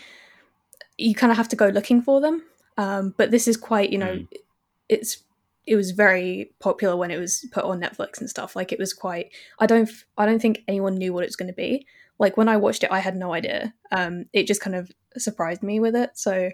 you 0.98 1.16
kind 1.16 1.32
of 1.32 1.38
have 1.38 1.50
to 1.50 1.56
go 1.56 1.68
looking 1.68 2.02
for 2.02 2.20
them. 2.22 2.44
Um, 2.78 3.14
but 3.18 3.32
this 3.32 3.48
is 3.48 3.58
quite, 3.58 3.92
you 3.92 3.98
know, 3.98 4.16
Mm. 4.16 4.28
it's 4.90 5.24
it 5.66 5.76
was 5.76 5.92
very 5.92 6.52
popular 6.60 6.96
when 6.98 7.12
it 7.12 7.18
was 7.20 7.46
put 7.52 7.64
on 7.64 7.80
Netflix 7.80 8.20
and 8.20 8.30
stuff. 8.30 8.56
Like 8.56 8.72
it 8.72 8.80
was 8.80 8.92
quite. 8.94 9.32
I 9.60 9.66
don't. 9.68 9.90
I 10.18 10.26
don't 10.26 10.42
think 10.42 10.64
anyone 10.68 10.96
knew 10.96 11.14
what 11.14 11.24
it 11.24 11.28
was 11.28 11.36
going 11.36 11.50
to 11.52 11.54
be. 11.56 11.86
Like 12.18 12.36
when 12.38 12.50
I 12.50 12.58
watched 12.58 12.84
it, 12.84 12.92
I 12.92 13.00
had 13.00 13.16
no 13.16 13.34
idea. 13.34 13.74
Um, 13.92 14.26
it 14.34 14.48
just 14.48 14.62
kind 14.62 14.76
of 14.76 14.92
surprised 15.18 15.62
me 15.62 15.80
with 15.80 15.96
it. 15.96 16.12
So 16.16 16.50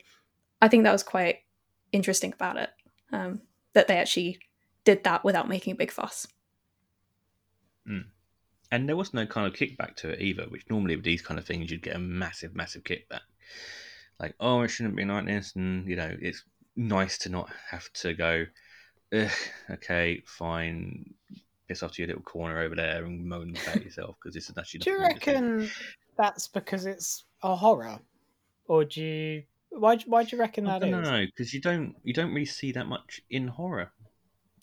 I 0.62 0.68
think 0.68 0.84
that 0.84 0.92
was 0.92 1.04
quite 1.04 1.38
interesting 1.94 2.34
about 2.34 2.58
it. 2.58 2.70
Um, 3.14 3.42
that 3.74 3.88
they 3.88 3.98
actually 3.98 4.40
did 4.86 5.04
that 5.04 5.24
without 5.24 5.50
making 5.50 5.74
a 5.74 5.76
big 5.76 5.92
fuss. 5.92 6.28
Hmm. 7.86 8.00
and 8.72 8.90
there 8.90 8.96
was 8.96 9.14
no 9.14 9.28
kind 9.28 9.46
of 9.46 9.54
kickback 9.54 9.96
to 9.98 10.10
it 10.10 10.22
either, 10.22 10.46
which 10.46 10.64
normally 10.70 10.96
with 10.96 11.06
these 11.06 11.22
kind 11.22 11.40
of 11.40 11.46
things 11.46 11.70
you'd 11.70 11.84
get 11.84 11.96
a 11.96 12.00
massive, 12.00 12.56
massive 12.56 12.84
kickback. 12.84 13.22
Like, 14.20 14.34
oh, 14.40 14.62
it 14.62 14.70
shouldn't 14.70 14.96
be 14.96 15.06
like 15.06 15.26
this, 15.26 15.54
and 15.56 15.88
you 15.88 15.96
know, 15.96 16.16
it's 16.20 16.44
nice 16.76 17.18
to 17.20 17.30
not 17.30 17.50
have 17.70 17.92
to 17.94 18.14
go, 18.14 18.46
Ugh, 19.14 19.30
okay, 19.70 20.24
fine, 20.26 21.14
piss 21.68 21.84
off 21.84 21.92
to 21.94 22.02
your 22.02 22.08
little 22.08 22.24
corner 22.24 22.60
over 22.60 22.76
there 22.76 23.06
and 23.06 23.26
moan 23.26 23.56
about 23.62 23.84
yourself 23.84 24.16
because 24.20 24.34
this 24.34 24.50
is 24.50 24.58
actually. 24.58 24.80
do 24.80 24.92
you 24.92 25.00
nothing 25.00 25.20
to 25.20 25.32
reckon 25.32 25.70
that's 26.18 26.48
because 26.48 26.86
it's 26.86 27.26
a 27.44 27.56
horror? 27.56 28.00
Or 28.68 28.84
do 28.84 29.02
you. 29.04 29.44
Why, 29.70 29.98
why 30.06 30.24
do 30.24 30.36
you 30.36 30.40
reckon 30.40 30.66
I 30.68 30.80
that 30.80 30.90
don't 30.90 31.04
is? 31.04 31.10
know 31.10 31.26
because 31.26 31.54
you 31.54 31.62
don't 31.62 31.96
you 32.04 32.14
don't 32.14 32.34
really 32.34 32.46
see 32.46 32.72
that 32.72 32.88
much 32.88 33.22
in 33.30 33.48
horror. 33.48 33.92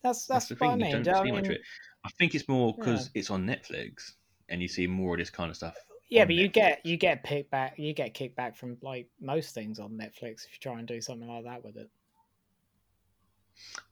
That's, 0.02 0.26
That's, 0.26 0.46
that's, 0.48 0.60
the 0.60 0.66
what 0.66 0.70
I 0.70 0.72
thing. 0.72 0.80
mean. 0.82 0.96
You 0.98 1.04
do 1.04 1.10
don't 1.12 1.22
I 1.22 1.24
see 1.24 1.32
much 1.32 1.44
of 1.46 1.52
it. 1.52 1.60
I 2.04 2.10
think 2.18 2.34
it's 2.34 2.48
more 2.48 2.74
because 2.76 3.10
it's 3.14 3.30
on 3.30 3.46
Netflix 3.46 4.12
and 4.48 4.60
you 4.60 4.68
see 4.68 4.86
more 4.86 5.14
of 5.14 5.18
this 5.18 5.30
kind 5.30 5.50
of 5.50 5.56
stuff. 5.56 5.74
Yeah, 6.08 6.22
on 6.22 6.28
but 6.28 6.34
you 6.34 6.48
Netflix. 6.48 6.52
get 6.52 6.86
you 6.86 6.96
get 6.96 7.22
picked 7.24 7.50
kickback 7.52 7.78
you 7.78 7.94
get 7.94 8.12
kicked 8.12 8.36
back 8.36 8.56
from 8.56 8.76
like 8.82 9.08
most 9.20 9.54
things 9.54 9.78
on 9.78 9.92
Netflix 9.92 10.44
if 10.44 10.52
you 10.52 10.58
try 10.60 10.78
and 10.78 10.86
do 10.88 11.00
something 11.00 11.28
like 11.28 11.44
that 11.44 11.64
with 11.64 11.76
it. 11.76 11.88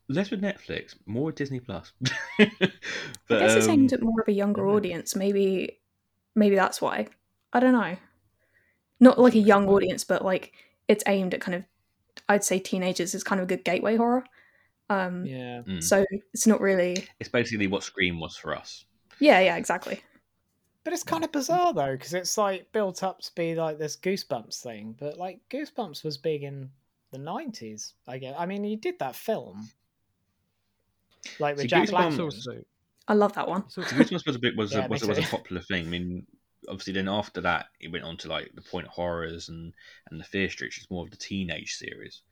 less 0.09 0.31
with 0.31 0.43
Netflix, 0.43 0.97
more 1.07 1.27
with 1.27 1.37
Disney 1.37 1.61
Plus. 1.61 1.93
I 2.39 2.51
but 3.29 3.39
guess 3.39 3.55
it's 3.55 3.67
um, 3.67 3.73
aimed 3.73 3.93
at 3.93 4.03
more 4.03 4.21
of 4.21 4.29
a 4.29 4.33
younger 4.33 4.69
audience. 4.69 5.15
Maybe, 5.15 5.79
maybe 6.35 6.57
that's 6.57 6.83
why. 6.83 7.07
I 7.53 7.61
don't 7.61 7.73
know. 7.73 7.97
Not 8.99 9.19
like 9.19 9.35
a 9.35 9.39
young 9.39 9.69
audience, 9.69 10.05
but 10.05 10.25
like 10.25 10.53
it's 10.89 11.05
aimed 11.07 11.35
at 11.35 11.41
kind 11.41 11.55
of, 11.55 11.65
I'd 12.29 12.45
say 12.45 12.59
teenagers 12.59 13.15
is 13.15 13.23
kind 13.25 13.41
of 13.41 13.45
a 13.45 13.49
good 13.49 13.65
gateway 13.65 13.97
horror. 13.97 14.25
Um, 14.91 15.25
Yeah. 15.25 15.63
mm. 15.67 15.83
So 15.83 16.05
it's 16.35 16.47
not 16.47 16.61
really. 16.61 17.07
it's 17.19 17.29
basically 17.31 17.67
what 17.69 17.83
Scream 17.83 18.21
was 18.21 18.37
for 18.37 18.55
us. 18.55 18.85
Yeah, 19.21 19.41
yeah, 19.41 19.57
exactly. 19.57 20.03
But 20.85 20.93
it's 20.95 21.03
kind 21.03 21.25
of 21.25 21.33
bizarre 21.33 21.73
though, 21.75 21.93
because 21.93 22.13
it's 22.15 22.37
like 22.39 22.73
built 22.73 23.03
up 23.03 23.21
to 23.21 23.31
be 23.35 23.55
like 23.55 23.79
this 23.79 23.97
Goosebumps 23.97 24.61
thing, 24.63 24.95
but 24.99 25.17
like 25.19 25.41
Goosebumps 25.51 26.03
was 26.05 26.17
big 26.19 26.43
in 26.43 26.71
the 27.13 27.19
nineties. 27.19 27.95
I 28.09 28.19
guess. 28.19 28.35
I 28.39 28.47
mean, 28.47 28.65
he 28.65 28.77
did 28.77 28.99
that 28.99 29.15
film, 29.17 29.69
like 31.39 31.57
with 31.57 31.63
See, 31.63 31.69
Jack 31.69 31.89
Goosebumps- 31.89 31.91
Black. 31.91 32.21
also, 32.21 32.53
I 33.09 33.15
love 33.15 33.33
that 33.35 33.47
one. 33.49 33.65
it's 33.67 33.77
also 33.79 33.95
Goosebumps 33.97 34.27
was 34.27 34.37
a 34.37 34.39
bit 34.39 34.57
was 34.57 34.73
Yeah, 34.73 34.87
a, 34.87 34.89
was, 34.89 35.03
a, 35.03 35.07
was 35.09 35.19
a 35.19 35.23
popular 35.37 35.61
thing. 35.63 35.87
I 35.87 35.89
mean, 35.91 36.27
obviously, 36.69 36.95
then 36.95 37.09
after 37.09 37.41
that, 37.43 37.67
it 37.81 37.93
went 37.93 38.05
on 38.05 38.17
to 38.19 38.29
like 38.29 38.51
the 38.55 38.63
Point 38.63 38.87
of 38.87 38.93
Horrors 38.93 39.49
and 39.51 39.73
and 40.11 40.19
the 40.19 40.25
Fear 40.25 40.49
Street, 40.49 40.69
which 40.69 40.79
is 40.79 40.91
more 40.91 41.05
of 41.05 41.11
the 41.11 41.17
teenage 41.17 41.75
series. 41.75 42.23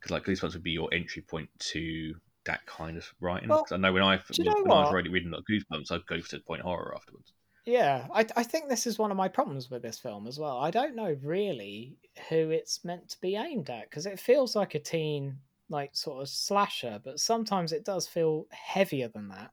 Because 0.00 0.10
like 0.10 0.24
Goosebumps 0.24 0.54
would 0.54 0.62
be 0.62 0.70
your 0.70 0.88
entry 0.92 1.22
point 1.22 1.50
to 1.58 2.14
that 2.44 2.64
kind 2.66 2.96
of 2.96 3.12
writing. 3.20 3.48
Well, 3.48 3.66
I 3.70 3.76
know 3.76 3.92
when 3.92 4.02
I 4.02 4.20
you 4.32 4.44
know 4.44 4.54
when 4.62 4.72
I 4.72 4.80
was 4.80 4.88
already 4.88 5.10
reading 5.10 5.30
like 5.30 5.42
Goosebumps, 5.50 5.92
I'd 5.92 6.06
go 6.06 6.18
to 6.20 6.40
Point 6.40 6.62
Horror 6.62 6.94
afterwards. 6.96 7.32
Yeah, 7.66 8.06
I 8.14 8.26
I 8.36 8.42
think 8.42 8.68
this 8.68 8.86
is 8.86 8.98
one 8.98 9.10
of 9.10 9.16
my 9.16 9.28
problems 9.28 9.70
with 9.70 9.82
this 9.82 9.98
film 9.98 10.26
as 10.26 10.38
well. 10.38 10.58
I 10.58 10.70
don't 10.70 10.96
know 10.96 11.16
really 11.22 11.96
who 12.28 12.50
it's 12.50 12.84
meant 12.84 13.10
to 13.10 13.20
be 13.20 13.36
aimed 13.36 13.68
at 13.68 13.90
because 13.90 14.06
it 14.06 14.18
feels 14.18 14.56
like 14.56 14.74
a 14.74 14.78
teen 14.78 15.38
like 15.68 15.94
sort 15.94 16.22
of 16.22 16.28
slasher, 16.28 17.00
but 17.04 17.20
sometimes 17.20 17.72
it 17.72 17.84
does 17.84 18.06
feel 18.06 18.46
heavier 18.50 19.08
than 19.08 19.28
that, 19.28 19.50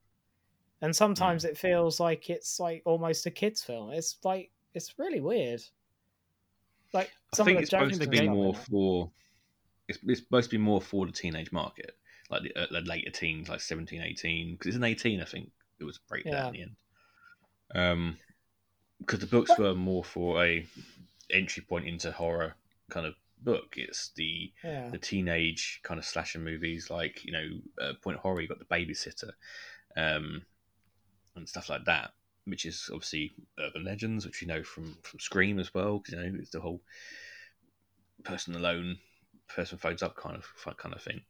and 0.82 0.96
sometimes 0.96 1.44
hmm. 1.44 1.50
it 1.50 1.58
feels 1.58 2.00
like 2.00 2.30
it's 2.30 2.60
like 2.60 2.82
almost 2.86 3.26
a 3.26 3.32
kids' 3.32 3.64
film. 3.64 3.92
It's 3.92 4.18
like 4.24 4.52
it's 4.74 4.98
really 4.98 5.20
weird. 5.22 5.62
Like 6.94 7.12
I 7.38 7.44
think 7.44 7.60
it's 7.60 7.72
supposed 7.72 8.02
to 8.02 8.08
be 8.08 8.30
more 8.30 8.54
for 8.54 9.12
it's, 9.88 10.00
it's 10.04 10.22
supposed 10.22 10.50
to 10.50 10.58
be 10.58 10.64
more 10.64 10.82
for 10.82 11.06
the 11.06 11.12
teenage 11.12 11.52
market, 11.52 11.98
like 12.30 12.44
the, 12.44 12.56
uh, 12.56 12.68
the 12.72 12.82
later 12.82 13.10
teens, 13.12 13.50
like 13.50 13.62
17, 13.62 14.02
18. 14.02 14.54
Because 14.54 14.68
it's 14.68 14.76
an 14.76 14.84
eighteen, 14.84 15.22
I 15.22 15.26
think 15.26 15.52
it 15.80 15.84
was 15.84 15.98
break 16.10 16.26
Yeah. 16.26 16.32
that 16.32 16.48
in 16.48 16.54
the 16.54 16.62
end. 16.62 16.76
Um, 17.76 18.18
because 19.00 19.20
the 19.20 19.28
books 19.28 19.58
were 19.58 19.76
more 19.76 20.04
for 20.04 20.44
a 20.44 20.66
entry 21.32 21.64
point 21.64 21.88
into 21.88 22.12
horror 22.12 22.56
kind 22.90 23.06
of 23.06 23.14
book. 23.44 23.76
It's 23.78 24.10
the 24.16 24.52
Yeah. 24.64 24.90
the 24.92 24.98
teenage 24.98 25.82
kind 25.84 26.00
of 26.00 26.06
slasher 26.06 26.40
movies, 26.40 26.90
like 26.90 27.24
you 27.24 27.32
know, 27.32 27.48
uh, 27.82 27.94
Point 28.02 28.18
Horror. 28.18 28.42
You 28.42 28.48
got 28.48 28.60
the 28.60 28.66
Babysitter, 28.66 29.32
um, 29.96 30.42
and 31.36 31.48
stuff 31.48 31.70
like 31.70 31.86
that, 31.86 32.12
which 32.46 32.66
is 32.66 32.90
obviously 32.92 33.34
urban 33.60 33.84
legends, 33.84 34.26
which 34.26 34.42
you 34.42 34.48
know 34.48 34.64
from 34.64 34.98
from 35.04 35.20
Scream 35.20 35.60
as 35.60 35.74
well. 35.74 36.00
'cause, 36.00 36.14
you 36.14 36.20
know, 36.20 36.40
it's 36.40 36.52
the 36.52 36.62
whole 36.62 36.82
person 38.24 38.56
alone, 38.56 38.98
person 39.48 39.78
phones 39.78 40.04
up 40.04 40.16
kind 40.16 40.36
of 40.36 40.78
kind 40.78 40.94
of 40.96 41.02
thing. 41.02 41.22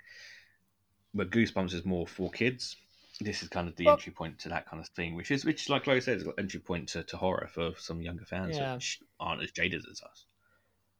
But 1.13 1.30
Goosebumps 1.32 1.74
is 1.74 1.86
more 1.86 2.07
for 2.07 2.30
kids. 2.32 2.76
This 3.20 3.41
is 3.41 3.49
kind 3.49 3.68
of 3.68 3.76
the 3.76 3.86
Well- 3.86 3.95
entry 3.95 4.11
point 4.13 4.38
to 4.39 4.49
that 4.49 4.68
kind 4.68 4.80
of 4.82 4.88
thing, 4.89 5.15
which 5.15 5.32
is 5.32 5.45
which, 5.45 5.70
like 5.70 5.84
Chloe 5.84 6.01
said, 6.01 6.18
is 6.18 6.24
got 6.24 6.38
entry 6.38 6.59
point 6.59 6.89
to, 6.89 7.03
to 7.03 7.18
horror 7.18 7.47
for 7.51 7.74
some 7.78 8.01
younger 8.01 8.26
fans 8.26 8.57
Yeah. 8.57 8.76
which 8.76 9.01
aren't 9.20 9.41
as 9.41 9.51
jaded 9.51 9.84
as 9.89 10.01
us. 10.03 10.26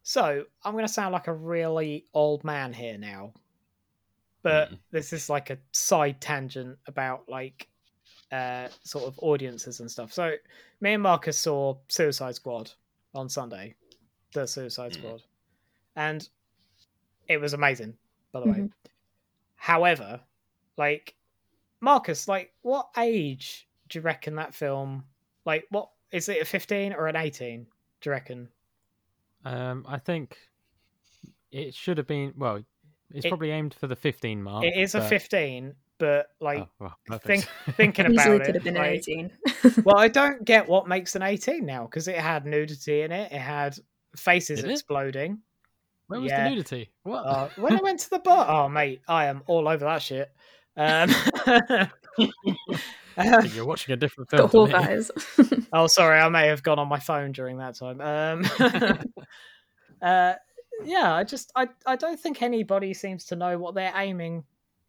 So 0.04 0.46
I'm 0.64 0.72
going 0.72 0.86
to 0.86 0.92
sound 0.92 1.12
like 1.14 1.28
a 1.28 1.34
really 1.34 2.06
old 2.14 2.44
man 2.44 2.74
here 2.74 2.98
now, 2.98 3.34
but 4.42 4.72
Mm. 4.72 4.80
this 4.92 5.12
is 5.14 5.30
like 5.30 5.50
a 5.50 5.60
side 5.74 6.22
tangent 6.22 6.80
about 6.88 7.28
like 7.30 7.68
uh 8.32 8.68
sort 8.84 9.06
of 9.06 9.18
audiences 9.22 9.80
and 9.80 9.90
stuff. 9.92 10.12
So 10.12 10.36
me 10.82 10.94
and 10.94 11.04
Marcus 11.04 11.38
saw 11.38 11.78
Suicide 11.88 12.36
Squad 12.36 12.72
on 13.14 13.30
Sunday, 13.30 13.76
the 14.34 14.48
Suicide 14.48 14.94
Mm. 14.94 14.96
Squad, 14.96 15.24
and 15.96 16.28
it 17.28 17.40
was 17.40 17.54
amazing. 17.54 17.98
By 18.32 18.40
the 18.42 18.48
way, 18.48 18.58
Mhm. 18.58 18.72
however, 19.56 20.22
like 20.78 21.16
Marcus, 21.80 22.28
like, 22.28 22.54
what 22.62 22.90
age 22.98 23.68
do 23.90 24.00
you 24.00 24.04
reckon 24.04 24.36
that 24.36 24.54
film? 24.56 25.06
Like, 25.46 25.66
what 25.70 25.90
is 26.12 26.28
it? 26.30 26.42
A 26.42 26.46
fifteen 26.46 26.94
or 26.94 27.08
an 27.08 27.16
eighteen? 27.16 27.68
Do 28.02 28.10
you 28.10 28.12
reckon? 28.12 28.50
Um, 29.46 29.86
I 29.88 29.98
think 30.00 30.38
it 31.52 31.74
should 31.74 31.98
have 31.98 32.08
been. 32.08 32.34
Well, 32.36 32.64
it's 33.14 33.26
It- 33.26 33.30
probably 33.30 33.52
aimed 33.52 33.74
for 33.74 33.88
the 33.88 33.96
15 33.96 34.44
mark. 34.44 34.66
it 34.66 34.76
is 34.76 34.94
a 34.96 35.02
fifteen, 35.08 35.76
but 35.98 36.28
like, 36.42 36.60
Oh, 36.60 36.70
well, 36.80 36.98
perfect. 37.06 37.26
think, 37.66 37.76
thinking 37.78 38.06
about 38.08 38.14
Easily 38.20 38.36
it, 38.38 38.46
could 38.46 38.56
have 38.56 38.64
been 38.64 38.78
an 38.78 38.84
18. 38.84 39.32
well, 39.86 39.98
I 39.98 40.08
don't 40.10 40.44
get 40.44 40.68
what 40.68 40.88
makes 40.88 41.16
an 41.16 41.22
eighteen 41.22 41.66
now 41.66 41.86
because 41.86 42.08
it 42.08 42.18
had 42.18 42.46
nudity 42.46 43.02
in 43.02 43.12
it. 43.12 43.32
It 43.32 43.40
had 43.40 43.78
faces 44.16 44.62
Did 44.62 44.72
it? 44.72 44.74
Exploding. 46.08 46.22
Where 46.22 46.22
was 46.22 46.32
yeah. 46.32 46.44
the 46.44 46.50
nudity? 46.56 46.92
What? 47.04 47.26
Uh, 47.26 47.50
when 47.58 47.74
I 47.74 47.82
went 47.82 48.00
to 48.02 48.10
the 48.10 48.20
bar, 48.20 48.48
oh 48.50 48.70
mate, 48.70 49.02
I 49.08 49.26
am 49.26 49.44
all 49.48 49.68
over 49.68 49.86
that 49.86 50.02
shit. 50.02 50.32
Um, 50.76 51.10
you're 53.54 53.66
watching 53.66 53.94
a 53.94 53.98
different 53.98 54.30
film. 54.30 54.50
whore 54.50 54.72
guys. 54.72 55.12
oh, 55.74 55.88
sorry, 55.88 56.20
I 56.20 56.30
may 56.30 56.48
have 56.48 56.64
gone 56.64 56.80
on 56.80 56.88
my 56.88 57.00
phone 57.00 57.32
during 57.32 57.58
that 57.58 57.76
time. 57.76 58.00
Um, 58.02 58.46
uh, 60.02 60.34
yeah, 60.84 61.14
I 61.14 61.24
just 61.24 61.52
I 61.56 61.68
I 61.86 61.96
don't 61.96 62.20
think 62.20 62.42
anybody 62.42 62.94
seems 62.94 63.26
to 63.26 63.36
know 63.36 63.58
what 63.58 63.76
they're 63.76 63.94
aiming 63.96 64.44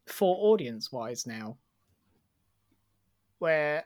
for 0.07 0.37
audience 0.53 0.93
wise 0.93 1.27
now. 1.27 1.57
Where, 3.39 3.85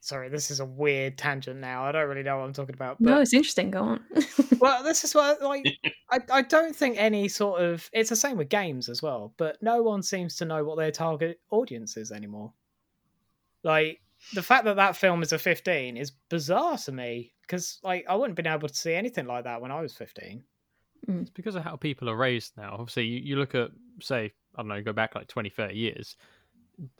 sorry, 0.00 0.28
this 0.28 0.50
is 0.50 0.60
a 0.60 0.64
weird 0.64 1.16
tangent 1.16 1.60
now. 1.60 1.84
I 1.84 1.92
don't 1.92 2.08
really 2.08 2.22
know 2.22 2.38
what 2.38 2.44
I'm 2.44 2.52
talking 2.52 2.74
about. 2.74 2.96
But 3.00 3.10
no, 3.10 3.20
it's 3.20 3.34
interesting. 3.34 3.70
Go 3.70 3.82
on. 3.82 4.00
well, 4.58 4.82
this 4.82 5.04
is 5.04 5.14
what 5.14 5.40
like 5.42 5.66
I, 6.10 6.18
I 6.32 6.42
don't 6.42 6.74
think 6.74 6.96
any 6.98 7.28
sort 7.28 7.60
of 7.60 7.88
it's 7.92 8.10
the 8.10 8.16
same 8.16 8.36
with 8.36 8.48
games 8.48 8.88
as 8.88 9.02
well, 9.02 9.34
but 9.36 9.62
no 9.62 9.82
one 9.82 10.02
seems 10.02 10.36
to 10.36 10.44
know 10.44 10.64
what 10.64 10.78
their 10.78 10.90
target 10.90 11.40
audience 11.50 11.96
is 11.96 12.10
anymore. 12.10 12.52
Like 13.62 14.00
the 14.34 14.42
fact 14.42 14.64
that 14.64 14.76
that 14.76 14.96
film 14.96 15.22
is 15.22 15.32
a 15.32 15.38
15 15.38 15.96
is 15.96 16.12
bizarre 16.28 16.78
to 16.78 16.92
me 16.92 17.32
because 17.42 17.78
like 17.82 18.04
I 18.08 18.14
wouldn't 18.14 18.38
have 18.38 18.44
been 18.44 18.52
able 18.52 18.68
to 18.68 18.74
see 18.74 18.94
anything 18.94 19.26
like 19.26 19.44
that 19.44 19.60
when 19.60 19.70
I 19.70 19.80
was 19.80 19.94
15. 19.94 20.42
Mm. 21.08 21.22
It's 21.22 21.30
because 21.30 21.54
of 21.54 21.64
how 21.64 21.76
people 21.76 22.08
are 22.10 22.16
raised 22.16 22.56
now. 22.56 22.76
Obviously, 22.78 23.06
you, 23.06 23.20
you 23.20 23.36
look 23.36 23.54
at, 23.54 23.70
say, 24.02 24.32
I 24.54 24.62
don't 24.62 24.68
know, 24.68 24.82
go 24.82 24.92
back 24.92 25.14
like 25.14 25.28
20, 25.28 25.48
30 25.48 25.74
years, 25.74 26.16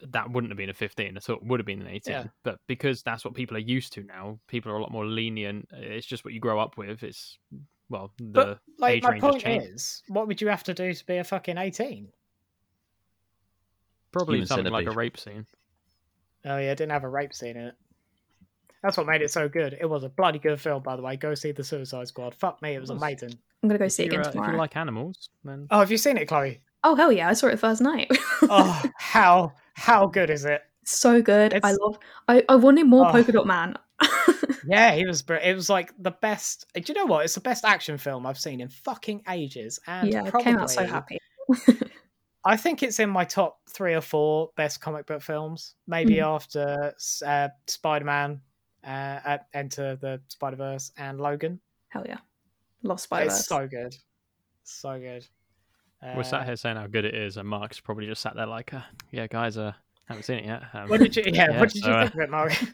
that 0.08 0.30
wouldn't 0.30 0.50
have 0.50 0.56
been 0.58 0.70
a 0.70 0.74
15 0.74 1.16
at 1.16 1.30
all. 1.30 1.36
It 1.36 1.44
would 1.44 1.60
have 1.60 1.66
been 1.66 1.80
an 1.80 1.88
18. 1.88 2.12
Yeah. 2.12 2.24
But 2.42 2.58
because 2.66 3.02
that's 3.02 3.24
what 3.24 3.34
people 3.34 3.56
are 3.56 3.60
used 3.60 3.92
to 3.94 4.02
now, 4.02 4.38
people 4.46 4.70
are 4.72 4.76
a 4.76 4.80
lot 4.82 4.92
more 4.92 5.06
lenient. 5.06 5.68
It's 5.72 6.06
just 6.06 6.24
what 6.24 6.34
you 6.34 6.40
grow 6.40 6.58
up 6.60 6.76
with. 6.76 7.02
It's, 7.02 7.38
well, 7.88 8.12
the 8.18 8.24
But 8.30 8.58
like 8.78 8.96
age 8.96 9.02
my 9.02 9.10
range 9.10 9.22
point 9.22 9.42
changed. 9.42 9.66
is, 9.66 10.02
what 10.08 10.26
would 10.28 10.40
you 10.40 10.48
have 10.48 10.62
to 10.64 10.74
do 10.74 10.92
to 10.92 11.06
be 11.06 11.16
a 11.16 11.24
fucking 11.24 11.56
18? 11.58 12.08
Probably 14.12 14.36
Human 14.36 14.46
something 14.48 14.72
like 14.72 14.86
a 14.86 14.90
rape 14.92 15.18
scene. 15.18 15.46
Oh 16.44 16.56
yeah, 16.56 16.72
it 16.72 16.78
didn't 16.78 16.92
have 16.92 17.04
a 17.04 17.08
rape 17.08 17.32
scene 17.34 17.56
in 17.56 17.66
it. 17.66 17.74
That's 18.82 18.96
what 18.96 19.06
made 19.06 19.20
it 19.22 19.30
so 19.30 19.48
good. 19.48 19.76
It 19.78 19.88
was 19.88 20.04
a 20.04 20.08
bloody 20.08 20.38
good 20.38 20.58
film, 20.60 20.82
by 20.82 20.96
the 20.96 21.02
way. 21.02 21.16
Go 21.16 21.34
see 21.34 21.52
the 21.52 21.62
Suicide 21.62 22.08
Squad. 22.08 22.34
Fuck 22.34 22.62
me, 22.62 22.74
it 22.74 22.80
was 22.80 22.90
Was- 22.90 23.00
amazing. 23.00 23.34
I'm 23.62 23.68
gonna 23.68 23.78
go 23.78 23.88
see 23.88 24.04
it 24.04 24.06
If, 24.06 24.12
you're, 24.14 24.20
again 24.22 24.26
uh, 24.26 24.30
if 24.30 24.34
tomorrow. 24.34 24.52
you 24.52 24.58
like 24.58 24.76
animals, 24.76 25.28
then 25.44 25.66
Oh, 25.70 25.80
have 25.80 25.90
you 25.90 25.98
seen 25.98 26.16
it, 26.16 26.26
Chloe? 26.26 26.60
Oh 26.82 26.94
hell 26.94 27.12
yeah! 27.12 27.28
I 27.28 27.34
saw 27.34 27.48
it 27.48 27.52
the 27.52 27.56
first 27.58 27.82
night. 27.82 28.08
Oh, 28.42 28.82
how 28.96 29.52
how 29.80 30.06
good 30.06 30.30
is 30.30 30.44
it? 30.44 30.62
so 30.84 31.22
good. 31.22 31.58
I 31.62 31.72
love. 31.72 31.98
I 32.28 32.42
I 32.48 32.56
wanted 32.56 32.86
more 32.86 33.06
Oh. 33.08 33.12
Polka 33.12 33.32
Dot 33.32 33.46
Man. 33.46 33.74
Yeah, 34.66 34.92
he 34.94 35.06
was. 35.06 35.22
br- 35.22 35.34
It 35.36 35.54
was 35.56 35.70
like 35.70 35.92
the 35.98 36.10
best. 36.10 36.66
Do 36.74 36.82
you 36.86 36.94
know 36.94 37.06
what? 37.06 37.24
It's 37.24 37.34
the 37.34 37.40
best 37.40 37.64
action 37.64 37.96
film 37.96 38.26
I've 38.26 38.38
seen 38.38 38.60
in 38.60 38.68
fucking 38.68 39.22
ages. 39.28 39.80
And 39.86 40.12
yeah, 40.12 40.22
I 40.24 40.30
probably, 40.30 40.44
came 40.44 40.58
out 40.58 40.70
so 40.70 40.84
happy. 40.86 41.18
I 42.44 42.56
think 42.58 42.82
it's 42.82 42.98
in 43.00 43.08
my 43.08 43.24
top 43.24 43.58
three 43.70 43.94
or 43.94 44.00
four 44.02 44.50
best 44.56 44.80
comic 44.82 45.06
book 45.06 45.22
films. 45.22 45.74
Maybe 45.86 46.16
Mm. 46.16 46.26
after 46.34 46.94
uh, 47.26 47.48
Spider 47.66 48.04
Man, 48.04 48.40
uh, 48.84 49.38
Into 49.54 49.96
the 50.00 50.20
Spider 50.28 50.56
Verse, 50.56 50.92
and 50.98 51.18
Logan. 51.20 51.58
Hell 51.88 52.04
yeah, 52.06 52.18
Lost 52.82 53.04
Spider 53.04 53.26
It's 53.30 53.46
so 53.46 53.66
good, 53.66 53.96
so 54.62 54.98
good. 54.98 55.26
We're 56.02 56.20
Uh, 56.20 56.22
sat 56.22 56.46
here 56.46 56.56
saying 56.56 56.76
how 56.76 56.86
good 56.86 57.04
it 57.04 57.14
is, 57.14 57.36
and 57.36 57.48
Mark's 57.48 57.80
probably 57.80 58.06
just 58.06 58.22
sat 58.22 58.34
there 58.34 58.46
like, 58.46 58.72
uh, 58.74 58.80
yeah, 59.10 59.26
guys, 59.26 59.56
uh, 59.56 59.72
haven't 60.06 60.22
seen 60.24 60.38
it 60.38 60.44
yet. 60.46 60.62
Um, 60.72 60.88
What 60.88 61.00
did 61.00 61.14
you? 61.16 61.22
Yeah, 61.26 61.50
Yeah, 61.50 61.60
what 61.60 61.70
did 61.70 61.82
so, 61.82 61.88
you 61.88 61.94
uh, 61.94 62.02
think 62.02 62.14
of 62.14 62.20
it, 62.20 62.30
Mark? 62.30 62.52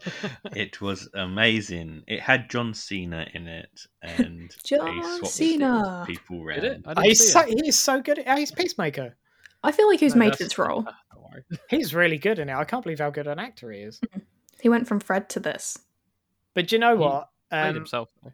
It 0.56 0.80
was 0.80 1.08
amazing. 1.14 2.02
It 2.06 2.20
had 2.20 2.48
John 2.48 2.72
Cena 2.74 3.26
in 3.34 3.46
it, 3.46 3.86
and 4.02 4.54
John 4.64 5.24
Cena. 5.26 6.04
people 6.06 6.38
Did 6.38 6.46
around. 6.46 6.64
it? 6.64 6.82
I 6.86 6.94
didn't 6.94 7.06
he's 7.06 7.18
see 7.20 7.26
so 7.32 7.40
it. 7.40 7.60
he's 7.64 7.78
so 7.78 8.00
good. 8.00 8.18
At, 8.20 8.38
he's 8.38 8.50
Peacemaker. 8.52 9.14
I 9.62 9.72
feel 9.72 9.88
like 9.88 10.00
he's 10.00 10.14
No, 10.14 10.20
made 10.20 10.36
for 10.36 10.44
this 10.44 10.56
role. 10.58 10.82
Don't 10.82 11.22
worry. 11.30 11.44
He's 11.68 11.94
really 11.94 12.16
good 12.18 12.38
in 12.38 12.48
it. 12.48 12.54
I 12.54 12.64
can't 12.64 12.82
believe 12.82 12.98
how 13.00 13.10
good 13.10 13.26
an 13.26 13.38
actor 13.38 13.70
he 13.70 13.80
is. 13.80 14.00
He 14.60 14.68
went 14.70 14.88
from 14.88 15.00
Fred 15.00 15.28
to 15.30 15.40
this. 15.40 15.76
But 16.54 16.68
do 16.68 16.76
you 16.76 16.80
know 16.80 16.96
He 16.96 17.02
what? 17.02 17.28
Played 17.50 17.68
Um, 17.68 17.74
himself. 17.74 18.08
though. 18.24 18.32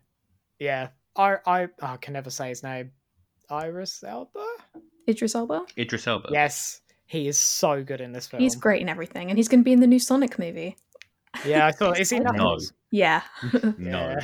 yeah, 0.61 0.89
I, 1.17 1.37
I 1.45 1.65
oh, 1.65 1.69
I 1.81 1.97
can 1.97 2.13
never 2.13 2.31
say 2.31 2.49
his 2.51 2.63
name. 2.63 2.93
Iris 3.51 4.03
Elba. 4.07 4.45
Idris 5.09 5.35
Elba. 5.35 5.65
Idris 5.79 6.07
Elba. 6.07 6.29
Yes, 6.33 6.81
he 7.07 7.29
is 7.29 7.39
so 7.39 7.83
good 7.85 8.01
in 8.01 8.13
this 8.13 8.27
film. 8.27 8.43
He's 8.43 8.57
great 8.57 8.83
in 8.83 8.89
everything, 8.89 9.31
and 9.31 9.39
he's 9.39 9.49
going 9.49 9.61
to 9.61 9.65
be 9.65 9.73
in 9.73 9.81
the 9.81 9.87
new 9.87 9.99
Sonic 10.01 10.39
movie. 10.39 10.77
Yeah, 11.45 11.67
I 11.67 11.73
thought 11.73 11.99
is 12.01 12.11
he 12.11 12.19
No. 12.21 12.59
Yeah, 12.91 13.23
No, 13.53 13.71
Yeah. 13.79 14.17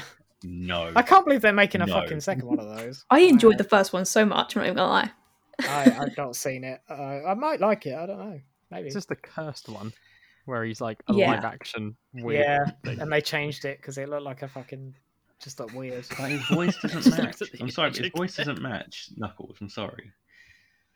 no. 0.45 0.93
I 0.97 1.03
can't 1.03 1.25
believe 1.25 1.41
they're 1.43 1.53
making 1.53 1.83
a 1.83 1.87
No. 1.87 1.95
fucking 1.95 2.21
second 2.21 2.47
one 2.47 2.59
of 2.59 2.77
those. 2.79 3.05
I 3.11 3.21
enjoyed 3.21 3.59
the 3.59 3.65
first 3.65 3.93
one 3.93 4.05
so 4.05 4.25
much. 4.25 4.57
I'm 4.57 4.61
not 4.63 4.67
even 4.67 4.77
gonna 4.77 4.91
lie. 4.91 5.11
I, 5.61 5.97
I've 6.01 6.17
not 6.17 6.35
seen 6.37 6.65
it. 6.65 6.81
Uh, 6.89 6.95
I 7.27 7.35
might 7.35 7.61
like 7.61 7.87
it. 7.87 7.95
I 7.95 8.07
don't 8.07 8.19
know. 8.19 8.41
Maybe. 8.71 8.87
It's 8.87 8.95
just 8.95 9.09
the 9.09 9.17
cursed 9.17 9.69
one 9.69 9.93
where 10.47 10.65
he's 10.65 10.81
like 10.81 11.03
a 11.09 11.15
Yeah. 11.15 11.31
live 11.33 11.45
action 11.45 11.95
weird 12.15 12.45
Yeah, 12.45 12.71
thing? 12.85 13.01
and 13.01 13.13
they 13.13 13.21
changed 13.21 13.65
it 13.65 13.77
because 13.79 13.99
it 13.99 14.09
looked 14.09 14.23
like 14.25 14.43
a 14.43 14.49
fucking 14.49 14.95
just 15.43 15.59
like 15.61 15.73
weird. 15.75 16.05
But 16.11 16.31
his 16.31 16.47
voice 16.47 16.77
doesn't 16.83 17.07
match. 17.11 17.19
looked 17.41 17.43
at 17.43 17.53
the 17.53 17.59
I'm 17.63 17.71
sorry, 17.71 17.91
but 17.91 17.99
his 17.99 18.11
voice 18.17 18.37
doesn't 18.37 18.63
match 18.63 19.09
Knuckles. 19.17 19.57
I'm 19.61 19.69
sorry. 19.69 20.11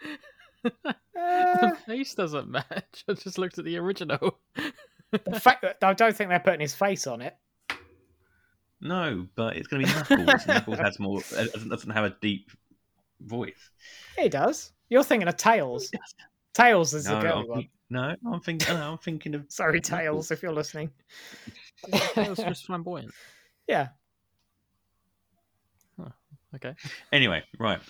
Uh, 0.64 1.68
the 1.70 1.76
face 1.86 2.14
doesn't 2.14 2.48
match. 2.50 3.04
I 3.08 3.12
just 3.14 3.38
looked 3.38 3.56
at 3.58 3.64
the 3.64 3.76
original. 3.78 4.40
the 5.12 5.38
fact 5.40 5.62
that 5.62 5.76
I 5.80 5.92
don't 5.92 6.14
think 6.16 6.28
they're 6.28 6.40
putting 6.40 6.58
his 6.60 6.74
face 6.74 7.06
on 7.06 7.22
it. 7.22 7.36
No, 8.80 9.26
but 9.36 9.56
it's 9.56 9.68
going 9.68 9.86
to 9.86 9.88
be 9.88 9.94
Knuckles. 10.16 10.46
Knuckles 10.46 10.78
has 10.78 10.98
more. 10.98 11.20
uh, 11.36 11.44
Doesn't, 11.44 11.68
doesn't 11.68 11.90
have 11.90 12.04
a 12.04 12.16
deep 12.20 12.50
voice. 13.20 13.70
He 14.18 14.28
does. 14.28 14.72
You're 14.88 15.04
thinking 15.04 15.28
of 15.28 15.36
Tails. 15.36 15.90
Tails 16.52 16.94
is 16.94 17.06
No, 17.06 17.14
the 17.14 17.20
girly 17.22 17.40
I'm, 17.42 17.46
one. 17.48 17.68
no, 17.90 18.16
I'm 18.32 18.40
thinking. 18.40 18.74
No, 18.74 18.92
I'm 18.92 18.98
thinking 18.98 19.34
of. 19.36 19.44
Sorry, 19.48 19.80
Tails, 19.80 20.32
if 20.32 20.42
you're 20.42 20.52
listening. 20.52 20.90
It 21.92 22.28
was 22.28 22.38
just 22.38 22.66
flamboyant. 22.66 23.12
yeah. 23.68 23.88
Okay. 26.54 26.74
Anyway, 27.12 27.42
right. 27.58 27.80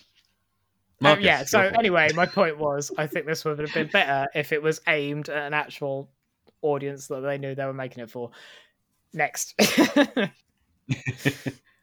Um, 1.05 1.21
yeah. 1.21 1.45
So 1.45 1.61
anyway, 1.61 2.09
my 2.15 2.27
point 2.27 2.59
was, 2.59 2.91
I 2.97 3.07
think 3.07 3.27
this 3.27 3.45
would 3.45 3.59
have 3.59 3.75
been 3.75 3.89
better 3.89 4.27
if 4.35 4.53
it 4.53 4.63
was 4.63 4.81
aimed 4.89 5.29
at 5.29 5.47
an 5.47 5.55
actual 5.55 6.11
audience 6.63 7.07
that 7.09 7.21
they 7.21 7.39
knew 7.39 7.55
they 7.55 7.67
were 7.67 7.75
making 7.75 8.03
it 8.03 8.11
for. 8.11 8.31
Next. 9.13 9.55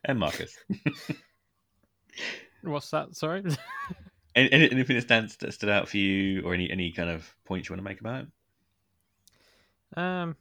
and 0.05 0.19
Marcus. 0.19 0.57
What's 2.63 2.89
that? 2.91 3.15
Sorry. 3.15 3.43
Any- 4.35 4.71
anything 4.71 4.95
that 4.95 5.03
stands 5.03 5.35
that 5.37 5.53
stood 5.53 5.69
out 5.69 5.87
for 5.87 5.97
you, 5.97 6.41
or 6.41 6.55
any 6.55 6.67
any 6.71 6.91
kind 6.91 7.07
of 7.07 7.35
points 7.45 7.69
you 7.69 7.73
want 7.73 7.81
to 7.81 7.87
make 7.87 7.99
about 7.99 8.23
it? 8.23 8.27
Um, 9.95 10.35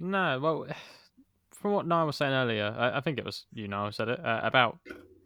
no. 0.00 0.40
Well, 0.40 0.66
from 1.52 1.72
what 1.72 1.86
Niall 1.86 2.06
was 2.06 2.16
saying 2.16 2.32
earlier, 2.32 2.74
I, 2.74 2.96
I 2.96 3.00
think 3.02 3.18
it 3.18 3.24
was 3.26 3.44
you, 3.52 3.68
Niall, 3.68 3.92
said 3.92 4.08
it 4.08 4.24
uh, 4.24 4.40
about 4.42 4.78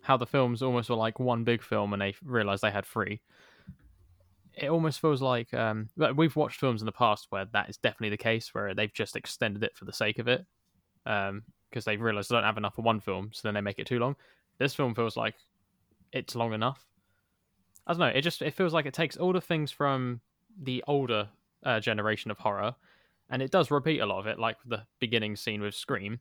how 0.09 0.17
the 0.17 0.27
films 0.27 0.63
almost 0.63 0.89
were 0.89 0.97
like 0.97 1.21
one 1.21 1.45
big 1.45 1.63
film, 1.63 1.93
and 1.93 2.01
they 2.01 2.15
realized 2.25 2.63
they 2.63 2.71
had 2.71 2.87
three. 2.87 3.21
It 4.55 4.71
almost 4.71 5.03
feels 5.03 5.21
like 5.21 5.53
um, 5.53 5.91
we've 6.17 6.35
watched 6.35 6.59
films 6.59 6.81
in 6.81 6.87
the 6.87 6.93
past 6.93 7.27
where 7.29 7.45
that 7.53 7.69
is 7.69 7.77
definitely 7.77 8.09
the 8.09 8.17
case, 8.17 8.55
where 8.55 8.75
they've 8.75 8.93
just 8.93 9.17
extended 9.17 9.63
it 9.63 9.77
for 9.77 9.85
the 9.85 9.93
sake 9.93 10.19
of 10.19 10.27
it, 10.27 10.47
um, 11.05 11.43
because 11.69 11.85
they've 11.85 12.01
realized 12.01 12.31
they 12.31 12.37
don't 12.37 12.45
have 12.45 12.57
enough 12.57 12.75
for 12.75 12.81
one 12.81 13.01
film, 13.01 13.29
so 13.35 13.47
then 13.47 13.53
they 13.53 13.61
make 13.61 13.79
it 13.79 13.87
too 13.87 13.99
long. 13.99 14.17
This 14.57 14.75
film 14.75 14.95
feels 14.95 15.15
like 15.15 15.35
it's 16.11 16.35
long 16.35 16.55
enough. 16.55 16.87
I 17.87 17.93
don't 17.93 18.01
know. 18.01 18.07
It 18.07 18.23
just 18.23 18.41
it 18.41 18.55
feels 18.55 18.73
like 18.73 18.87
it 18.87 18.95
takes 18.95 19.19
all 19.19 19.35
the 19.35 19.43
things 19.43 19.71
from 19.71 20.23
the 20.63 20.83
older 20.89 21.29
uh, 21.65 21.81
generation 21.81 22.31
of 22.31 22.39
horror, 22.39 22.75
and 23.29 23.43
it 23.43 23.51
does 23.51 23.71
repeat 23.71 23.99
a 23.99 24.07
lot 24.07 24.21
of 24.21 24.27
it, 24.27 24.39
like 24.39 24.57
the 24.65 24.85
beginning 25.01 25.37
scene 25.37 25.61
with 25.61 25.75
Scream. 25.75 26.19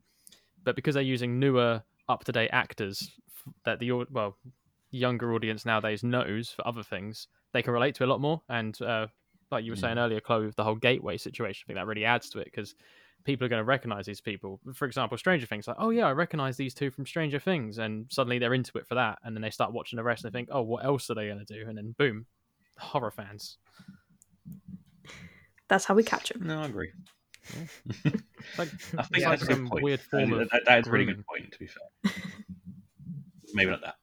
But 0.66 0.76
because 0.76 0.96
they're 0.96 1.04
using 1.04 1.40
newer, 1.40 1.84
up 2.10 2.24
to 2.26 2.32
date 2.32 2.50
actors 2.52 3.12
that 3.66 3.80
the 3.80 3.92
well 4.12 4.38
younger 4.92 5.34
audience 5.34 5.66
nowadays 5.66 6.04
knows 6.04 6.50
for 6.50 6.68
other 6.68 6.84
things, 6.84 7.28
they 7.54 7.62
can 7.62 7.74
relate 7.74 7.96
to 7.96 8.06
a 8.06 8.08
lot 8.08 8.22
more. 8.22 8.42
And 8.50 8.80
uh, 8.82 9.08
like 9.52 9.64
you 9.64 9.72
were 9.72 9.78
saying 9.78 9.98
earlier, 9.98 10.20
Chloe, 10.20 10.46
with 10.46 10.56
the 10.56 10.64
whole 10.64 10.76
gateway 10.76 11.18
situation, 11.18 11.66
I 11.66 11.68
think 11.68 11.80
that 11.80 11.88
really 11.88 12.06
adds 12.06 12.30
to 12.32 12.40
it 12.40 12.46
because 12.46 12.76
people 13.24 13.46
are 13.46 13.50
going 13.50 13.60
to 13.60 13.66
recognize 13.66 14.06
these 14.06 14.22
people. 14.22 14.60
For 14.74 14.86
example, 14.86 15.18
Stranger 15.18 15.46
Things, 15.46 15.68
like, 15.68 15.78
oh 15.80 15.90
yeah, 15.90 16.08
I 16.08 16.12
recognize 16.12 16.58
these 16.58 16.74
two 16.74 16.92
from 16.92 17.06
Stranger 17.06 17.40
Things, 17.40 17.78
and 17.78 18.06
suddenly 18.10 18.40
they're 18.40 18.54
into 18.54 18.78
it 18.78 18.88
for 18.88 18.96
that, 18.96 19.20
and 19.24 19.36
then 19.36 19.42
they 19.42 19.50
start 19.50 19.74
watching 19.74 19.98
the 19.98 20.04
rest 20.04 20.24
and 20.24 20.32
they 20.32 20.38
think, 20.38 20.50
oh, 20.52 20.62
what 20.62 20.86
else 20.86 21.10
are 21.10 21.16
they 21.16 21.28
going 21.28 21.44
to 21.46 21.54
do? 21.54 21.68
And 21.68 21.78
then 21.78 21.96
boom, 21.98 22.26
horror 22.78 23.12
fans. 23.12 23.58
That's 25.68 25.86
how 25.86 25.96
we 25.96 26.04
catch 26.04 26.30
them. 26.30 26.48
No, 26.48 26.62
I 26.62 26.66
agree. 26.66 26.92
Like, 28.58 28.70
I 28.98 29.04
think 29.04 29.18
Yeah, 29.18 29.30
that's 29.32 29.44
a 29.44 29.46
some 29.46 29.70
weird 29.70 30.02
That- 30.12 30.24
of 30.32 30.50
that, 30.50 30.62
that 30.66 30.80
is 30.80 30.88
a 30.88 30.92
really 30.92 31.06
good 31.06 31.26
point, 31.26 31.52
to 31.52 31.60
be 31.60 31.68
fair. 31.68 32.14
Maybe 33.54 33.72
not 33.72 33.82
that. 33.82 33.96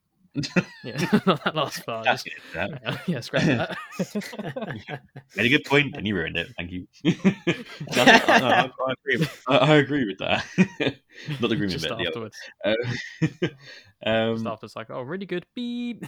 Yeah, 0.82 0.96
not 1.26 1.44
that 1.44 1.54
last 1.54 1.86
part. 1.86 2.04
That's 2.04 2.24
just- 2.24 2.36
it. 2.36 2.42
That. 2.54 3.00
yeah, 3.08 3.20
scratch 3.20 3.44
that. 3.44 5.00
Made 5.36 5.46
a 5.46 5.48
good 5.48 5.64
point, 5.64 5.96
and 5.96 6.06
you 6.06 6.16
ruined 6.16 6.36
it. 6.36 6.48
Thank 6.56 6.72
you. 6.72 6.86
No, 7.04 7.12
I, 7.96 8.70
I, 8.86 8.92
agree. 8.92 9.16
With, 9.18 9.42
I, 9.48 9.56
I 9.56 9.74
agree 9.76 10.04
with 10.06 10.18
that. 10.18 10.44
not 11.40 11.48
the 11.50 11.56
grooming 11.56 11.68
just 11.68 11.88
bit. 11.88 11.98
The 11.98 12.06
afterwards. 12.08 12.36
other. 12.64 12.76
Um, 14.06 14.34
Just 14.34 14.46
um, 14.46 14.46
after 14.48 14.66
it's 14.66 14.76
like, 14.76 14.90
oh, 14.90 15.02
really 15.02 15.26
good. 15.26 15.46
Beep. 15.54 16.04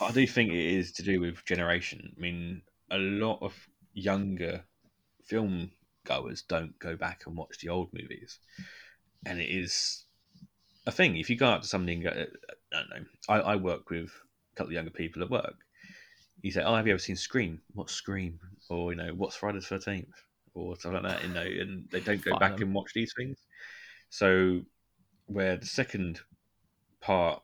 I 0.00 0.12
do 0.12 0.26
think 0.26 0.50
it 0.52 0.74
is 0.78 0.92
to 0.92 1.02
do 1.02 1.20
with 1.20 1.44
generation. 1.44 2.14
I 2.16 2.20
mean, 2.20 2.62
a 2.90 2.98
lot 2.98 3.38
of 3.42 3.54
younger 3.92 4.64
film 5.30 5.70
goers 6.04 6.42
don't 6.42 6.76
go 6.80 6.96
back 6.96 7.22
and 7.26 7.36
watch 7.36 7.58
the 7.60 7.68
old 7.68 7.88
movies, 7.94 8.40
and 9.24 9.40
it 9.40 9.48
is 9.48 10.04
a 10.86 10.92
thing. 10.92 11.16
If 11.16 11.30
you 11.30 11.36
go 11.36 11.46
out 11.48 11.62
to 11.62 11.68
somebody 11.68 11.94
and 11.94 12.02
go, 12.02 12.10
uh, 12.10 12.12
uh, 12.14 12.54
I 12.74 12.76
don't 12.80 12.90
know, 12.90 13.06
I, 13.28 13.40
I 13.52 13.56
work 13.56 13.90
with 13.90 14.10
a 14.10 14.56
couple 14.56 14.70
of 14.70 14.74
younger 14.74 14.90
people 14.90 15.22
at 15.22 15.30
work. 15.30 15.54
You 16.42 16.50
say, 16.50 16.62
"Oh, 16.62 16.74
have 16.74 16.86
you 16.86 16.92
ever 16.94 16.98
seen 16.98 17.16
Scream? 17.16 17.60
What's 17.74 17.92
Scream?" 17.92 18.40
Or 18.68 18.92
you 18.92 18.98
know, 18.98 19.14
"What's 19.14 19.36
Friday 19.36 19.60
the 19.60 19.64
Thirteenth? 19.64 20.08
Or 20.54 20.76
something 20.76 21.02
like 21.02 21.12
that. 21.20 21.28
You 21.28 21.34
know, 21.34 21.62
and 21.62 21.88
they 21.90 22.00
don't 22.00 22.24
go 22.24 22.32
Fine. 22.32 22.40
back 22.40 22.60
and 22.60 22.74
watch 22.74 22.92
these 22.92 23.12
things. 23.16 23.38
So, 24.08 24.62
where 25.26 25.56
the 25.56 25.66
second 25.66 26.20
part 27.00 27.42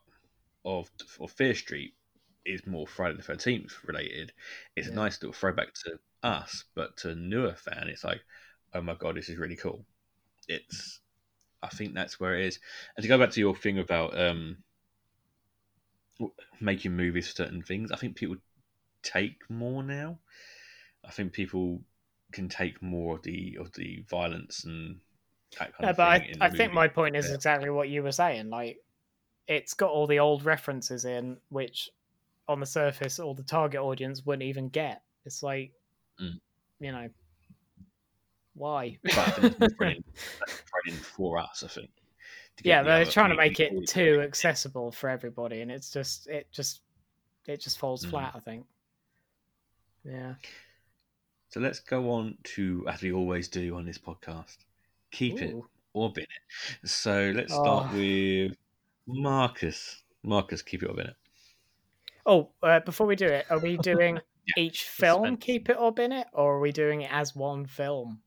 of 0.64 0.90
of 1.20 1.30
Fear 1.32 1.54
Street 1.54 1.94
is 2.44 2.66
more 2.66 2.86
Friday 2.86 3.16
the 3.16 3.22
Thirteenth 3.22 3.72
related. 3.84 4.32
It's 4.74 4.88
Yeah. 4.88 4.94
a 4.94 4.96
nice 4.96 5.22
little 5.22 5.32
throwback 5.34 5.72
to 5.84 5.98
us, 6.22 6.64
but 6.74 6.96
to 6.98 7.10
a 7.10 7.14
newer 7.14 7.54
fan, 7.54 7.88
it's 7.88 8.04
like, 8.04 8.22
oh 8.74 8.82
my 8.82 8.94
god, 8.94 9.16
this 9.16 9.28
is 9.28 9.38
really 9.38 9.56
cool. 9.56 9.84
It's, 10.48 11.00
I 11.62 11.68
think 11.68 11.94
that's 11.94 12.20
where 12.20 12.36
it 12.36 12.46
is. 12.46 12.60
And 12.96 13.02
to 13.02 13.08
go 13.08 13.18
back 13.18 13.30
to 13.32 13.40
your 13.40 13.56
thing 13.56 13.78
about 13.78 14.18
um, 14.18 14.58
making 16.60 16.96
movies 16.96 17.28
for 17.28 17.34
certain 17.34 17.62
things, 17.62 17.92
I 17.92 17.96
think 17.96 18.16
people 18.16 18.36
take 19.02 19.38
more 19.50 19.82
now. 19.82 20.18
I 21.04 21.10
think 21.10 21.32
people 21.32 21.82
can 22.32 22.48
take 22.48 22.82
more 22.82 23.16
of 23.16 23.22
the 23.22 23.58
of 23.60 23.72
the 23.74 24.04
violence 24.10 24.64
and 24.64 24.98
that 25.58 25.76
kind 25.76 25.86
No, 25.86 25.92
of 25.92 25.96
but 25.96 26.02
thing. 26.02 26.22
I, 26.40 26.46
I 26.46 26.50
think 26.50 26.72
my 26.72 26.88
point 26.88 27.16
is 27.16 27.30
Yeah. 27.30 27.36
exactly 27.36 27.70
what 27.70 27.88
you 27.88 28.02
were 28.02 28.12
saying. 28.12 28.50
Like, 28.50 28.78
it's 29.48 29.74
got 29.74 29.90
all 29.90 30.06
the 30.06 30.20
old 30.20 30.44
references 30.44 31.04
in, 31.04 31.38
which 31.50 31.90
on 32.48 32.60
the 32.60 32.66
surface, 32.66 33.18
all 33.18 33.34
the 33.34 33.42
target 33.44 33.80
audience 33.80 34.24
wouldn't 34.26 34.44
even 34.44 34.68
get. 34.68 35.02
It's 35.24 35.42
like, 35.42 35.72
Mm. 36.20 36.40
you 36.80 36.92
know, 36.92 37.08
why? 38.54 38.98
But 39.02 39.18
I 39.18 39.30
think 39.30 39.56
it's 39.60 39.74
brilliant, 39.74 40.06
brilliant 40.84 41.04
for 41.04 41.38
us. 41.38 41.62
I 41.64 41.68
think. 41.68 41.90
yeah, 42.62 42.82
the 42.82 42.88
they're 42.88 43.04
trying 43.04 43.30
to 43.30 43.36
make 43.36 43.60
it 43.60 43.86
too 43.86 44.20
accessible 44.22 44.90
for 44.92 45.08
everybody, 45.10 45.60
and 45.60 45.70
it's 45.70 45.90
just, 45.90 46.26
it 46.28 46.46
just, 46.52 46.80
it 47.46 47.60
just 47.60 47.78
falls 47.78 48.04
Mm. 48.06 48.10
flat. 48.10 48.32
I 48.34 48.40
think. 48.40 48.64
Yeah. 50.04 50.34
So 51.50 51.60
let's 51.60 51.80
go 51.80 52.10
on 52.10 52.36
to, 52.54 52.84
as 52.88 53.02
we 53.02 53.12
always 53.12 53.48
do 53.48 53.76
on 53.76 53.84
this 53.84 53.98
podcast, 53.98 54.56
keep 55.10 55.40
it 55.40 55.54
or 55.92 56.12
bin 56.12 56.24
it. 56.24 56.88
So 56.88 57.32
let's 57.34 57.52
start 57.52 57.88
Oh. 57.92 57.96
with 57.96 58.56
Marcus. 59.06 60.02
Marcus, 60.22 60.60
keep 60.62 60.82
it 60.82 60.90
or 60.90 60.94
bin 60.94 61.06
it. 61.06 61.16
Oh, 62.26 62.48
uh, 62.62 62.80
before 62.80 63.06
we 63.06 63.16
do 63.16 63.26
it, 63.26 63.46
are 63.50 63.58
we 63.60 63.76
doing 63.76 64.18
each 64.56 64.84
film 64.84 65.22
Suspense. 65.24 65.44
keep 65.44 65.68
it 65.68 65.78
up 65.78 65.98
in 65.98 66.12
it, 66.12 66.26
or 66.32 66.56
are 66.56 66.60
we 66.60 66.72
doing 66.72 67.02
it 67.02 67.12
as 67.12 67.34
one 67.34 67.66
film? 67.66 68.20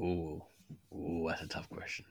Oh, 0.00 0.46
oh, 0.92 1.28
that's 1.28 1.42
a 1.42 1.46
tough 1.46 1.68
question. 1.68 2.04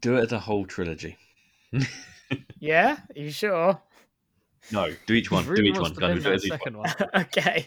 Do 0.00 0.16
it 0.16 0.22
as 0.24 0.32
a 0.32 0.38
whole 0.38 0.66
trilogy. 0.66 1.16
Yeah, 2.60 2.98
are 3.16 3.20
you 3.20 3.30
sure? 3.30 3.80
No, 4.70 4.92
do 5.06 5.14
each 5.14 5.30
one. 5.32 5.46
Really 5.46 5.62
do 5.64 5.68
each 5.70 5.78
one. 5.80 5.92
Go 5.94 6.06
on, 6.06 6.12
do 6.12 6.18
it 6.18 6.22
that 6.22 6.32
as 6.34 6.44
each 6.44 6.52
second 6.52 6.76
one. 6.76 6.90
one. 6.90 7.10
okay. 7.24 7.66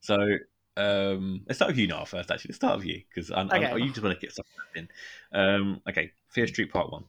So 0.00 0.18
um, 0.76 1.42
let's 1.46 1.58
start 1.58 1.70
with 1.70 1.78
you 1.78 1.86
now 1.86 2.04
first. 2.04 2.30
Actually, 2.30 2.50
let's 2.50 2.56
start 2.56 2.76
with 2.78 2.86
you 2.86 3.00
because 3.08 3.30
I, 3.30 3.42
I, 3.42 3.44
Okay. 3.44 3.78
you 3.82 3.88
just 3.90 4.02
want 4.02 4.18
to 4.18 4.20
get 4.20 4.34
something 4.34 4.52
in. 4.74 4.88
Um, 5.32 5.80
okay, 5.88 6.10
Fear 6.30 6.48
Street 6.48 6.70
Part 6.72 6.90
One. 6.92 7.04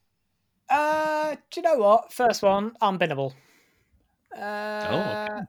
Uh, 0.70 1.36
do 1.52 1.60
you 1.60 1.62
know 1.64 1.76
what? 1.78 2.14
First 2.14 2.42
one, 2.44 2.72
unbinnable. 2.82 3.34
Uh, 4.36 4.88
Oh, 4.90 5.00
okay. 5.32 5.46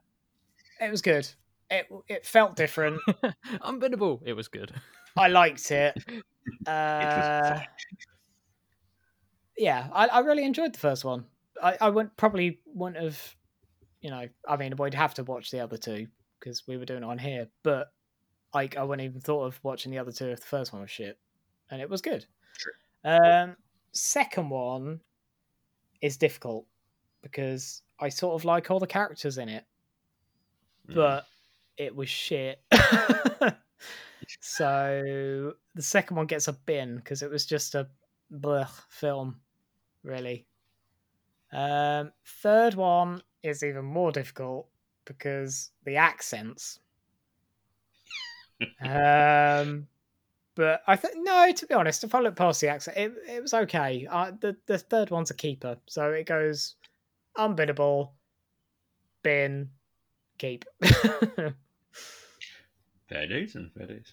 It 0.87 0.91
was 0.91 1.03
good. 1.03 1.29
It 1.71 1.87
it 2.09 2.25
felt 2.27 2.55
different. 2.57 3.01
Unbinnable. 3.63 4.21
It 4.25 4.35
was 4.35 4.49
good. 4.49 4.73
I 5.17 5.29
liked 5.29 5.71
it. 5.71 5.97
It 6.49 6.69
Uh, 6.69 7.55
was 7.57 7.61
yeah, 9.59 9.89
I, 9.93 10.07
I 10.07 10.19
really 10.21 10.45
enjoyed 10.45 10.73
the 10.75 10.79
first 10.79 11.05
one. 11.05 11.25
I, 11.63 11.77
I 11.81 11.89
wouldn't 11.89 12.17
probably 12.17 12.61
wouldn't 12.67 13.03
have, 13.03 13.35
you 14.01 14.11
know, 14.11 14.29
I 14.47 14.57
mean, 14.57 14.77
we'd 14.77 14.95
have 14.95 15.15
to 15.15 15.25
watch 15.25 15.51
the 15.51 15.61
other 15.61 15.77
two 15.77 16.07
because 16.39 16.67
we 16.69 16.77
were 16.77 16.85
doing 16.85 17.03
it 17.03 17.07
on 17.07 17.19
here, 17.19 17.49
but 17.63 17.89
like 18.55 18.77
I 18.77 18.85
wouldn't 18.85 19.05
even 19.09 19.21
thought 19.21 19.45
of 19.47 19.59
watching 19.65 19.91
the 19.91 19.99
other 19.99 20.13
two 20.13 20.29
if 20.29 20.41
the 20.41 20.47
first 20.47 20.73
one 20.73 20.83
was 20.83 20.91
shit, 20.91 21.19
and 21.71 21.81
it 21.81 21.91
was 21.91 22.01
good. 22.03 22.27
True. 22.57 22.73
Um, 23.05 23.57
second 23.93 24.51
one 24.51 25.01
is 26.01 26.17
difficult 26.17 26.67
because 27.23 27.83
I 28.01 28.09
sort 28.09 28.35
of 28.41 28.45
like 28.45 28.71
all 28.71 28.81
the 28.81 28.87
characters 28.87 29.39
in 29.39 29.49
it, 29.49 29.65
Mm. 30.89 30.95
but 30.95 31.27
it 31.77 31.95
was 31.95 32.09
shit. 32.09 32.63
so 34.41 35.53
the 35.75 35.83
second 35.83 36.17
one 36.17 36.27
gets 36.27 36.49
a 36.49 36.53
bin 36.53 36.97
because 36.97 37.23
it 37.23 37.31
was 37.31 37.47
just 37.47 37.75
a 37.75 37.89
blech 38.33 38.71
film, 38.89 39.41
really. 40.03 40.47
Um, 41.53 42.13
third 42.43 42.75
one 42.75 43.23
is 43.43 43.63
even 43.63 43.85
more 43.85 44.13
difficult 44.13 44.69
because 45.05 45.71
the 45.85 45.97
accents. 45.97 46.81
um, 48.81 49.87
but 50.55 50.83
I 50.87 50.97
think 50.97 51.15
no. 51.19 51.53
To 51.53 51.67
be 51.67 51.75
honest, 51.75 52.05
if 52.05 52.15
I 52.15 52.21
look 52.21 52.37
past 52.37 52.61
the 52.61 52.69
accent, 52.69 52.97
it, 52.97 53.13
it 53.29 53.43
was 53.43 53.55
okay. 53.55 54.07
Uh, 54.11 54.33
the 54.41 54.57
the 54.67 54.79
third 54.79 55.11
one's 55.11 55.31
a 55.31 55.35
keeper, 55.35 55.77
so 55.87 56.11
it 56.11 56.27
goes 56.27 56.77
unbiddable, 57.39 58.11
bin, 59.23 59.71
keep. 60.39 60.65
Fair 63.09 63.27
dues 63.29 63.55
and 63.55 63.71
fair 63.73 63.87
dues. 63.87 64.13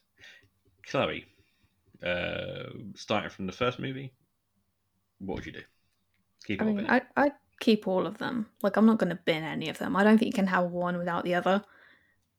Chloe, 0.85 1.25
uh, 2.05 2.69
starting 2.95 3.29
from 3.31 3.47
the 3.47 3.51
first 3.51 3.79
movie, 3.79 4.13
what 5.19 5.35
would 5.35 5.45
you 5.45 5.51
do? 5.53 5.61
Keep 6.45 6.61
I 6.61 6.65
or 6.65 6.67
mean, 6.67 6.75
bin 6.77 6.85
it? 6.85 7.03
I 7.15 7.25
I 7.25 7.31
keep 7.59 7.87
all 7.87 8.05
of 8.05 8.17
them. 8.19 8.45
Like 8.61 8.77
I'm 8.77 8.85
not 8.85 8.99
going 8.99 9.09
to 9.09 9.19
bin 9.25 9.43
any 9.43 9.69
of 9.69 9.79
them. 9.79 9.95
I 9.95 10.03
don't 10.03 10.17
think 10.17 10.27
you 10.27 10.33
can 10.33 10.47
have 10.47 10.69
one 10.71 10.97
without 10.97 11.23
the 11.23 11.35
other. 11.35 11.63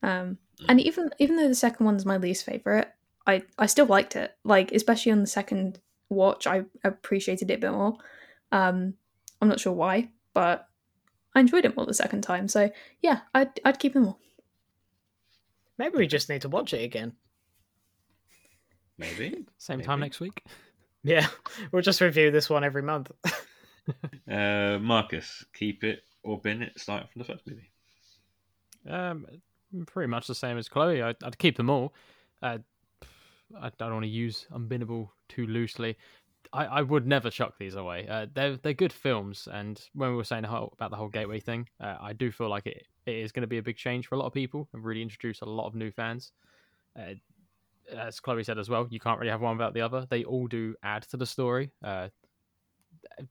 Um, 0.03 0.39
Mm. 0.61 0.67
and 0.69 0.81
even 0.83 1.11
even 1.19 1.35
though 1.35 1.49
the 1.49 1.55
second 1.57 1.85
one's 1.85 2.07
my 2.07 2.17
least 2.17 2.45
favorite, 2.47 2.87
I 3.27 3.43
I 3.59 3.67
still 3.67 3.87
liked 3.87 4.15
it. 4.15 4.37
Like 4.45 4.71
especially 4.71 5.11
on 5.11 5.19
the 5.21 5.27
second 5.27 5.81
watch, 6.11 6.47
I 6.47 6.63
appreciated 6.85 7.51
it 7.51 7.55
a 7.55 7.59
bit 7.59 7.73
more. 7.73 7.97
Um, 8.53 8.95
I'm 9.43 9.49
not 9.49 9.59
sure 9.59 9.73
why, 9.73 10.11
but 10.33 10.69
I 11.35 11.41
enjoyed 11.41 11.65
it 11.65 11.77
more 11.77 11.87
the 11.87 11.95
second 11.95 12.23
time. 12.23 12.49
So 12.49 12.71
yeah, 13.03 13.21
I'd 13.35 13.61
I'd 13.65 13.79
keep 13.79 13.95
them 13.95 14.07
all. 14.07 14.19
Maybe 15.79 15.99
we 15.99 16.07
just 16.07 16.29
need 16.29 16.43
to 16.43 16.49
watch 16.49 16.73
it 16.73 16.85
again. 16.85 17.15
Maybe. 18.97 19.45
Same 19.59 19.81
time 19.81 20.01
next 20.01 20.21
week. 20.21 20.43
Yeah, 21.03 21.27
we'll 21.73 21.83
just 21.83 22.01
review 22.01 22.31
this 22.31 22.49
one 22.49 22.65
every 22.65 22.83
month. 22.83 23.11
Uh, 24.27 24.79
Marcus, 24.81 25.45
keep 25.53 25.85
it 25.85 26.05
or 26.23 26.41
bin 26.41 26.63
it, 26.63 26.73
starting 26.81 27.07
from 27.13 27.19
the 27.19 27.27
first 27.27 27.47
movie. 27.47 27.71
Um, 28.89 29.27
pretty 29.87 30.09
much 30.09 30.27
the 30.27 30.35
same 30.35 30.57
as 30.57 30.71
Chloe. 30.71 31.03
I'd, 31.03 31.23
I'd 31.23 31.37
keep 31.37 31.59
them 31.59 31.69
all. 31.69 31.93
Uh, 32.43 32.59
I 33.61 33.71
don't 33.79 33.93
want 33.93 34.05
to 34.05 34.11
use 34.11 34.47
unbinnable 34.51 35.11
too 35.29 35.47
loosely. 35.47 35.99
I, 36.53 36.67
I 36.67 36.83
would 36.83 37.07
never 37.07 37.31
chuck 37.31 37.55
these 37.59 37.75
away. 37.75 38.07
Uh, 38.09 38.27
they're 38.33 38.57
they're 38.57 38.75
good 38.75 38.93
films, 38.93 39.49
and 39.51 39.81
when 39.95 40.11
we 40.11 40.17
were 40.17 40.25
saying 40.25 40.45
about 40.45 40.91
the 40.91 40.97
whole 40.97 41.09
gateway 41.09 41.41
thing, 41.41 41.69
uh, 41.81 41.97
I 42.01 42.13
do 42.13 42.31
feel 42.31 42.49
like 42.49 42.67
it, 42.67 42.87
it 43.07 43.17
is 43.17 43.33
going 43.33 43.43
to 43.43 43.49
be 43.49 43.59
a 43.59 43.63
big 43.63 43.77
change 43.77 44.07
for 44.07 44.15
a 44.15 44.19
lot 44.19 44.27
of 44.27 44.33
people 44.33 44.69
and 44.73 44.85
really 44.85 45.03
introduce 45.03 45.41
a 45.41 45.47
lot 45.47 45.67
of 45.67 45.75
new 45.75 45.91
fans. 45.91 46.33
Uh, 46.99 47.15
as 47.95 48.21
Chloe 48.21 48.45
said 48.45 48.59
as 48.59 48.71
well, 48.71 48.87
you 48.91 49.01
can't 49.01 49.19
really 49.19 49.31
have 49.31 49.43
one 49.43 49.57
without 49.57 49.75
the 49.75 49.83
other. 49.83 50.07
They 50.09 50.25
all 50.25 50.47
do 50.47 50.75
add 50.83 51.03
to 51.11 51.17
the 51.17 51.27
story. 51.27 51.71
Uh, 51.83 52.09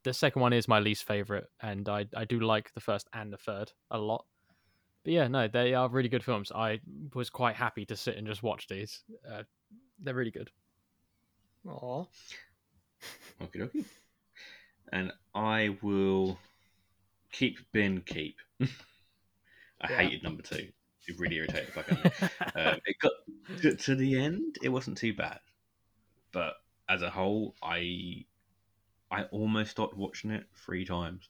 the 0.04 0.14
second 0.14 0.42
one 0.42 0.54
is 0.54 0.68
my 0.68 0.80
least 0.80 1.06
favorite, 1.06 1.50
and 1.62 1.88
I 1.90 2.06
I 2.16 2.26
do 2.26 2.40
like 2.40 2.74
the 2.74 2.82
first 2.82 3.08
and 3.14 3.32
the 3.32 3.38
third 3.38 3.72
a 3.92 3.98
lot. 3.98 4.26
But 5.04 5.14
yeah, 5.14 5.28
no, 5.28 5.48
they 5.48 5.74
are 5.74 5.90
really 5.90 6.10
good 6.10 6.24
films. 6.24 6.52
I 6.54 6.80
was 7.14 7.30
quite 7.30 7.56
happy 7.56 7.86
to 7.86 7.96
sit 7.96 8.16
and 8.16 8.26
just 8.26 8.44
watch 8.44 8.68
these. 8.68 9.04
Uh, 9.30 9.44
they're 10.00 10.14
really 10.14 10.32
good. 10.32 10.50
Aw. 11.68 12.06
Okie 13.42 13.60
dokie. 13.60 13.86
And 14.92 15.12
I 15.34 15.78
will 15.82 16.38
keep 17.32 17.58
bin 17.72 18.02
keep. 18.02 18.38
I 19.82 19.88
Yeah. 19.90 19.96
hated 19.98 20.24
number 20.24 20.44
two. 20.44 20.72
It 21.08 21.20
really 21.20 21.36
irritated 21.36 21.68
the 21.68 21.72
fuck 21.74 21.90
out 21.90 21.98
of 21.98 22.04
me. 22.06 22.12
um, 22.56 22.80
it 22.86 22.96
got 23.02 23.12
to, 23.62 23.76
to 23.76 23.96
the 23.96 24.20
end. 24.20 24.58
It 24.64 24.70
wasn't 24.70 24.98
too 24.98 25.14
bad, 25.14 25.40
but 26.32 26.56
as 26.90 27.02
a 27.02 27.10
whole, 27.10 27.56
I 27.62 28.26
I 29.12 29.24
almost 29.26 29.72
stopped 29.72 29.96
watching 29.98 30.32
it 30.32 30.46
three 30.56 30.86
times. 30.86 31.30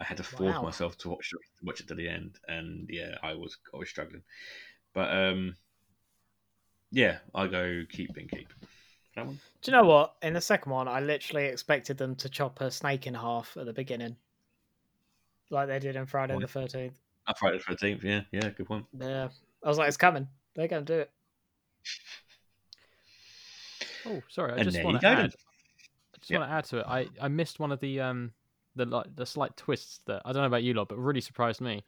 I 0.00 0.04
had 0.04 0.18
to 0.18 0.24
force 0.24 0.56
Wow. 0.56 0.62
myself 0.62 0.98
to 0.98 1.10
watch 1.10 1.32
watch 1.62 1.80
it 1.80 1.88
to 1.88 1.94
the 1.94 2.08
end, 2.08 2.38
and 2.48 2.88
yeah, 2.90 3.16
I 3.22 3.34
was 3.34 3.56
I 3.72 3.78
was 3.78 3.88
struggling. 3.88 4.22
But 4.94 5.14
um, 5.16 5.56
yeah, 6.90 7.18
I 7.34 7.46
go 7.46 7.82
keep 7.88 8.16
and 8.16 8.30
keep. 8.30 8.52
That 9.16 9.26
one. 9.26 9.40
Do 9.62 9.70
you 9.70 9.76
know 9.76 9.84
what? 9.84 10.14
In 10.22 10.34
the 10.34 10.40
second 10.40 10.72
one, 10.72 10.88
I 10.88 11.00
literally 11.00 11.46
expected 11.46 11.96
them 11.98 12.14
to 12.16 12.28
chop 12.28 12.60
a 12.60 12.70
snake 12.70 13.06
in 13.06 13.14
half 13.14 13.56
at 13.56 13.66
the 13.66 13.72
beginning, 13.72 14.16
like 15.50 15.68
they 15.68 15.78
did 15.78 15.96
in 15.96 16.06
Friday 16.06 16.38
the 16.38 16.46
Thirteenth. 16.48 16.98
Oh, 17.26 17.32
Friday 17.38 17.58
the 17.58 17.64
Thirteenth. 17.64 18.04
Yeah, 18.04 18.20
yeah, 18.32 18.50
good 18.50 18.66
point. 18.66 18.84
Yeah, 18.98 19.28
I 19.62 19.68
was 19.68 19.78
like, 19.78 19.88
it's 19.88 19.96
coming. 19.96 20.28
They're 20.54 20.68
gonna 20.68 20.82
do 20.82 21.00
it. 21.00 21.10
Oh, 24.06 24.22
sorry. 24.28 24.52
I 24.52 24.56
And 24.56 24.64
just 24.64 24.76
there 24.76 24.84
want 24.84 24.94
you 24.96 25.00
to 25.00 25.06
go 25.06 25.12
add. 25.12 25.18
then. 25.18 25.24
I 25.26 26.18
just 26.18 26.30
Yep. 26.30 26.40
want 26.40 26.50
to 26.50 26.54
add 26.54 26.64
to 26.66 26.78
it. 26.78 26.86
I, 26.86 27.24
I 27.24 27.28
missed 27.28 27.58
one 27.60 27.72
of 27.72 27.80
the 27.80 28.00
um 28.00 28.32
the 28.76 28.84
like 28.84 29.14
the 29.16 29.26
slight 29.26 29.56
twists 29.56 30.00
that 30.06 30.22
I 30.24 30.32
don't 30.32 30.42
know 30.42 30.46
about 30.48 30.62
you 30.62 30.74
lot, 30.74 30.88
but 30.88 30.98
really 30.98 31.20
surprised 31.20 31.60
me. 31.60 31.84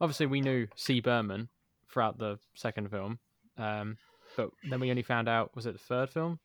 Obviously, 0.00 0.26
we 0.26 0.40
knew 0.40 0.66
C. 0.76 1.00
Berman 1.00 1.48
throughout 1.90 2.18
the 2.18 2.38
second 2.54 2.90
film, 2.90 3.18
um, 3.56 3.96
but 4.36 4.50
then 4.68 4.78
we 4.80 4.90
only 4.90 5.02
found 5.02 5.28
out 5.28 5.54
was 5.56 5.66
it 5.66 5.72
the 5.72 5.78
third 5.78 6.10
film? 6.10 6.38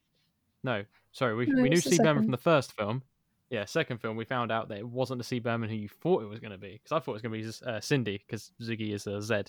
No, 0.64 0.84
sorry, 1.12 1.36
we 1.36 1.46
No, 1.46 1.62
we 1.62 1.70
knew 1.70 1.76
was 1.76 1.84
the 1.84 1.92
C. 1.92 1.98
Berman 1.98 2.24
from 2.24 2.32
the 2.32 2.38
first 2.38 2.74
film. 2.74 3.04
Yeah, 3.50 3.66
second 3.66 4.00
film 4.00 4.16
we 4.18 4.26
found 4.26 4.52
out 4.52 4.70
that 4.70 4.80
it 4.80 4.88
wasn't 4.88 5.20
the 5.20 5.24
C. 5.24 5.40
Berman 5.40 5.70
who 5.70 5.76
you 5.76 5.90
thought 5.90 6.24
it 6.24 6.28
was 6.28 6.40
going 6.40 6.52
to 6.54 6.58
be 6.58 6.72
because 6.82 6.92
I 6.92 7.00
thought 7.00 7.12
it 7.12 7.14
was 7.14 7.22
going 7.22 7.42
to 7.44 7.48
be 7.48 7.70
uh, 7.72 7.80
Cindy 7.82 8.18
because 8.26 8.52
Ziggy 8.62 8.94
is 8.94 9.06
a 9.08 9.22
Z. 9.22 9.44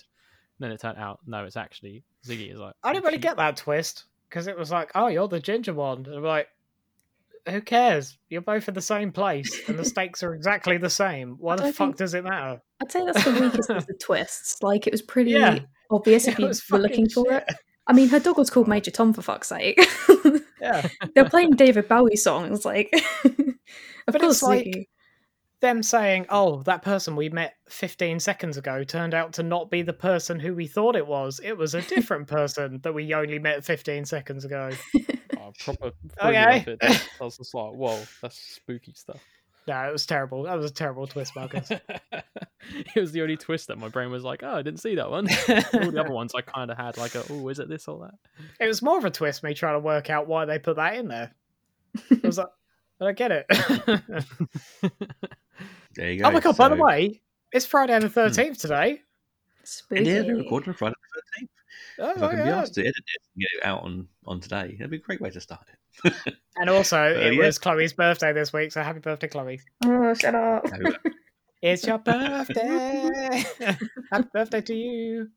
Then 0.59 0.71
it 0.71 0.79
turned 0.79 0.97
out 0.97 1.19
no, 1.25 1.43
it's 1.43 1.57
actually 1.57 2.03
Ziggy 2.25 2.51
is 2.53 2.59
like. 2.59 2.75
I 2.83 2.93
didn't 2.93 3.05
really 3.05 3.17
she- 3.17 3.21
get 3.21 3.37
that 3.37 3.57
twist 3.57 4.05
because 4.29 4.47
it 4.47 4.57
was 4.57 4.71
like, 4.71 4.91
oh, 4.95 5.07
you're 5.07 5.27
the 5.27 5.39
ginger 5.39 5.73
one. 5.73 6.05
And 6.05 6.15
I'm 6.15 6.23
like, 6.23 6.49
who 7.47 7.61
cares? 7.61 8.17
You're 8.29 8.41
both 8.41 8.67
in 8.67 8.73
the 8.73 8.81
same 8.81 9.11
place 9.11 9.67
and 9.69 9.77
the 9.79 9.85
stakes 9.93 10.21
are 10.23 10.33
exactly 10.35 10.77
the 10.77 10.89
same. 10.89 11.35
Why 11.39 11.55
the 11.55 11.63
fuck 11.73 11.75
think- 11.77 11.97
does 11.97 12.13
it 12.13 12.23
matter? 12.23 12.61
I'd 12.81 12.91
say 12.91 13.05
that's 13.05 13.23
the 13.23 13.31
weakest 13.31 13.69
of 13.69 13.85
the 13.87 13.93
twists. 14.01 14.61
Like 14.61 14.85
it 14.87 14.93
was 14.93 15.01
pretty 15.01 15.31
Yeah. 15.31 15.59
obvious 15.89 16.27
if 16.27 16.37
you 16.37 16.45
were 16.71 16.77
looking 16.79 17.07
fucking 17.07 17.09
for 17.09 17.33
it. 17.33 17.49
I 17.87 17.93
mean, 17.93 18.09
her 18.09 18.19
dog 18.19 18.37
was 18.37 18.49
called 18.49 18.67
Major 18.67 18.91
Tom 18.91 19.13
for 19.13 19.21
fuck's 19.21 19.47
sake. 19.49 19.79
Yeah. 20.61 20.87
They're 21.13 21.29
playing 21.29 21.51
David 21.51 21.87
Bowie 21.87 22.15
songs, 22.15 22.65
like. 22.65 22.89
of 23.25 23.33
But 24.07 24.21
course, 24.21 24.35
it's 24.37 24.43
like- 24.43 24.65
Ziggy. 24.65 24.87
Them 25.61 25.81
saying, 25.81 26.27
oh, 26.29 26.61
that 26.63 26.81
person 26.83 27.15
we 27.15 27.29
met 27.29 27.55
15 27.69 28.19
seconds 28.19 28.57
ago 28.57 28.83
turned 28.83 29.13
out 29.13 29.33
to 29.33 29.41
not 29.43 29.71
be 29.71 29.81
the 29.81 29.93
person 29.93 30.39
who 30.39 30.53
we 30.53 30.67
thought 30.67 30.95
it 30.97 31.07
was. 31.07 31.39
It 31.43 31.57
was 31.57 31.73
a 31.73 31.81
different 31.81 32.27
person 32.29 32.81
that 32.83 32.93
we 32.93 33.13
only 33.13 33.39
met 33.39 33.63
15 33.65 34.05
seconds 34.05 34.45
ago. 34.45 34.71
Oh, 35.37 35.51
proper 35.63 35.91
Okay. 36.23 36.65
okay. 36.67 36.97
I 37.21 37.23
was 37.23 37.37
just 37.37 37.53
like, 37.53 37.73
whoa, 37.73 38.01
that's 38.21 38.35
spooky 38.35 38.93
stuff. 38.95 39.19
No, 39.67 39.79
it 39.87 39.91
was 39.91 40.05
terrible. 40.07 40.43
That 40.43 40.55
was 40.57 40.71
a 40.71 40.73
terrible 40.73 41.05
twist, 41.05 41.35
Marcus. 41.35 41.69
it 42.95 42.99
was 42.99 43.11
the 43.11 43.21
only 43.21 43.37
twist 43.37 43.67
that 43.67 43.77
my 43.77 43.89
brain 43.89 44.11
was 44.11 44.23
like, 44.23 44.43
oh, 44.43 44.55
I 44.55 44.61
didn't 44.61 44.79
see 44.79 44.95
that 44.95 45.09
one. 45.09 45.27
All 45.73 45.91
the 45.91 45.99
other 45.99 46.11
ones 46.13 46.33
I 46.35 46.41
kind 46.41 46.71
of 46.71 46.77
had 46.77 46.97
like, 46.97 47.15
a, 47.15 47.23
oh, 47.29 47.47
is 47.49 47.59
it 47.59 47.69
this 47.69 47.87
or 47.87 47.99
that? 48.05 48.15
It 48.59 48.67
was 48.67 48.81
more 48.81 48.97
of 48.97 49.05
a 49.05 49.11
twist, 49.11 49.43
me 49.43 49.53
trying 49.53 49.75
to 49.75 49.79
work 49.79 50.09
out 50.09 50.27
why 50.27 50.45
they 50.45 50.59
put 50.59 50.75
that 50.77 50.95
in 50.95 51.07
there. 51.07 51.33
I 52.11 52.19
was 52.23 52.37
like, 52.37 52.47
I 53.01 53.05
don't 53.05 53.17
get 53.17 53.31
it. 53.31 53.45
There 55.95 56.11
you 56.11 56.19
go. 56.21 56.27
oh 56.27 56.31
my 56.31 56.39
god! 56.41 56.57
By 56.57 56.69
the 56.69 56.75
way, 56.75 57.21
it's 57.53 57.65
Friday 57.65 57.97
the 57.99 58.09
thirteenth 58.09 58.57
today. 58.59 59.01
Spooky. 59.63 60.03
yeah, 60.03 60.21
they're 60.23 60.35
recording 60.35 60.69
on 60.69 60.75
Friday 60.75 60.95
the 61.13 61.21
Thirteenth. 61.21 61.51
Oh 61.99 62.09
If 62.11 62.17
I 62.17 62.21
my 62.21 62.27
can 62.35 62.37
be 62.43 62.49
god! 62.49 62.63
asked 62.63 62.73
to 62.75 62.81
edit 62.81 62.95
it 62.97 63.21
and 63.35 63.41
get 63.41 63.49
it 63.57 63.65
out 63.65 63.83
on, 63.83 64.07
on 64.25 64.39
today, 64.41 64.75
that'd 64.77 64.91
be 64.91 64.97
a 64.97 64.99
great 64.99 65.21
way 65.21 65.29
to 65.29 65.39
start 65.39 65.65
it. 66.03 66.13
And 66.57 66.69
also, 66.69 66.97
Uh, 66.97 67.19
it 67.19 67.33
yeah. 67.35 67.45
was 67.45 67.57
Chloe's 67.57 67.93
birthday 67.93 68.33
this 68.33 68.51
week, 68.51 68.73
so 68.73 68.81
happy 68.83 68.99
birthday, 68.99 69.27
Chloe! 69.29 69.61
Oh, 69.85 70.13
shut 70.13 70.35
up. 70.35 70.65
It's 71.65 71.87
your 71.87 71.97
birthday. 71.97 73.43
happy 74.11 74.29
birthday 74.31 74.61
to 74.61 74.75
you. 74.75 75.29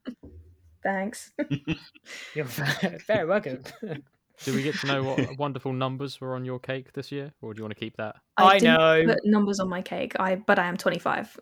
Thanks. 0.83 1.33
You're 2.35 2.45
very 2.45 3.25
welcome. 3.25 3.63
Do 4.45 4.55
we 4.55 4.63
get 4.63 4.75
to 4.81 4.87
know 4.89 5.05
what 5.05 5.39
wonderful 5.39 5.73
numbers 5.73 6.21
were 6.21 6.35
on 6.35 6.45
your 6.45 6.59
cake 6.59 6.93
this 6.93 7.11
year, 7.11 7.33
or 7.41 7.55
do 7.55 7.59
you 7.59 7.65
want 7.65 7.75
to 7.75 7.81
keep 7.81 7.97
that? 7.97 8.17
I 8.37 8.59
didn't 8.59 8.75
know. 8.75 9.15
Put 9.15 9.25
numbers 9.25 9.59
on 9.59 9.71
my 9.71 9.81
cake. 9.81 10.13
I 10.21 10.37
but 10.37 10.59
I 10.59 10.67
am 10.67 10.77
25. 10.77 11.41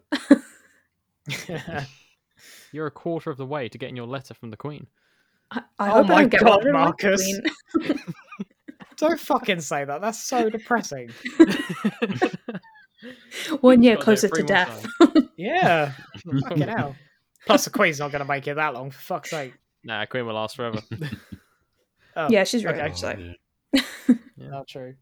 You're 2.73 2.87
a 2.87 2.91
quarter 2.93 3.31
of 3.31 3.39
the 3.39 3.45
way 3.45 3.69
to 3.69 3.77
getting 3.77 3.97
your 3.97 4.07
letter 4.07 4.35
from 4.35 4.51
the 4.51 4.57
Queen. 4.57 4.87
I, 5.51 5.63
I 5.81 5.89
Oh 5.91 5.93
hope 5.95 6.07
I 6.07 6.09
my 6.09 6.27
don't 6.27 6.45
God, 6.45 6.65
one. 6.65 6.73
Marcus. 6.73 7.41
Don't 8.97 9.21
fucking 9.21 9.61
say 9.61 9.85
that. 9.85 10.01
That's 10.01 10.23
so 10.23 10.49
depressing. 10.49 11.11
One 13.61 13.83
year 13.83 13.97
Gotta 13.97 13.97
do 13.97 14.01
it 14.01 14.05
closer 14.05 14.29
to 14.29 14.43
death. 14.43 14.87
Yeah. 15.37 15.93
fucking 16.43 16.63
hell. 16.69 16.97
Plus, 17.45 17.65
the 17.65 17.71
Queen's 17.71 17.99
not 17.99 18.11
going 18.11 18.23
to 18.23 18.29
make 18.29 18.49
it 18.49 18.55
that 18.55 18.73
long, 18.73 18.91
for 18.91 18.99
fuck's 19.01 19.31
sake. 19.31 19.53
Nah, 19.85 20.07
Queen 20.07 20.27
will 20.27 20.35
last 20.35 20.57
forever. 20.57 20.81
Oh, 22.19 22.29
Yeah, 22.31 22.45
she's 22.45 22.65
right. 22.65 22.81
Okay. 22.81 22.95
So 22.95 24.15
Not 24.39 24.67
true. 24.67 24.95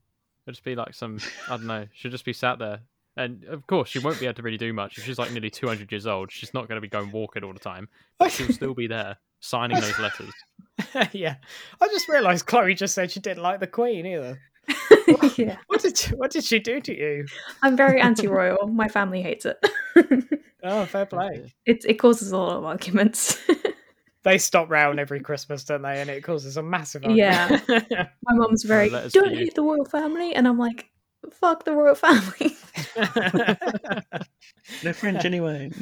It'll 0.47 0.53
just 0.53 0.65
be 0.65 0.75
like 0.75 0.93
some, 0.95 1.21
I 1.49 1.57
don't 1.57 1.67
know, 1.67 1.87
she'll 1.95 2.11
just 2.11 2.25
be 2.25 2.33
sat 2.33 2.59
there. 2.59 2.81
And 3.17 3.45
of 3.45 3.65
course, 3.69 3.89
she 3.89 4.01
won't 4.01 4.19
be 4.19 4.27
able 4.27 4.35
to 4.35 4.43
really 4.43 4.57
do 4.59 4.73
much. 4.73 4.99
If 4.99 5.05
she's 5.05 5.19
like 5.21 5.31
nearly 5.31 5.49
200 5.49 5.93
years 5.93 6.09
old, 6.09 6.33
she's 6.33 6.53
not 6.53 6.67
going 6.67 6.77
to 6.77 6.81
be 6.81 6.89
going 6.89 7.13
walking 7.13 7.45
all 7.45 7.53
the 7.53 7.61
time. 7.61 7.89
But 8.19 8.33
she'll 8.33 8.49
still 8.53 8.75
be 8.75 8.89
there 8.89 9.17
signing 9.39 9.81
those 9.81 9.99
letters. 10.01 10.33
yeah. 11.13 11.37
I 11.81 11.87
just 11.87 12.09
realised 12.09 12.47
Chloe 12.47 12.75
just 12.75 12.97
said 12.97 13.13
she 13.13 13.21
didn't 13.21 13.45
like 13.45 13.61
the 13.61 13.69
Queen 13.69 14.05
either. 14.07 14.41
yeah, 15.37 15.57
What 15.67 15.83
did 15.83 15.99
she, 15.99 16.15
what 16.15 16.31
did 16.31 16.45
she 16.45 16.59
do 16.59 16.81
to 16.81 16.97
you? 16.97 17.27
I'm 17.63 17.77
very 17.77 18.01
anti-royal. 18.09 18.69
My 18.69 18.89
family 18.89 19.23
hates 19.23 19.47
it. 19.47 19.59
Oh, 20.63 20.87
fair 20.87 21.05
play. 21.07 21.53
it 21.67 21.85
it 21.85 21.95
causes 21.95 22.33
a 22.33 22.39
lot 22.39 22.57
of 22.57 22.65
arguments. 22.65 23.39
They 24.23 24.39
stop 24.39 24.71
round 24.71 24.99
every 24.99 25.21
Christmas, 25.21 25.65
don't 25.65 25.83
they? 25.83 26.01
And 26.01 26.09
it 26.09 26.25
causes 26.25 26.57
a 26.57 26.63
massive 26.63 27.05
Yeah. 27.05 27.61
My 27.69 28.33
mum's 28.33 28.63
very 28.63 28.89
letters 28.89 29.13
for 29.13 29.21
don't 29.21 29.35
hate 29.35 29.55
the 29.55 29.61
royal 29.61 29.85
family, 29.85 30.35
and 30.35 30.49
I'm 30.49 30.59
like, 30.59 30.89
fuck 31.31 31.65
the 31.67 31.73
royal 31.73 31.95
family. 31.95 32.57
They're 34.83 34.95
French 34.95 35.27
anyway. 35.27 35.73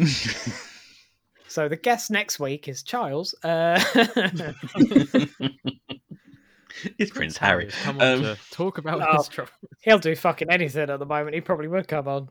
so 1.46 1.68
the 1.68 1.76
guest 1.76 2.10
next 2.10 2.40
week 2.40 2.66
is 2.66 2.82
Charles. 2.82 3.32
Uh, 3.44 3.80
it's 6.98 7.10
Prince 7.10 7.36
Harry. 7.38 7.66
has 7.66 7.74
Come 7.76 8.00
on 8.00 8.06
Um, 8.06 8.22
to 8.22 8.38
talk 8.50 8.78
about 8.78 9.00
Oh. 9.02 9.16
his 9.18 9.28
trouble. 9.28 9.50
he'll 9.82 9.98
do 9.98 10.14
fucking 10.16 10.50
anything 10.50 10.88
at 10.90 10.98
the 10.98 11.06
moment. 11.06 11.34
He 11.34 11.40
probably 11.40 11.68
would 11.68 11.88
come 11.88 12.08
on. 12.08 12.28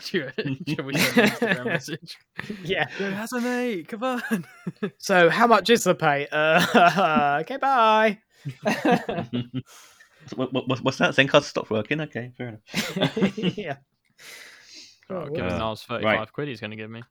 Should 0.00 0.32
should 0.68 0.84
we 0.84 0.92
Instagram 0.94 1.64
message? 1.64 2.18
Yeah. 2.62 2.86
Yo, 3.00 3.10
how's 3.12 3.32
a 3.32 3.40
mate? 3.40 3.88
Come 3.88 4.04
on. 4.04 4.44
So 4.98 5.30
how 5.30 5.46
much 5.46 5.70
is 5.70 5.84
the 5.84 5.94
pay? 5.94 6.28
Uh, 6.30 7.38
okay, 7.42 7.56
bye. 7.56 8.18
what, 10.34 10.52
what, 10.52 10.82
what's 10.82 10.98
that? 10.98 11.14
Zen 11.14 11.28
card 11.28 11.44
stopped 11.44 11.70
working? 11.70 12.00
Okay, 12.02 12.30
fair 12.36 12.48
enough. 12.48 13.48
yeah. 13.56 13.76
Oh, 15.10 15.14
Oh, 15.22 15.26
give 15.30 15.46
him 15.46 15.52
Uh, 15.54 15.58
Niles 15.58 15.82
35 15.84 16.04
right. 16.18 16.32
quid 16.32 16.48
he's 16.48 16.60
going 16.60 16.72
to 16.72 16.76
give 16.76 16.90
me. 16.90 17.02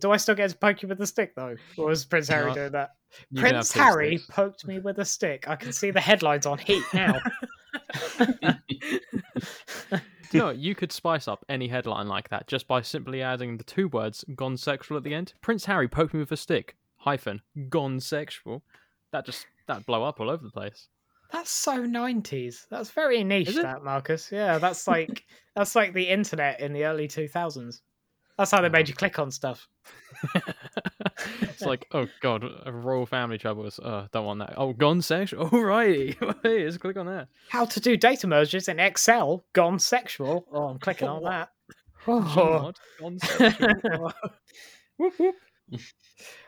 Do 0.00 0.10
I 0.10 0.16
still 0.16 0.34
get 0.34 0.50
to 0.50 0.56
poke 0.56 0.82
you 0.82 0.88
with 0.88 1.00
a 1.00 1.06
stick 1.06 1.34
though? 1.34 1.56
Or 1.76 1.86
was 1.86 2.04
Prince 2.04 2.28
Harry 2.28 2.52
doing 2.52 2.72
that? 2.72 2.96
You 3.30 3.40
Prince 3.40 3.72
Harry 3.72 4.18
sticks. 4.18 4.34
poked 4.34 4.66
me 4.66 4.80
with 4.80 4.98
a 4.98 5.04
stick. 5.04 5.48
I 5.48 5.56
can 5.56 5.72
see 5.72 5.90
the 5.90 6.00
headlines 6.00 6.46
on 6.46 6.58
Heat 6.58 6.82
now. 6.92 7.20
Do 10.34 10.38
you 10.38 10.40
know 10.40 10.46
what? 10.46 10.56
You 10.58 10.74
could 10.74 10.90
spice 10.90 11.28
up 11.28 11.44
any 11.48 11.68
headline 11.68 12.08
like 12.08 12.28
that 12.30 12.48
just 12.48 12.66
by 12.66 12.82
simply 12.82 13.22
adding 13.22 13.56
the 13.56 13.62
two 13.62 13.86
words 13.88 14.24
"gone 14.34 14.56
sexual" 14.56 14.96
at 14.96 15.04
the 15.04 15.14
end. 15.14 15.32
Prince 15.40 15.64
Harry 15.66 15.86
poked 15.86 16.12
me 16.12 16.20
with 16.20 16.32
a 16.32 16.36
stick. 16.36 16.76
Hyphen 16.96 17.40
gone 17.68 18.00
sexual. 18.00 18.64
That 19.12 19.26
just 19.26 19.46
that 19.68 19.86
blow 19.86 20.02
up 20.02 20.18
all 20.18 20.28
over 20.28 20.42
the 20.42 20.50
place. 20.50 20.88
That's 21.30 21.50
so 21.50 21.76
nineties. 21.84 22.66
That's 22.70 22.90
very 22.90 23.22
niche, 23.22 23.54
that 23.54 23.84
Marcus. 23.84 24.30
Yeah, 24.32 24.58
that's 24.58 24.88
like 24.88 25.24
that's 25.54 25.76
like 25.76 25.94
the 25.94 26.08
internet 26.08 26.60
in 26.60 26.72
the 26.72 26.84
early 26.84 27.06
two 27.06 27.28
thousands. 27.28 27.82
That's 28.36 28.50
how 28.50 28.60
they 28.60 28.68
made 28.68 28.88
you 28.88 28.94
click 28.94 29.18
on 29.18 29.30
stuff. 29.30 29.68
it's 31.42 31.62
like, 31.62 31.86
oh 31.92 32.06
god, 32.20 32.44
a 32.66 32.72
royal 32.72 33.06
family 33.06 33.38
troubles. 33.38 33.78
Uh, 33.78 34.08
don't 34.12 34.24
want 34.26 34.40
that. 34.40 34.54
Oh, 34.56 34.72
gone 34.72 35.02
sexual. 35.02 35.48
Alrighty, 35.50 36.16
hey, 36.42 36.64
let's 36.64 36.78
click 36.78 36.96
on 36.96 37.06
that. 37.06 37.28
How 37.48 37.64
to 37.64 37.80
do 37.80 37.96
data 37.96 38.26
merges 38.26 38.68
in 38.68 38.80
Excel? 38.80 39.44
Gone 39.52 39.78
sexual. 39.78 40.46
Oh, 40.52 40.64
I'm 40.68 40.78
clicking 40.78 41.08
on 41.08 41.22
that. 41.24 41.50
Oh. 42.06 42.20
What? 42.20 42.76
Gone 43.00 43.18
sexual. 43.18 44.12
Whoop, 44.98 45.14
whoop. 45.18 45.34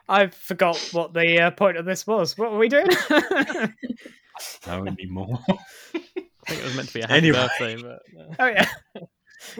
I 0.08 0.26
forgot 0.28 0.76
what 0.92 1.14
the 1.14 1.40
uh, 1.40 1.50
point 1.52 1.76
of 1.76 1.84
this 1.84 2.06
was. 2.06 2.36
What 2.36 2.52
were 2.52 2.58
we 2.58 2.68
doing? 2.68 2.86
No, 4.66 4.84
anymore. 4.84 5.38
I 5.48 5.98
think 6.46 6.60
it 6.60 6.64
was 6.64 6.76
meant 6.76 6.88
to 6.88 6.94
be 6.94 7.00
a 7.00 7.06
happy 7.06 7.16
Anyway. 7.16 7.38
birthday, 7.38 7.76
but 7.82 8.02
uh, 8.20 8.34
oh 8.38 8.46
yeah, 8.46 8.68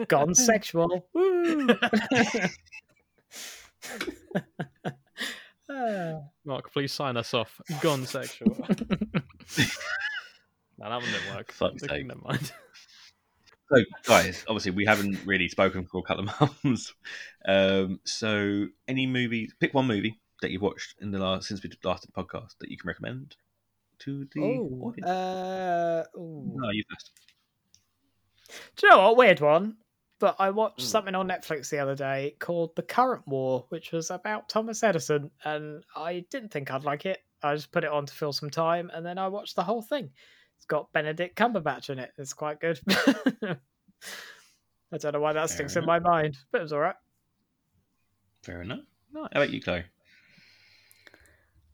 gone 0.07 0.33
sexual. 0.35 1.07
Ah. 5.69 6.19
Mark, 6.45 6.71
please 6.71 6.91
sign 6.91 7.17
us 7.17 7.33
off. 7.33 7.59
Gone 7.81 8.05
sexual. 8.05 8.55
no, 8.69 8.85
that 10.79 10.89
one 10.89 11.01
didn't 11.01 11.35
work. 11.35 11.51
Fuck's 11.51 11.81
sake. 11.81 12.05
Never 12.05 12.21
mind. 12.21 12.51
So, 13.69 13.83
guys, 14.05 14.45
obviously 14.47 14.71
we 14.71 14.85
haven't 14.85 15.19
really 15.25 15.49
spoken 15.49 15.85
for 15.85 15.99
a 15.99 16.03
couple 16.03 16.29
of 16.29 16.63
months. 16.63 16.93
Um, 17.45 17.99
so, 18.05 18.67
any 18.87 19.05
movie? 19.05 19.49
Pick 19.59 19.73
one 19.73 19.87
movie 19.87 20.19
that 20.41 20.51
you've 20.51 20.61
watched 20.61 20.95
in 21.01 21.11
the 21.11 21.19
last 21.19 21.47
since 21.49 21.61
we 21.63 21.69
did 21.69 21.83
last 21.83 22.03
did 22.05 22.13
the 22.15 22.23
podcast 22.23 22.57
that 22.59 22.69
you 22.71 22.77
can 22.77 22.87
recommend 22.87 23.35
to 23.99 24.25
the 24.33 24.41
Oh, 24.41 24.69
audience. 24.83 25.09
uh, 25.09 26.03
no, 26.15 26.69
you 26.71 26.83
first. 26.89 27.11
Do 28.75 28.87
you 28.87 28.89
know 28.91 28.99
what? 28.99 29.17
Weird 29.17 29.39
one. 29.41 29.77
But 30.19 30.35
I 30.39 30.49
watched 30.49 30.81
Hmm. 30.81 30.87
something 30.87 31.15
on 31.15 31.27
Netflix 31.27 31.69
the 31.69 31.77
other 31.79 31.93
day 31.95 32.35
called 32.39 32.75
The 32.75 32.81
Current 32.81 33.27
War, 33.27 33.65
which 33.69 33.91
was 33.91 34.09
about 34.09 34.49
Thomas 34.49 34.81
Edison, 34.81 35.29
and 35.45 35.83
I 35.95 36.25
didn't 36.31 36.49
think 36.51 36.71
I'd 36.71 36.83
like 36.83 37.05
it. 37.05 37.19
I 37.43 37.53
just 37.53 37.71
put 37.71 37.83
it 37.83 37.91
on 37.91 38.07
to 38.07 38.13
fill 38.13 38.33
some 38.33 38.49
time, 38.49 38.89
and 38.93 39.05
then 39.05 39.19
I 39.19 39.27
watched 39.27 39.55
the 39.55 39.63
whole 39.63 39.83
thing. 39.83 40.09
It's 40.55 40.65
got 40.65 40.91
Benedict 40.91 41.37
Cumberbatch 41.37 41.91
in 41.91 41.99
it. 41.99 42.13
It's 42.17 42.33
quite 42.33 42.59
good. 42.59 42.79
I 44.91 44.97
don't 44.97 45.13
know 45.13 45.19
why 45.19 45.33
that 45.33 45.49
Fair 45.49 45.55
sticks 45.55 45.75
in 45.75 45.85
my 45.85 45.99
mind, 45.99 46.35
but 46.51 46.59
it 46.59 46.63
was 46.63 46.73
all 46.73 46.79
right. 46.79 46.95
Fair 48.41 48.63
enough. 48.63 48.79
How 49.13 49.25
about 49.31 49.51
you, 49.51 49.61
Chloe? 49.61 49.83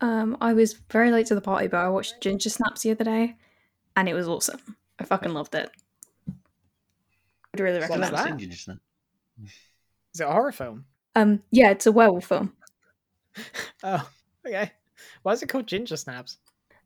Um, 0.01 0.35
I 0.41 0.51
was 0.53 0.73
very 0.73 1.11
late 1.11 1.27
to 1.27 1.35
the 1.35 1.41
party, 1.41 1.67
but 1.67 1.77
I 1.77 1.87
watched 1.87 2.19
Ginger 2.19 2.49
Snaps 2.49 2.81
the 2.81 2.91
other 2.91 3.05
day, 3.05 3.37
and 3.95 4.09
it 4.09 4.13
was 4.13 4.27
awesome. 4.27 4.59
I 4.99 5.05
fucking 5.05 5.33
loved 5.33 5.55
it. 5.55 5.71
Would 7.53 7.59
really 7.59 7.79
What's 7.79 7.89
recommend. 7.89 8.15
that? 8.15 8.25
Seen 8.27 8.39
you 8.39 8.47
just 8.47 8.67
now. 8.67 8.77
Is 10.13 10.19
it 10.19 10.23
a 10.27 10.31
horror 10.31 10.51
film? 10.51 10.85
Um, 11.15 11.41
yeah, 11.51 11.69
it's 11.71 11.85
a 11.85 11.91
werewolf 11.91 12.25
film. 12.25 12.53
Oh, 13.83 14.07
okay. 14.47 14.71
Why 15.23 15.31
is 15.33 15.41
it 15.41 15.49
called 15.49 15.65
Ginger 15.67 15.97
Snaps? 15.97 16.37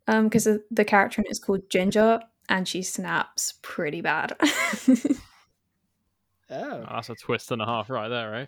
Um, 0.07 0.25
because 0.25 0.45
the, 0.45 0.63
the 0.71 0.85
character 0.85 1.21
in 1.21 1.25
it 1.25 1.31
is 1.31 1.39
called 1.39 1.69
Ginger, 1.69 2.21
and 2.47 2.65
she 2.67 2.81
snaps 2.81 3.55
pretty 3.61 3.99
bad. 4.01 4.35
Oh, 4.39 4.95
Oh, 6.49 6.85
that's 6.89 7.09
a 7.09 7.15
twist 7.15 7.51
and 7.51 7.61
a 7.61 7.65
half 7.65 7.89
right 7.89 8.07
there, 8.07 8.31
right? 8.31 8.47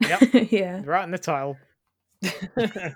yeah, 0.00 0.18
yeah, 0.50 0.82
right 0.86 1.04
in 1.04 1.10
the 1.10 1.18
title. 1.18 1.58
yeah. 2.22 2.92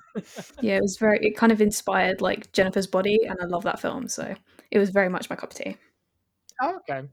It 0.63 0.81
was 0.83 0.97
very. 0.97 1.19
It 1.21 1.37
kind 1.37 1.53
of 1.53 1.61
inspired 1.61 2.23
like 2.23 2.51
Jennifer's 2.53 2.87
Body, 2.87 3.21
and 3.29 3.39
I 3.41 3.45
love 3.45 3.65
that 3.65 3.79
film. 3.81 4.09
So 4.09 4.35
it 4.71 4.79
was 4.79 4.89
very 4.91 5.11
much 5.11 5.29
my 5.29 5.37
cup 5.37 5.51
of 5.51 5.57
tea. 5.59 5.77
oh, 6.63 6.79
okay. 6.89 7.07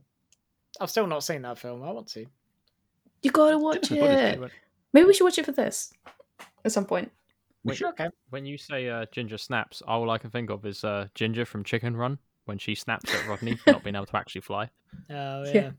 I've 0.80 0.90
still 0.90 1.06
not 1.06 1.22
seen 1.24 1.42
that 1.42 1.58
film. 1.58 1.82
I 1.82 1.90
want 1.90 2.08
to. 2.08 2.26
You 3.22 3.30
gotta 3.30 3.58
watch 3.66 3.88
Jennifer's 3.88 4.08
Body 4.16 4.22
is 4.38 4.42
it. 4.44 4.50
Maybe 4.92 5.06
we 5.06 5.14
should 5.14 5.24
watch 5.24 5.38
it 5.38 5.44
for 5.46 5.52
this 5.52 5.92
at 6.64 6.72
some 6.72 6.84
point. 6.86 7.10
We 7.64 7.74
should. 7.74 7.88
Okay. 7.88 8.08
when 8.30 8.46
you 8.46 8.56
say 8.56 8.88
uh, 8.88 9.04
Ginger 9.12 9.36
snaps, 9.38 9.82
all 9.86 10.10
I 10.10 10.16
can 10.18 10.30
think 10.30 10.48
of 10.50 10.64
is 10.64 10.82
uh, 10.82 11.08
Ginger 11.14 11.44
from 11.44 11.62
Chicken 11.62 11.94
Run 11.96 12.18
when 12.46 12.56
she 12.58 12.74
snaps 12.74 13.14
at 13.14 13.26
Rodney 13.28 13.56
for 13.56 13.72
not 13.72 13.84
being 13.84 13.94
able 13.94 14.06
to 14.06 14.16
actually 14.16 14.40
fly. 14.42 14.70
Oh 15.10 15.44
yeah. 15.44 15.52
Yeah. 15.54 15.70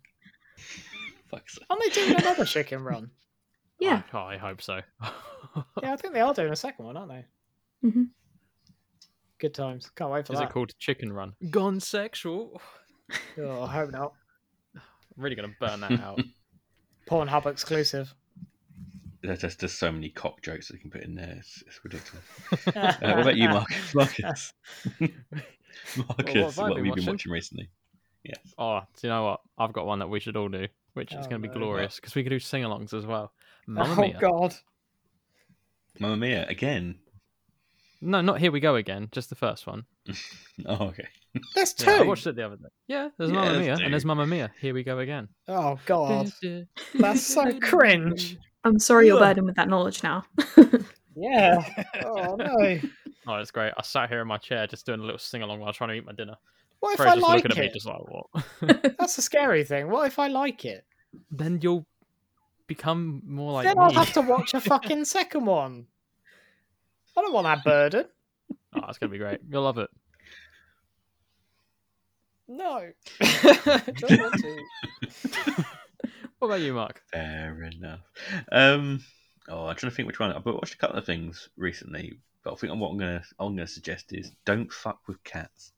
Fuck's 1.29 1.55
sake. 1.55 1.65
Aren't 1.69 1.81
they 1.83 1.89
doing 1.89 2.15
another 2.17 2.45
chicken 2.45 2.81
run? 2.83 3.09
Yeah. 3.79 4.03
I, 4.13 4.17
I 4.17 4.37
hope 4.37 4.61
so. 4.61 4.79
Yeah, 5.81 5.91
I 5.93 5.95
think 5.97 6.13
they 6.13 6.21
are 6.21 6.33
doing 6.33 6.51
a 6.53 6.55
second 6.55 6.85
one, 6.85 6.95
aren't 6.95 7.09
they? 7.11 7.25
Mhm. 7.89 8.07
Good 9.39 9.53
times. 9.53 9.89
Can't 9.95 10.11
wait 10.11 10.27
for 10.27 10.33
Is 10.33 10.39
that. 10.39 10.49
it 10.49 10.53
called 10.53 10.73
Chicken 10.79 11.11
Run? 11.11 11.33
Gone 11.49 11.79
sexual. 11.81 12.61
Oh, 13.37 13.63
I 13.63 13.67
hope 13.73 13.91
not. 13.91 14.13
I'm 15.17 15.23
really 15.23 15.35
gonna 15.35 15.53
burn 15.59 15.81
that 15.81 15.99
out. 15.99 16.21
Pornhub 17.09 17.45
exclusive. 17.45 18.13
There's 19.23 19.39
just, 19.41 19.59
there's 19.59 19.73
so 19.73 19.91
many 19.91 20.09
cock 20.09 20.41
jokes 20.41 20.67
that 20.67 20.75
you 20.75 20.79
can 20.79 20.89
put 20.89 21.01
in 21.03 21.13
there. 21.13 21.35
It's, 21.37 21.63
it's 21.67 21.79
ridiculous. 21.83 22.23
Uh, 22.75 23.13
what 23.13 23.19
about 23.21 23.35
you, 23.37 23.49
Marcus? 23.49 23.93
Marcus. 23.95 24.53
Marcus, 24.99 26.55
have 26.55 26.57
what 26.57 26.67
have 26.67 26.75
been 26.75 26.85
you 26.85 26.93
been 26.93 27.05
watching? 27.05 27.05
watching 27.07 27.31
recently? 27.31 27.69
Yes. 28.23 28.39
Oh, 28.57 28.79
do 28.99 29.07
you 29.07 29.09
know 29.13 29.23
what? 29.23 29.41
I've 29.57 29.73
got 29.73 29.85
one 29.85 29.99
that 29.99 30.09
we 30.09 30.19
should 30.19 30.35
all 30.37 30.49
do, 30.49 30.67
which 30.93 31.11
is 31.11 31.19
Oh, 31.25 31.29
going 31.29 31.41
to 31.41 31.47
be 31.47 31.53
no. 31.53 31.59
glorious 31.59 31.95
because 31.97 32.15
we 32.15 32.23
could 32.23 32.29
do 32.29 32.39
sing-alongs 32.39 32.93
as 32.93 33.05
well. 33.05 33.31
Mamma 33.67 33.93
oh 33.97 34.01
mia! 34.01 34.17
God. 34.19 34.55
Mamma 35.99 36.17
Mia 36.17 36.47
again. 36.47 36.95
No, 38.01 38.21
not 38.21 38.39
here 38.39 38.51
we 38.51 38.59
go 38.59 38.75
again. 38.75 39.09
Just 39.11 39.29
the 39.29 39.35
first 39.35 39.67
one. 39.67 39.85
Oh, 40.67 40.87
okay. 40.87 41.07
That's 41.55 41.73
two. 41.73 41.89
Yeah, 41.89 41.97
I 41.99 42.01
watched 42.03 42.27
it 42.27 42.35
the 42.35 42.45
other 42.45 42.55
day. 42.57 42.67
Yeah, 42.87 43.09
there's 43.17 43.31
Yeah, 43.31 43.37
Mamma 43.45 43.59
Mia 43.59 43.77
two. 43.77 43.83
and 43.83 43.93
there's 43.93 44.05
Mamma 44.05 44.27
Mia. 44.27 44.51
Here 44.61 44.75
we 44.75 44.83
go 44.83 44.99
again. 44.99 45.27
Oh 45.47 45.79
God. 45.87 46.31
That's 46.93 47.25
so 47.25 47.57
cringe. 47.59 48.37
I'm 48.63 48.77
sorry 48.77 49.07
you're 49.07 49.17
burdened 49.17 49.47
with 49.47 49.55
that 49.55 49.69
knowledge 49.69 50.03
now. 50.03 50.23
Yeah. 51.15 51.65
Oh 52.05 52.35
no. 52.35 52.79
Oh, 53.27 53.35
it's 53.35 53.51
great. 53.51 53.73
I 53.77 53.81
sat 53.81 54.07
here 54.09 54.21
in 54.21 54.27
my 54.27 54.37
chair 54.37 54.65
just 54.65 54.85
doing 54.85 54.99
a 55.01 55.03
little 55.03 55.17
sing-along 55.19 55.59
while 55.59 55.73
trying 55.73 55.89
to 55.89 55.95
eat 55.95 56.05
my 56.05 56.13
dinner. 56.13 56.35
What 56.79 56.91
if 56.93 56.97
Freya's 56.97 57.11
I 57.11 57.15
just 57.15 57.27
like 57.27 57.43
looking 57.43 57.51
at 57.51 57.65
me, 57.65 57.71
just 57.73 57.85
like 57.85 58.01
what? 58.07 58.97
That's 58.97 59.15
the 59.17 59.21
scary 59.21 59.63
thing. 59.65 59.89
What 59.89 60.07
if 60.07 60.19
I 60.19 60.27
like 60.27 60.63
it? 60.65 60.85
then 61.29 61.59
you'll 61.61 61.85
become 62.67 63.21
more 63.25 63.51
like 63.51 63.65
then 63.65 63.77
me. 63.77 63.83
I'll 63.83 63.91
have 63.91 64.13
to 64.13 64.21
watch 64.21 64.53
a 64.53 64.61
fucking 64.61 65.03
second 65.05 65.45
one. 65.45 65.85
I 67.17 67.21
don't 67.21 67.33
want 67.33 67.45
that 67.45 67.63
burden. 67.63 68.05
Oh, 68.73 68.85
it's 68.87 68.97
gonna 68.97 69.11
be 69.11 69.17
great. 69.17 69.41
You'll 69.49 69.63
love 69.63 69.77
it. 69.79 69.89
No. 72.47 72.89
don't 73.19 74.21
want 74.21 74.33
to. 74.41 75.65
What 76.41 76.47
about 76.47 76.61
you, 76.61 76.73
Mark? 76.73 77.03
Fair 77.11 77.69
enough. 77.71 77.99
Um, 78.51 79.03
oh, 79.47 79.67
I'm 79.67 79.75
trying 79.75 79.91
to 79.91 79.95
think 79.95 80.07
which 80.07 80.19
one. 80.19 80.31
I've 80.31 80.43
watched 80.45 80.73
a 80.73 80.77
couple 80.77 80.97
of 80.97 81.05
things 81.05 81.49
recently, 81.55 82.17
but 82.43 82.53
I 82.53 82.55
think 82.55 82.73
what 82.79 82.89
I'm 82.89 82.97
gonna 82.97 83.21
I'm 83.39 83.55
gonna 83.55 83.67
suggest 83.67 84.11
is 84.11 84.31
don't 84.45 84.71
fuck 84.71 84.99
with 85.07 85.23
cats. 85.23 85.73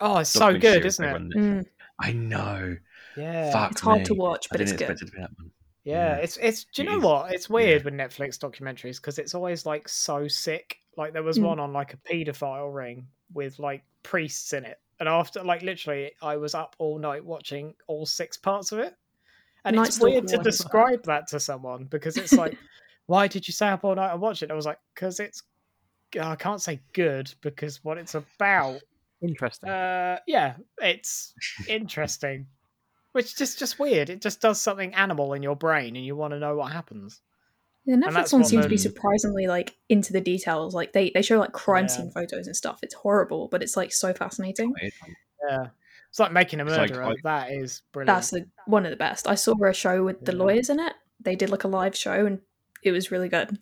Oh, 0.00 0.18
it's 0.18 0.30
so 0.30 0.56
good, 0.56 0.86
isn't 0.86 1.04
it? 1.04 1.36
Mm, 1.36 1.66
I 2.00 2.12
know. 2.12 2.76
Yeah. 3.18 3.52
Fuck 3.52 3.72
it's 3.72 3.80
hard 3.82 4.04
to 4.06 4.14
watch, 4.14 4.48
but 4.50 4.60
it's 4.62 4.70
didn't 4.70 4.78
good. 4.78 4.92
expect 4.92 5.02
it 5.02 5.06
to 5.06 5.12
be 5.12 5.20
that 5.20 5.30
one. 5.36 5.50
Yeah, 5.86 6.16
Yeah. 6.16 6.22
it's 6.22 6.36
it's. 6.38 6.64
Do 6.64 6.82
you 6.82 6.88
It 6.88 6.92
know 6.92 6.98
is. 6.98 7.04
what? 7.04 7.32
It's 7.32 7.48
weird 7.48 7.84
with 7.84 7.94
Netflix 7.94 8.38
documentaries 8.38 8.96
because 8.96 9.18
it's 9.18 9.34
always 9.34 9.64
like 9.64 9.88
so 9.88 10.26
sick. 10.28 10.78
Like 10.96 11.12
there 11.12 11.22
was 11.22 11.38
Mm. 11.38 11.42
one 11.44 11.60
on 11.60 11.72
like 11.72 11.94
a 11.94 11.96
paedophile 11.98 12.74
ring 12.74 13.06
with 13.32 13.58
like 13.58 13.84
priests 14.02 14.52
in 14.52 14.64
it, 14.64 14.80
and 15.00 15.08
after 15.08 15.42
like 15.44 15.62
literally, 15.62 16.12
I 16.20 16.36
was 16.36 16.54
up 16.54 16.74
all 16.78 16.98
night 16.98 17.24
watching 17.24 17.74
all 17.86 18.04
six 18.04 18.36
parts 18.36 18.72
of 18.72 18.80
it. 18.80 18.94
And 19.64 19.76
Night 19.76 19.88
it's 19.88 20.00
weird 20.00 20.28
to 20.28 20.38
describe 20.38 21.02
that 21.04 21.26
to 21.28 21.40
someone 21.40 21.84
because 21.86 22.16
it's 22.16 22.32
like, 22.32 22.56
why 23.06 23.26
did 23.26 23.48
you 23.48 23.52
stay 23.52 23.68
up 23.68 23.84
all 23.84 23.94
night 23.96 24.12
and 24.12 24.20
watch 24.20 24.42
it? 24.42 24.50
I 24.50 24.54
was 24.54 24.66
like, 24.66 24.78
because 24.94 25.20
it's. 25.20 25.42
I 26.20 26.36
can't 26.36 26.62
say 26.62 26.80
good 26.92 27.32
because 27.42 27.82
what 27.84 27.98
it's 27.98 28.14
about 28.14 28.80
Interesting. 29.22 29.68
uh, 29.68 30.18
yeah, 30.26 30.54
it's 30.78 31.34
interesting, 31.68 32.46
which 33.16 33.26
is 33.26 33.34
just 33.34 33.58
just 33.58 33.78
weird. 33.78 34.10
It 34.10 34.20
just 34.20 34.40
does 34.40 34.60
something 34.60 34.94
animal 34.94 35.32
in 35.32 35.42
your 35.42 35.56
brain, 35.56 35.96
and 35.96 36.04
you 36.04 36.14
want 36.14 36.32
to 36.32 36.38
know 36.38 36.54
what 36.56 36.70
happens. 36.72 37.20
The 37.86 37.96
that's 37.96 38.14
Netflix 38.16 38.32
one 38.32 38.44
seems 38.44 38.64
to 38.64 38.68
be 38.68 38.76
surprisingly 38.76 39.46
like 39.46 39.76
into 39.88 40.12
the 40.12 40.20
details. 40.20 40.74
Like 40.74 40.92
they, 40.92 41.10
they 41.10 41.22
show 41.22 41.38
like 41.38 41.52
crime 41.52 41.84
Yeah. 41.84 41.88
scene 41.96 42.10
photos 42.10 42.46
and 42.46 42.56
stuff. 42.56 42.80
It's 42.82 42.94
horrible, 42.94 43.48
but 43.48 43.62
it's 43.62 43.76
like 43.76 43.92
so 43.92 44.12
fascinating. 44.12 44.72
Yeah, 45.48 45.68
it's 46.10 46.18
like 46.18 46.32
making 46.32 46.60
a 46.60 46.64
It's 46.64 46.76
like- 46.76 46.90
murderer. 46.90 47.14
that 47.22 47.52
is 47.52 47.82
brilliant. 47.92 48.08
That's 48.14 48.30
the 48.30 48.46
one 48.66 48.84
of 48.86 48.90
the 48.90 48.96
best. 48.96 49.28
I 49.28 49.34
saw 49.36 49.54
a 49.64 49.72
show 49.72 50.02
with 50.04 50.24
the 50.24 50.32
Yeah. 50.32 50.38
lawyers 50.38 50.68
in 50.70 50.80
it. 50.80 50.94
They 51.20 51.36
did 51.36 51.50
like 51.50 51.64
a 51.64 51.68
live 51.68 51.94
show 51.96 52.26
and 52.26 52.40
it 52.82 52.90
was 52.92 53.10
really 53.12 53.28
good. 53.28 53.56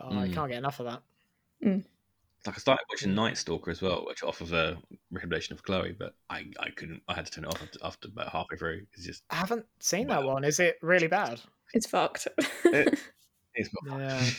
Oh, 0.00 0.08
I 0.18 0.28
Mm. 0.28 0.34
can't 0.34 0.48
get 0.50 0.58
enough 0.58 0.80
of 0.80 0.86
that. 0.86 1.82
Like 2.46 2.56
I 2.56 2.58
started 2.58 2.84
watching 2.90 3.14
Night 3.14 3.36
Stalker 3.38 3.70
as 3.70 3.80
well, 3.80 4.04
which 4.06 4.24
off 4.24 4.40
of 4.40 4.52
a 4.52 4.76
recommendation 5.12 5.52
of 5.54 5.62
Chloe, 5.62 5.94
but 5.96 6.14
I, 6.28 6.46
I 6.58 6.70
couldn't. 6.70 7.00
I 7.06 7.14
had 7.14 7.26
to 7.26 7.30
turn 7.32 7.44
it 7.44 7.48
off 7.48 7.62
after, 7.62 7.78
after 7.84 8.08
about 8.08 8.30
halfway 8.30 8.56
through. 8.56 8.82
It's 8.94 9.06
just 9.06 9.22
I 9.30 9.36
haven't 9.36 9.64
seen 9.78 10.08
that 10.08 10.24
one. 10.24 10.42
Is 10.42 10.58
it 10.58 10.76
really 10.82 11.06
bad? 11.06 11.40
It's 11.72 11.86
fucked. 11.86 12.26
it, 12.64 12.98
it's 13.54 13.70
not. 13.84 14.00
Yeah. 14.00 14.24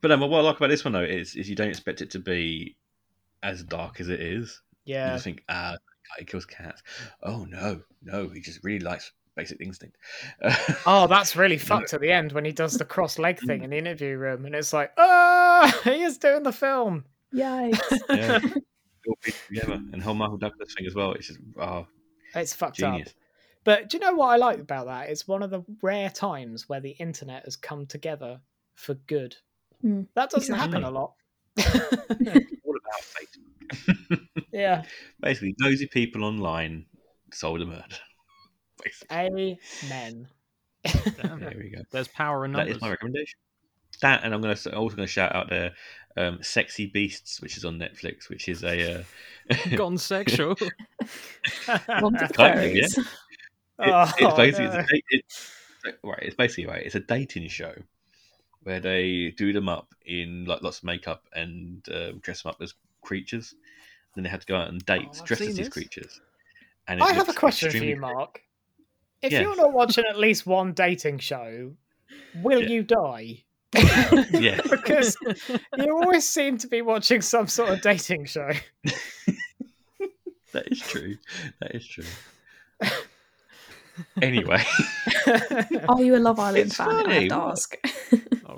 But 0.00 0.12
um, 0.12 0.20
what 0.20 0.32
I 0.32 0.40
like 0.42 0.58
about 0.58 0.68
this 0.70 0.84
one 0.84 0.92
though 0.92 1.02
is 1.02 1.34
is 1.34 1.50
you 1.50 1.56
don't 1.56 1.70
expect 1.70 2.02
it 2.02 2.10
to 2.12 2.20
be 2.20 2.76
as 3.42 3.64
dark 3.64 4.00
as 4.00 4.08
it 4.08 4.20
is. 4.20 4.62
You 4.84 4.94
Yeah, 4.94 5.12
just 5.14 5.24
think, 5.24 5.42
ah, 5.48 5.76
he 6.20 6.24
kills 6.24 6.46
cats. 6.46 6.82
Oh 7.22 7.44
no, 7.44 7.80
no, 8.02 8.28
he 8.28 8.40
just 8.40 8.62
really 8.62 8.78
likes 8.78 9.10
Basic 9.34 9.60
Instinct. 9.60 9.96
Oh, 10.86 11.06
that's 11.08 11.34
really 11.36 11.58
fucked 11.58 11.94
at 11.94 12.00
the 12.00 12.10
end 12.12 12.32
when 12.32 12.44
he 12.44 12.52
does 12.52 12.74
the 12.74 12.84
cross 12.84 13.18
leg 13.18 13.40
thing 13.40 13.62
in 13.62 13.70
the 13.70 13.76
interview 13.78 14.16
room, 14.16 14.46
and 14.46 14.54
it's 14.54 14.72
like, 14.72 14.92
oh, 14.96 15.37
he 15.84 16.02
is 16.02 16.18
doing 16.18 16.42
the 16.42 16.52
film. 16.52 17.04
Yikes. 17.34 18.00
yeah. 18.10 18.38
All 19.08 19.14
pieced 19.22 19.46
together. 19.48 19.74
And 19.74 19.94
the 19.94 20.04
whole 20.04 20.14
Michael 20.14 20.36
Douglas 20.38 20.74
thing 20.76 20.86
as 20.86 20.94
well. 20.94 21.12
It's 21.12 21.28
just 21.28 21.40
oh, 21.58 21.86
It's 22.34 22.52
fucked 22.52 22.76
genius. 22.76 23.08
up. 23.08 23.14
But 23.64 23.88
do 23.90 23.96
you 23.96 24.00
know 24.00 24.14
what 24.14 24.28
I 24.28 24.36
like 24.36 24.58
about 24.60 24.86
that? 24.86 25.08
It's 25.10 25.26
one 25.28 25.42
of 25.42 25.50
the 25.50 25.62
rare 25.82 26.10
times 26.10 26.68
where 26.68 26.80
the 26.80 26.90
internet 26.92 27.44
has 27.44 27.56
come 27.56 27.86
together 27.86 28.40
for 28.74 28.94
good. 28.94 29.36
Mm, 29.84 30.06
That 30.14 30.30
doesn't 30.30 30.54
exactly. 30.54 30.80
happen 30.80 30.84
a 30.84 30.90
lot. 30.90 31.14
All 32.64 32.74
about 32.76 33.02
Facebook. 33.02 34.20
yeah. 34.52 34.84
Basically, 35.20 35.54
nosy 35.60 35.86
people 35.86 36.24
online 36.24 36.86
sold 37.32 37.60
a 37.62 37.66
murder. 37.66 37.82
Basically. 38.82 39.58
Amen. 39.84 40.28
There 40.84 41.54
we 41.58 41.70
go. 41.70 41.82
There's 41.90 42.08
power 42.08 42.44
in 42.44 42.52
That 42.52 42.58
numbers. 42.58 42.76
is 42.76 42.82
my 42.82 42.90
recommendation. 42.90 43.38
That, 44.02 44.22
and 44.24 44.32
I'm 44.34 44.40
going 44.40 44.54
to 44.54 44.76
also 44.76 44.96
going 44.96 45.06
to 45.06 45.12
shout 45.12 45.34
out 45.34 45.48
there, 45.50 45.72
um, 46.16 46.38
"Sexy 46.42 46.86
Beasts," 46.86 47.40
which 47.40 47.56
is 47.56 47.64
on 47.64 47.78
Netflix, 47.78 48.28
which 48.28 48.48
is 48.48 48.62
a. 48.64 49.00
Uh, 49.00 49.54
Gone 49.76 49.96
sexual. 49.98 50.54
Kind 51.66 51.80
of, 51.88 52.12
yeah. 52.20 52.26
fairies. 52.28 52.98
It- 52.98 53.06
Oh, 53.80 54.12
it's 54.18 54.36
basically 54.36 54.66
no. 54.66 54.80
it's, 54.80 54.90
a, 54.92 55.02
it's 55.12 55.54
right. 56.02 56.18
It's 56.20 56.34
basically 56.34 56.66
right. 56.66 56.82
It's 56.84 56.96
a 56.96 57.00
dating 57.00 57.46
show 57.46 57.72
where 58.64 58.80
they 58.80 59.32
do 59.36 59.52
them 59.52 59.68
up 59.68 59.94
in 60.04 60.46
like 60.46 60.62
lots 60.62 60.78
of 60.78 60.84
makeup 60.84 61.22
and 61.32 61.86
um, 61.94 62.18
dress 62.18 62.42
them 62.42 62.50
up 62.50 62.60
as 62.60 62.74
creatures. 63.02 63.54
Then 64.16 64.24
they 64.24 64.30
have 64.30 64.40
to 64.40 64.46
go 64.46 64.56
out 64.56 64.66
on 64.66 64.78
dates 64.78 65.20
Oh, 65.22 65.24
dressed 65.26 65.42
as 65.42 65.56
these 65.56 65.68
creatures. 65.68 66.20
And 66.88 67.00
I 67.00 67.12
have 67.12 67.28
a 67.28 67.32
question 67.32 67.70
for 67.70 67.76
you, 67.76 67.94
Mark. 67.94 68.40
If 69.22 69.30
Yeah. 69.32 69.42
you're 69.42 69.56
not 69.56 69.72
watching 69.72 70.04
at 70.10 70.18
least 70.18 70.44
one 70.44 70.72
dating 70.72 71.18
show, 71.20 71.70
will 72.42 72.62
Yeah. 72.64 72.68
you 72.68 72.82
die? 72.82 73.44
Yeah. 73.74 74.60
because 74.70 75.16
you 75.76 75.96
always 75.96 76.28
seem 76.28 76.58
to 76.58 76.68
be 76.68 76.82
watching 76.82 77.20
some 77.20 77.46
sort 77.48 77.70
of 77.70 77.82
dating 77.82 78.24
show. 78.26 78.50
That 80.52 80.66
is 80.72 80.80
true. 80.80 81.18
That 81.60 81.74
is 81.74 81.86
true. 81.86 82.04
anyway, 84.22 84.64
Are 85.88 86.02
you 86.02 86.16
a 86.16 86.18
Love 86.18 86.38
Island 86.40 86.66
It's 86.68 86.76
fan? 86.76 86.88
I 86.88 87.02
funny, 87.02 87.14
have 87.14 87.28
to 87.28 87.34
ask. 87.34 87.76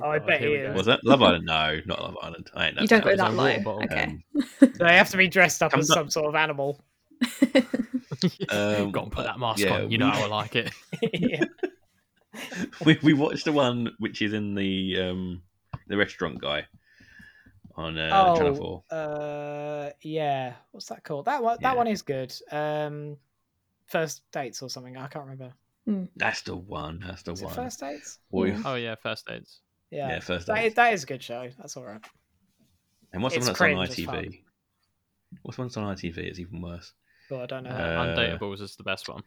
Oh, 0.01 0.09
I 0.09 0.21
bet 0.21 0.41
here 0.41 0.49
he 0.51 0.55
is. 0.67 0.77
was 0.77 0.87
that 0.87 1.05
Love 1.05 1.21
Island? 1.21 1.47
No, 1.47 1.81
not 1.87 2.01
Love 2.01 2.17
Island. 2.23 2.49
I 2.55 2.67
ain't 2.69 2.77
no 2.77 2.83
you 2.83 2.89
don't 2.89 3.03
fan. 3.03 3.17
go 3.17 3.23
that 3.25 3.31
a 3.33 3.35
low. 3.65 3.81
Okay. 3.83 4.03
Um, 4.05 4.23
they 4.79 4.97
have 4.97 5.11
to 5.11 5.17
be 5.17 5.27
dressed 5.27 5.65
up 5.65 5.75
as 5.77 5.91
up- 5.91 5.97
some 5.97 6.11
sort 6.11 6.27
of 6.27 6.37
animal. 6.37 6.81
Um, 8.51 8.93
Got 8.93 9.05
to 9.05 9.11
put 9.11 9.25
that 9.25 9.41
mask 9.41 9.59
yeah, 9.59 9.75
on. 9.75 9.91
You 9.91 9.99
know 9.99 10.07
we- 10.07 10.13
how 10.13 10.25
I 10.25 10.29
like 10.29 10.55
it. 10.55 10.71
yeah. 11.13 11.43
we 12.85 12.99
we 13.03 13.13
watched 13.13 13.45
the 13.45 13.53
one 13.53 13.91
which 13.99 14.23
is 14.23 14.33
in 14.33 14.55
the 14.55 15.01
um 15.01 15.43
the 15.89 15.97
restaurant 15.97 16.41
guy 16.41 16.67
on 17.77 17.99
uh, 17.99 18.37
Channel 18.37 18.55
Four. 18.55 18.85
Oh, 18.91 18.97
uh, 18.97 19.91
yeah. 20.03 20.55
What's 20.71 20.87
that 20.87 21.03
called? 21.05 21.25
That 21.27 21.43
one. 21.43 21.57
That 21.63 21.73
Yeah. 21.73 21.77
one 21.77 21.87
is 21.87 22.03
good. 22.03 22.33
Um, 22.53 23.17
first 23.87 24.23
dates 24.33 24.63
or 24.63 24.69
something. 24.71 24.97
I 24.97 25.07
can't 25.09 25.25
remember. 25.25 25.53
That's 26.17 26.43
the 26.43 26.55
one. 26.55 27.03
That's 27.05 27.23
the 27.23 27.33
Is 27.33 27.43
one. 27.43 27.55
first 27.55 27.81
dates? 27.81 28.19
Or- 28.31 28.55
Oh 28.65 28.75
yeah, 28.77 28.95
first 28.95 29.27
dates. 29.27 29.61
Yeah. 29.91 30.09
yeah, 30.09 30.21
first 30.21 30.47
dates. 30.47 30.67
is, 30.69 30.75
that 30.75 30.93
is 30.95 31.03
a 31.03 31.07
good 31.07 31.23
show. 31.23 31.49
That's 31.59 31.77
all 31.77 31.85
right. 31.85 32.01
And 33.13 33.23
what's 33.23 33.35
the 33.35 33.41
one 33.41 33.47
that's 33.47 33.61
on 33.61 33.67
cringe 33.75 33.89
as 33.91 34.05
fuck. 34.05 34.15
ITV? 34.15 34.43
What's 35.43 35.57
the 35.57 35.63
one 35.63 35.69
that's 35.69 35.77
on 35.79 35.97
ITV? 35.97 36.19
It's 36.19 36.39
even 36.39 36.63
worse. 36.63 36.93
But 37.29 37.41
I 37.43 37.47
don't 37.47 37.65
know. 37.65 37.71
Uh, 37.71 38.05
Undateables 38.15 38.61
is 38.61 38.77
the 38.77 38.85
best 38.85 39.09
one. 39.09 39.23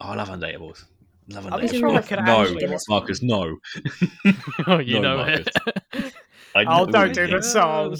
Oh, 0.00 0.08
I 0.08 0.14
love 0.14 0.30
Undateables. 0.30 0.84
Love 1.30 1.46
I'm 1.46 1.60
Undateables. 1.60 1.78
sure 1.78 1.90
I 1.90 2.02
could 2.02 2.24
no, 2.24 2.42
actually- 2.42 2.76
Marcus, 2.88 3.22
no. 3.22 3.56
oh, 4.66 4.78
you 4.78 5.00
No, 5.00 5.16
know 5.18 5.24
it. 5.24 5.48
I 6.54 6.64
Oh, 6.64 6.84
know 6.84 6.90
don't 6.92 7.14
do 7.14 7.26
the 7.28 7.42
song. 7.42 7.96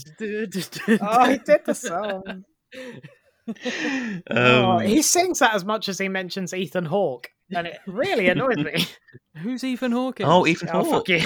oh, 1.01 1.29
he 1.31 1.39
did 1.39 1.65
the 1.65 1.75
song. 1.75 2.45
oh, 4.31 4.71
Um, 4.79 4.81
he 4.87 5.03
sings 5.03 5.39
that 5.39 5.55
as 5.55 5.65
much 5.65 5.89
as 5.89 5.99
he 5.99 6.09
mentions 6.09 6.53
Ethan 6.53 6.85
Hawke, 6.87 7.31
and 7.55 7.67
it 7.69 7.79
really 7.87 8.29
annoys 8.29 8.57
me. 8.57 8.87
Who's 9.39 9.63
Ethan 9.63 9.93
Hawkins? 9.93 10.29
oh, 10.31 10.47
Ethan 10.47 10.69
oh, 10.73 10.85
Hawke. 10.85 11.07
fuck 11.07 11.09
you. 11.09 11.23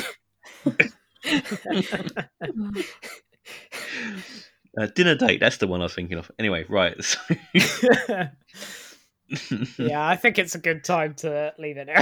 Uh, 4.77 4.87
dinner 4.95 5.15
date. 5.15 5.39
That's 5.39 5.59
the 5.59 5.67
one 5.69 5.81
I 5.81 5.85
was 5.85 5.95
thinking 5.95 6.19
of. 6.19 6.31
Anyway, 6.39 6.65
right. 6.69 6.97
So, 7.03 7.21
yeah, 9.79 10.07
I 10.07 10.17
think 10.17 10.39
it's 10.39 10.55
a 10.55 10.59
good 10.59 10.85
time 10.85 11.15
to 11.15 11.53
leave 11.59 11.77
it 11.77 11.87
now. 11.87 12.01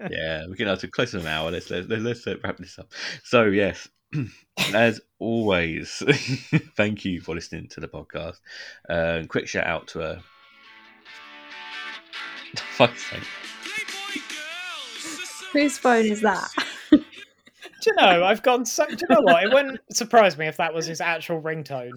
yeah, 0.10 0.46
we're 0.46 0.54
getting 0.54 0.72
up 0.72 0.80
to 0.80 0.88
close 0.88 1.12
to 1.12 1.20
an 1.20 1.26
hour. 1.26 1.50
Let's 1.50 1.70
let's, 1.70 1.88
let's 1.88 2.26
uh, 2.26 2.36
wrap 2.42 2.58
this 2.58 2.78
up. 2.78 2.92
So 3.22 3.44
yes, 3.44 3.88
as 4.74 5.00
always, 5.18 6.02
thank 6.76 7.04
you 7.04 7.20
for 7.20 7.34
listening 7.34 7.68
to 7.68 7.80
the 7.80 7.88
podcast. 7.88 8.40
Uh, 8.88 9.22
quick 9.28 9.48
shout 9.48 9.66
out 9.66 9.88
to 9.88 10.02
a. 10.02 10.22
Fuck's 12.76 13.10
sake. 13.10 13.22
Whose 15.52 15.78
phone 15.78 16.06
is 16.06 16.20
that? 16.20 16.48
do 16.90 17.00
you 17.86 17.94
know, 17.96 18.24
I've 18.24 18.42
gone 18.42 18.64
so. 18.64 18.86
Do 18.86 18.92
you 18.92 19.14
know 19.14 19.22
what? 19.22 19.42
It 19.44 19.52
wouldn't 19.52 19.80
surprise 19.92 20.38
me 20.38 20.46
if 20.46 20.56
that 20.56 20.72
was 20.72 20.86
his 20.86 21.00
actual 21.00 21.40
ringtone. 21.40 21.92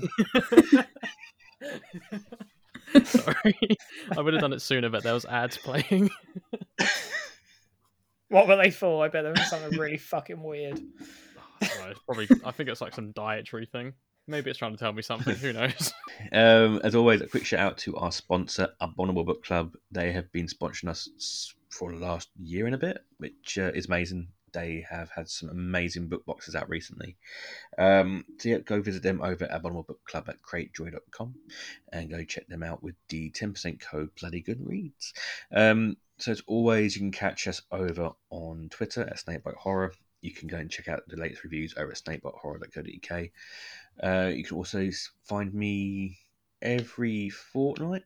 Sorry, 3.03 3.77
I 4.15 4.21
would 4.21 4.33
have 4.33 4.41
done 4.41 4.53
it 4.53 4.61
sooner, 4.61 4.89
but 4.89 5.03
there 5.03 5.13
was 5.13 5.25
ads 5.25 5.57
playing. 5.57 6.09
What 8.29 8.47
were 8.47 8.57
they 8.57 8.71
for? 8.71 9.05
I 9.05 9.07
bet 9.07 9.23
there 9.23 9.31
was 9.31 9.49
something 9.49 9.79
really 9.79 9.97
fucking 9.97 10.41
weird. 10.41 10.79
Well, 11.61 11.89
it's 11.89 11.99
probably, 12.05 12.27
I 12.43 12.51
think 12.51 12.69
it's 12.69 12.81
like 12.81 12.93
some 12.93 13.11
dietary 13.11 13.65
thing. 13.65 13.93
Maybe 14.27 14.49
it's 14.49 14.59
trying 14.59 14.73
to 14.73 14.77
tell 14.77 14.91
me 14.91 15.01
something. 15.01 15.35
Who 15.35 15.53
knows? 15.53 15.93
Um, 16.31 16.81
as 16.83 16.95
always, 16.95 17.21
a 17.21 17.27
quick 17.27 17.45
shout 17.45 17.59
out 17.59 17.77
to 17.77 17.95
our 17.97 18.11
sponsor, 18.11 18.69
Abominable 18.81 19.23
Book 19.23 19.43
Club. 19.43 19.75
They 19.91 20.11
have 20.11 20.31
been 20.31 20.47
sponsoring 20.47 20.89
us 20.89 21.53
for 21.69 21.91
the 21.91 21.99
last 21.99 22.29
year 22.41 22.65
and 22.65 22.73
a 22.73 22.77
bit, 22.79 23.05
which 23.19 23.59
uh, 23.59 23.71
is 23.75 23.85
amazing. 23.85 24.27
They 24.57 24.83
have 24.89 25.11
had 25.11 25.29
some 25.29 25.49
amazing 25.49 26.07
book 26.07 26.25
boxes 26.25 26.55
out 26.55 26.67
recently. 26.67 27.15
Um, 27.77 28.25
so 28.39 28.49
yeah, 28.49 28.57
go 28.57 28.81
visit 28.81 29.03
them 29.03 29.21
over 29.21 29.45
at 29.45 29.53
Abominable 29.53 29.83
Book 29.83 30.03
Club 30.03 30.29
at 30.29 30.41
cratejoy.com 30.41 31.35
and 31.93 32.09
go 32.09 32.23
check 32.23 32.47
them 32.47 32.63
out 32.63 32.81
with 32.81 32.95
the 33.09 33.29
10% 33.29 33.79
code 33.79 34.09
Bloody 34.19 34.41
Good 34.41 34.65
Reads. 34.65 35.13
Um, 35.51 35.97
so 36.17 36.31
as 36.31 36.41
always, 36.47 36.95
you 36.95 37.01
can 37.01 37.11
catch 37.11 37.47
us 37.47 37.61
over 37.71 38.13
on 38.31 38.69
Twitter 38.69 39.01
at 39.01 39.19
Snakebite 39.19 39.57
Horror. 39.57 39.93
You 40.21 40.31
can 40.31 40.47
go 40.47 40.57
and 40.57 40.71
check 40.71 40.87
out 40.87 41.07
the 41.07 41.17
latest 41.17 41.43
reviews 41.43 41.75
over 41.77 41.91
at 41.91 42.01
snakebitehorror.co.uk. 42.03 43.25
Uh, 44.01 44.29
you 44.29 44.43
can 44.43 44.57
also 44.57 44.89
find 45.25 45.53
me 45.53 46.17
every 46.63 47.29
fortnight. 47.29 48.05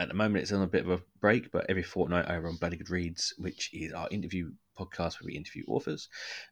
At 0.00 0.08
the 0.08 0.14
moment, 0.14 0.42
it's 0.42 0.50
on 0.50 0.62
a 0.62 0.66
bit 0.66 0.86
of 0.86 0.90
a 0.90 1.02
break, 1.20 1.52
but 1.52 1.66
every 1.68 1.84
fortnight 1.84 2.28
over 2.28 2.48
on 2.48 2.56
Bloody 2.56 2.78
Good 2.78 2.90
Reads, 2.90 3.34
which 3.38 3.72
is 3.72 3.92
our 3.92 4.08
interview 4.10 4.50
podcast 4.78 5.20
where 5.20 5.26
we 5.26 5.34
interview 5.34 5.64
authors 5.66 6.08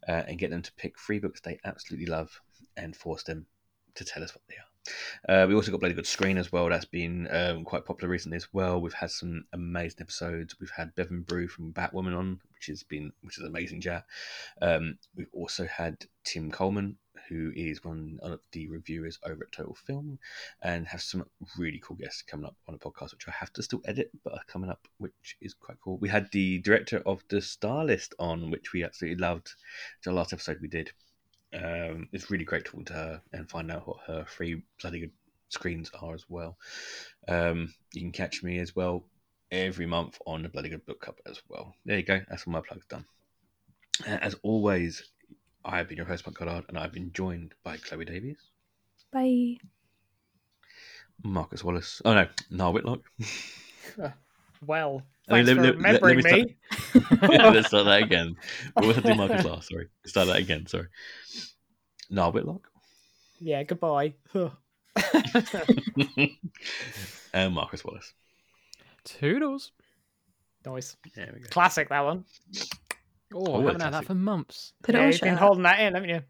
uh, 0.08 0.22
and 0.26 0.38
get 0.38 0.50
them 0.50 0.62
to 0.62 0.72
pick 0.74 0.98
three 0.98 1.18
books 1.18 1.40
they 1.40 1.58
absolutely 1.64 2.06
love 2.06 2.40
and 2.76 2.96
force 2.96 3.22
them 3.22 3.46
to 3.94 4.04
tell 4.04 4.22
us 4.22 4.34
what 4.34 4.42
they 4.48 4.56
are. 4.56 4.66
Uh, 5.28 5.46
we 5.46 5.54
also 5.54 5.70
got 5.70 5.80
Bloody 5.80 5.94
Good 5.94 6.06
Screen 6.06 6.38
as 6.38 6.50
well. 6.50 6.68
That's 6.68 6.84
been 6.84 7.28
um, 7.30 7.64
quite 7.64 7.84
popular 7.84 8.10
recently 8.10 8.36
as 8.36 8.52
well. 8.52 8.80
We've 8.80 8.92
had 8.92 9.10
some 9.10 9.44
amazing 9.52 9.98
episodes. 10.00 10.58
We've 10.58 10.70
had 10.70 10.94
Bevan 10.94 11.22
Brew 11.22 11.46
from 11.46 11.72
Batwoman 11.72 12.16
on, 12.16 12.40
which 12.54 12.66
has 12.66 12.82
been 12.82 13.12
which 13.22 13.38
is 13.38 13.44
amazing 13.44 13.80
chat. 13.80 14.04
Um, 14.60 14.98
we've 15.16 15.30
also 15.32 15.66
had 15.66 16.04
Tim 16.24 16.50
Coleman, 16.50 16.96
who 17.32 17.52
is 17.56 17.84
one 17.84 18.18
of 18.22 18.40
the 18.52 18.68
reviewers 18.68 19.18
over 19.24 19.44
at 19.44 19.52
Total 19.52 19.74
Film, 19.74 20.18
and 20.62 20.86
have 20.86 21.00
some 21.00 21.24
really 21.56 21.80
cool 21.82 21.96
guests 21.96 22.22
coming 22.22 22.46
up 22.46 22.56
on 22.68 22.74
a 22.74 22.78
podcast, 22.78 23.12
which 23.12 23.26
I 23.26 23.30
have 23.32 23.52
to 23.54 23.62
still 23.62 23.80
edit, 23.84 24.10
but 24.22 24.34
are 24.34 24.44
coming 24.46 24.70
up, 24.70 24.86
which 24.98 25.36
is 25.40 25.54
quite 25.54 25.78
cool. 25.82 25.98
We 25.98 26.08
had 26.08 26.30
the 26.32 26.58
director 26.58 27.02
of 27.06 27.22
the 27.28 27.40
Stylist 27.40 28.14
on, 28.18 28.50
which 28.50 28.72
we 28.72 28.84
absolutely 28.84 29.20
loved. 29.20 29.54
The 30.04 30.12
last 30.12 30.32
episode 30.32 30.58
we 30.60 30.68
did. 30.68 30.92
Um, 31.54 32.08
it's 32.12 32.30
really 32.30 32.44
great 32.44 32.64
talking 32.64 32.86
to 32.86 32.92
her 32.94 33.22
and 33.32 33.48
find 33.48 33.70
out 33.70 33.86
what 33.86 33.98
her 34.06 34.24
free 34.24 34.62
bloody 34.80 35.00
good 35.00 35.12
screens 35.48 35.90
are 36.00 36.14
as 36.14 36.24
well. 36.28 36.56
Um, 37.28 37.74
you 37.92 38.00
can 38.02 38.12
catch 38.12 38.42
me 38.42 38.58
as 38.58 38.74
well 38.74 39.04
every 39.50 39.86
month 39.86 40.18
on 40.26 40.42
the 40.42 40.48
Bloody 40.48 40.70
Good 40.70 40.86
Book 40.86 41.00
Cup 41.00 41.20
as 41.26 41.40
well. 41.48 41.74
There 41.84 41.98
you 41.98 42.02
go. 42.02 42.20
That's 42.28 42.46
all 42.46 42.52
my 42.52 42.62
plugs 42.62 42.86
done. 42.86 43.04
As 44.06 44.34
always, 44.42 45.10
I 45.64 45.78
have 45.78 45.88
been 45.88 45.96
your 45.96 46.06
host, 46.06 46.26
Mark 46.26 46.38
Goddard, 46.38 46.64
and 46.68 46.78
I've 46.78 46.92
been 46.92 47.12
joined 47.12 47.54
by 47.64 47.76
Chloe 47.76 48.04
Davies, 48.04 48.38
Bye. 49.12 49.58
Marcus 51.22 51.62
Wallace. 51.62 52.02
Oh 52.04 52.14
no, 52.14 52.26
Niall 52.50 52.72
Whitlock. 52.72 53.00
Uh, 54.02 54.08
well, 54.66 55.02
I 55.28 55.34
mean, 55.42 55.46
let- 55.46 55.56
for 55.56 55.62
let- 55.62 55.78
let- 55.80 56.02
let 56.02 56.16
remembering 56.16 56.24
me 56.24 56.56
me. 57.30 57.38
Let's 57.38 57.68
start 57.68 57.84
that 57.86 58.02
again. 58.02 58.36
What 58.74 58.86
was 58.86 58.98
I 58.98 59.00
doing 59.02 59.16
Marcus 59.18 59.44
last? 59.44 59.68
Sorry. 59.68 59.88
Start 60.06 60.28
that 60.28 60.36
again. 60.38 60.66
Sorry. 60.66 60.86
Niall 62.10 62.32
Whitlock 62.32 62.68
yeah, 63.44 63.64
goodbye. 63.64 64.14
and 67.34 67.54
Marcus 67.54 67.84
Wallace. 67.84 68.12
Toodles. 69.04 69.72
nice. 70.64 70.96
There 71.16 71.30
we 71.34 71.40
go. 71.40 71.48
Classic, 71.50 71.88
that 71.88 72.02
one. 72.04 72.24
Oh, 73.34 73.44
Oh, 73.46 73.54
I 73.60 73.64
haven't 73.66 73.80
had 73.80 73.88
that 73.88 73.90
classic. 73.90 74.06
for 74.08 74.14
months. 74.14 74.72
Put 74.82 74.94
yeah, 74.94 75.06
you've 75.08 75.20
been 75.20 75.30
shirt. 75.34 75.38
holding 75.38 75.62
that 75.64 75.80
in, 75.80 75.94
haven't 75.94 76.08
you? 76.10 76.20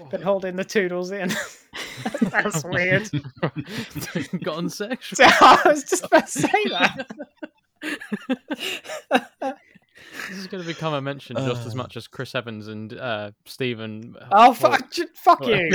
Oh. 0.00 0.04
Been 0.06 0.22
holding 0.22 0.56
the 0.56 0.64
toodles 0.64 1.10
in. 1.10 1.32
That's 2.22 2.64
weird. 2.68 3.10
Gone 4.44 4.68
sexual. 4.70 5.26
I 5.40 5.62
was 5.66 5.84
just 5.84 6.04
about 6.04 6.26
to 6.26 6.32
say 6.32 6.64
that. 6.70 7.06
This 10.28 10.38
is 10.38 10.46
going 10.46 10.62
to 10.62 10.66
become 10.66 10.94
a 10.94 11.02
mention 11.02 11.36
just 11.36 11.66
as 11.66 11.74
Uh. 11.74 11.76
much 11.78 11.96
as 11.96 12.06
Chris 12.06 12.34
Evans 12.34 12.68
and 12.68 12.92
uh, 12.98 13.32
Stephen. 13.46 14.14
oh, 14.32 14.52
fuck, 14.54 14.88
fuck 15.16 15.44
you. 15.46 15.70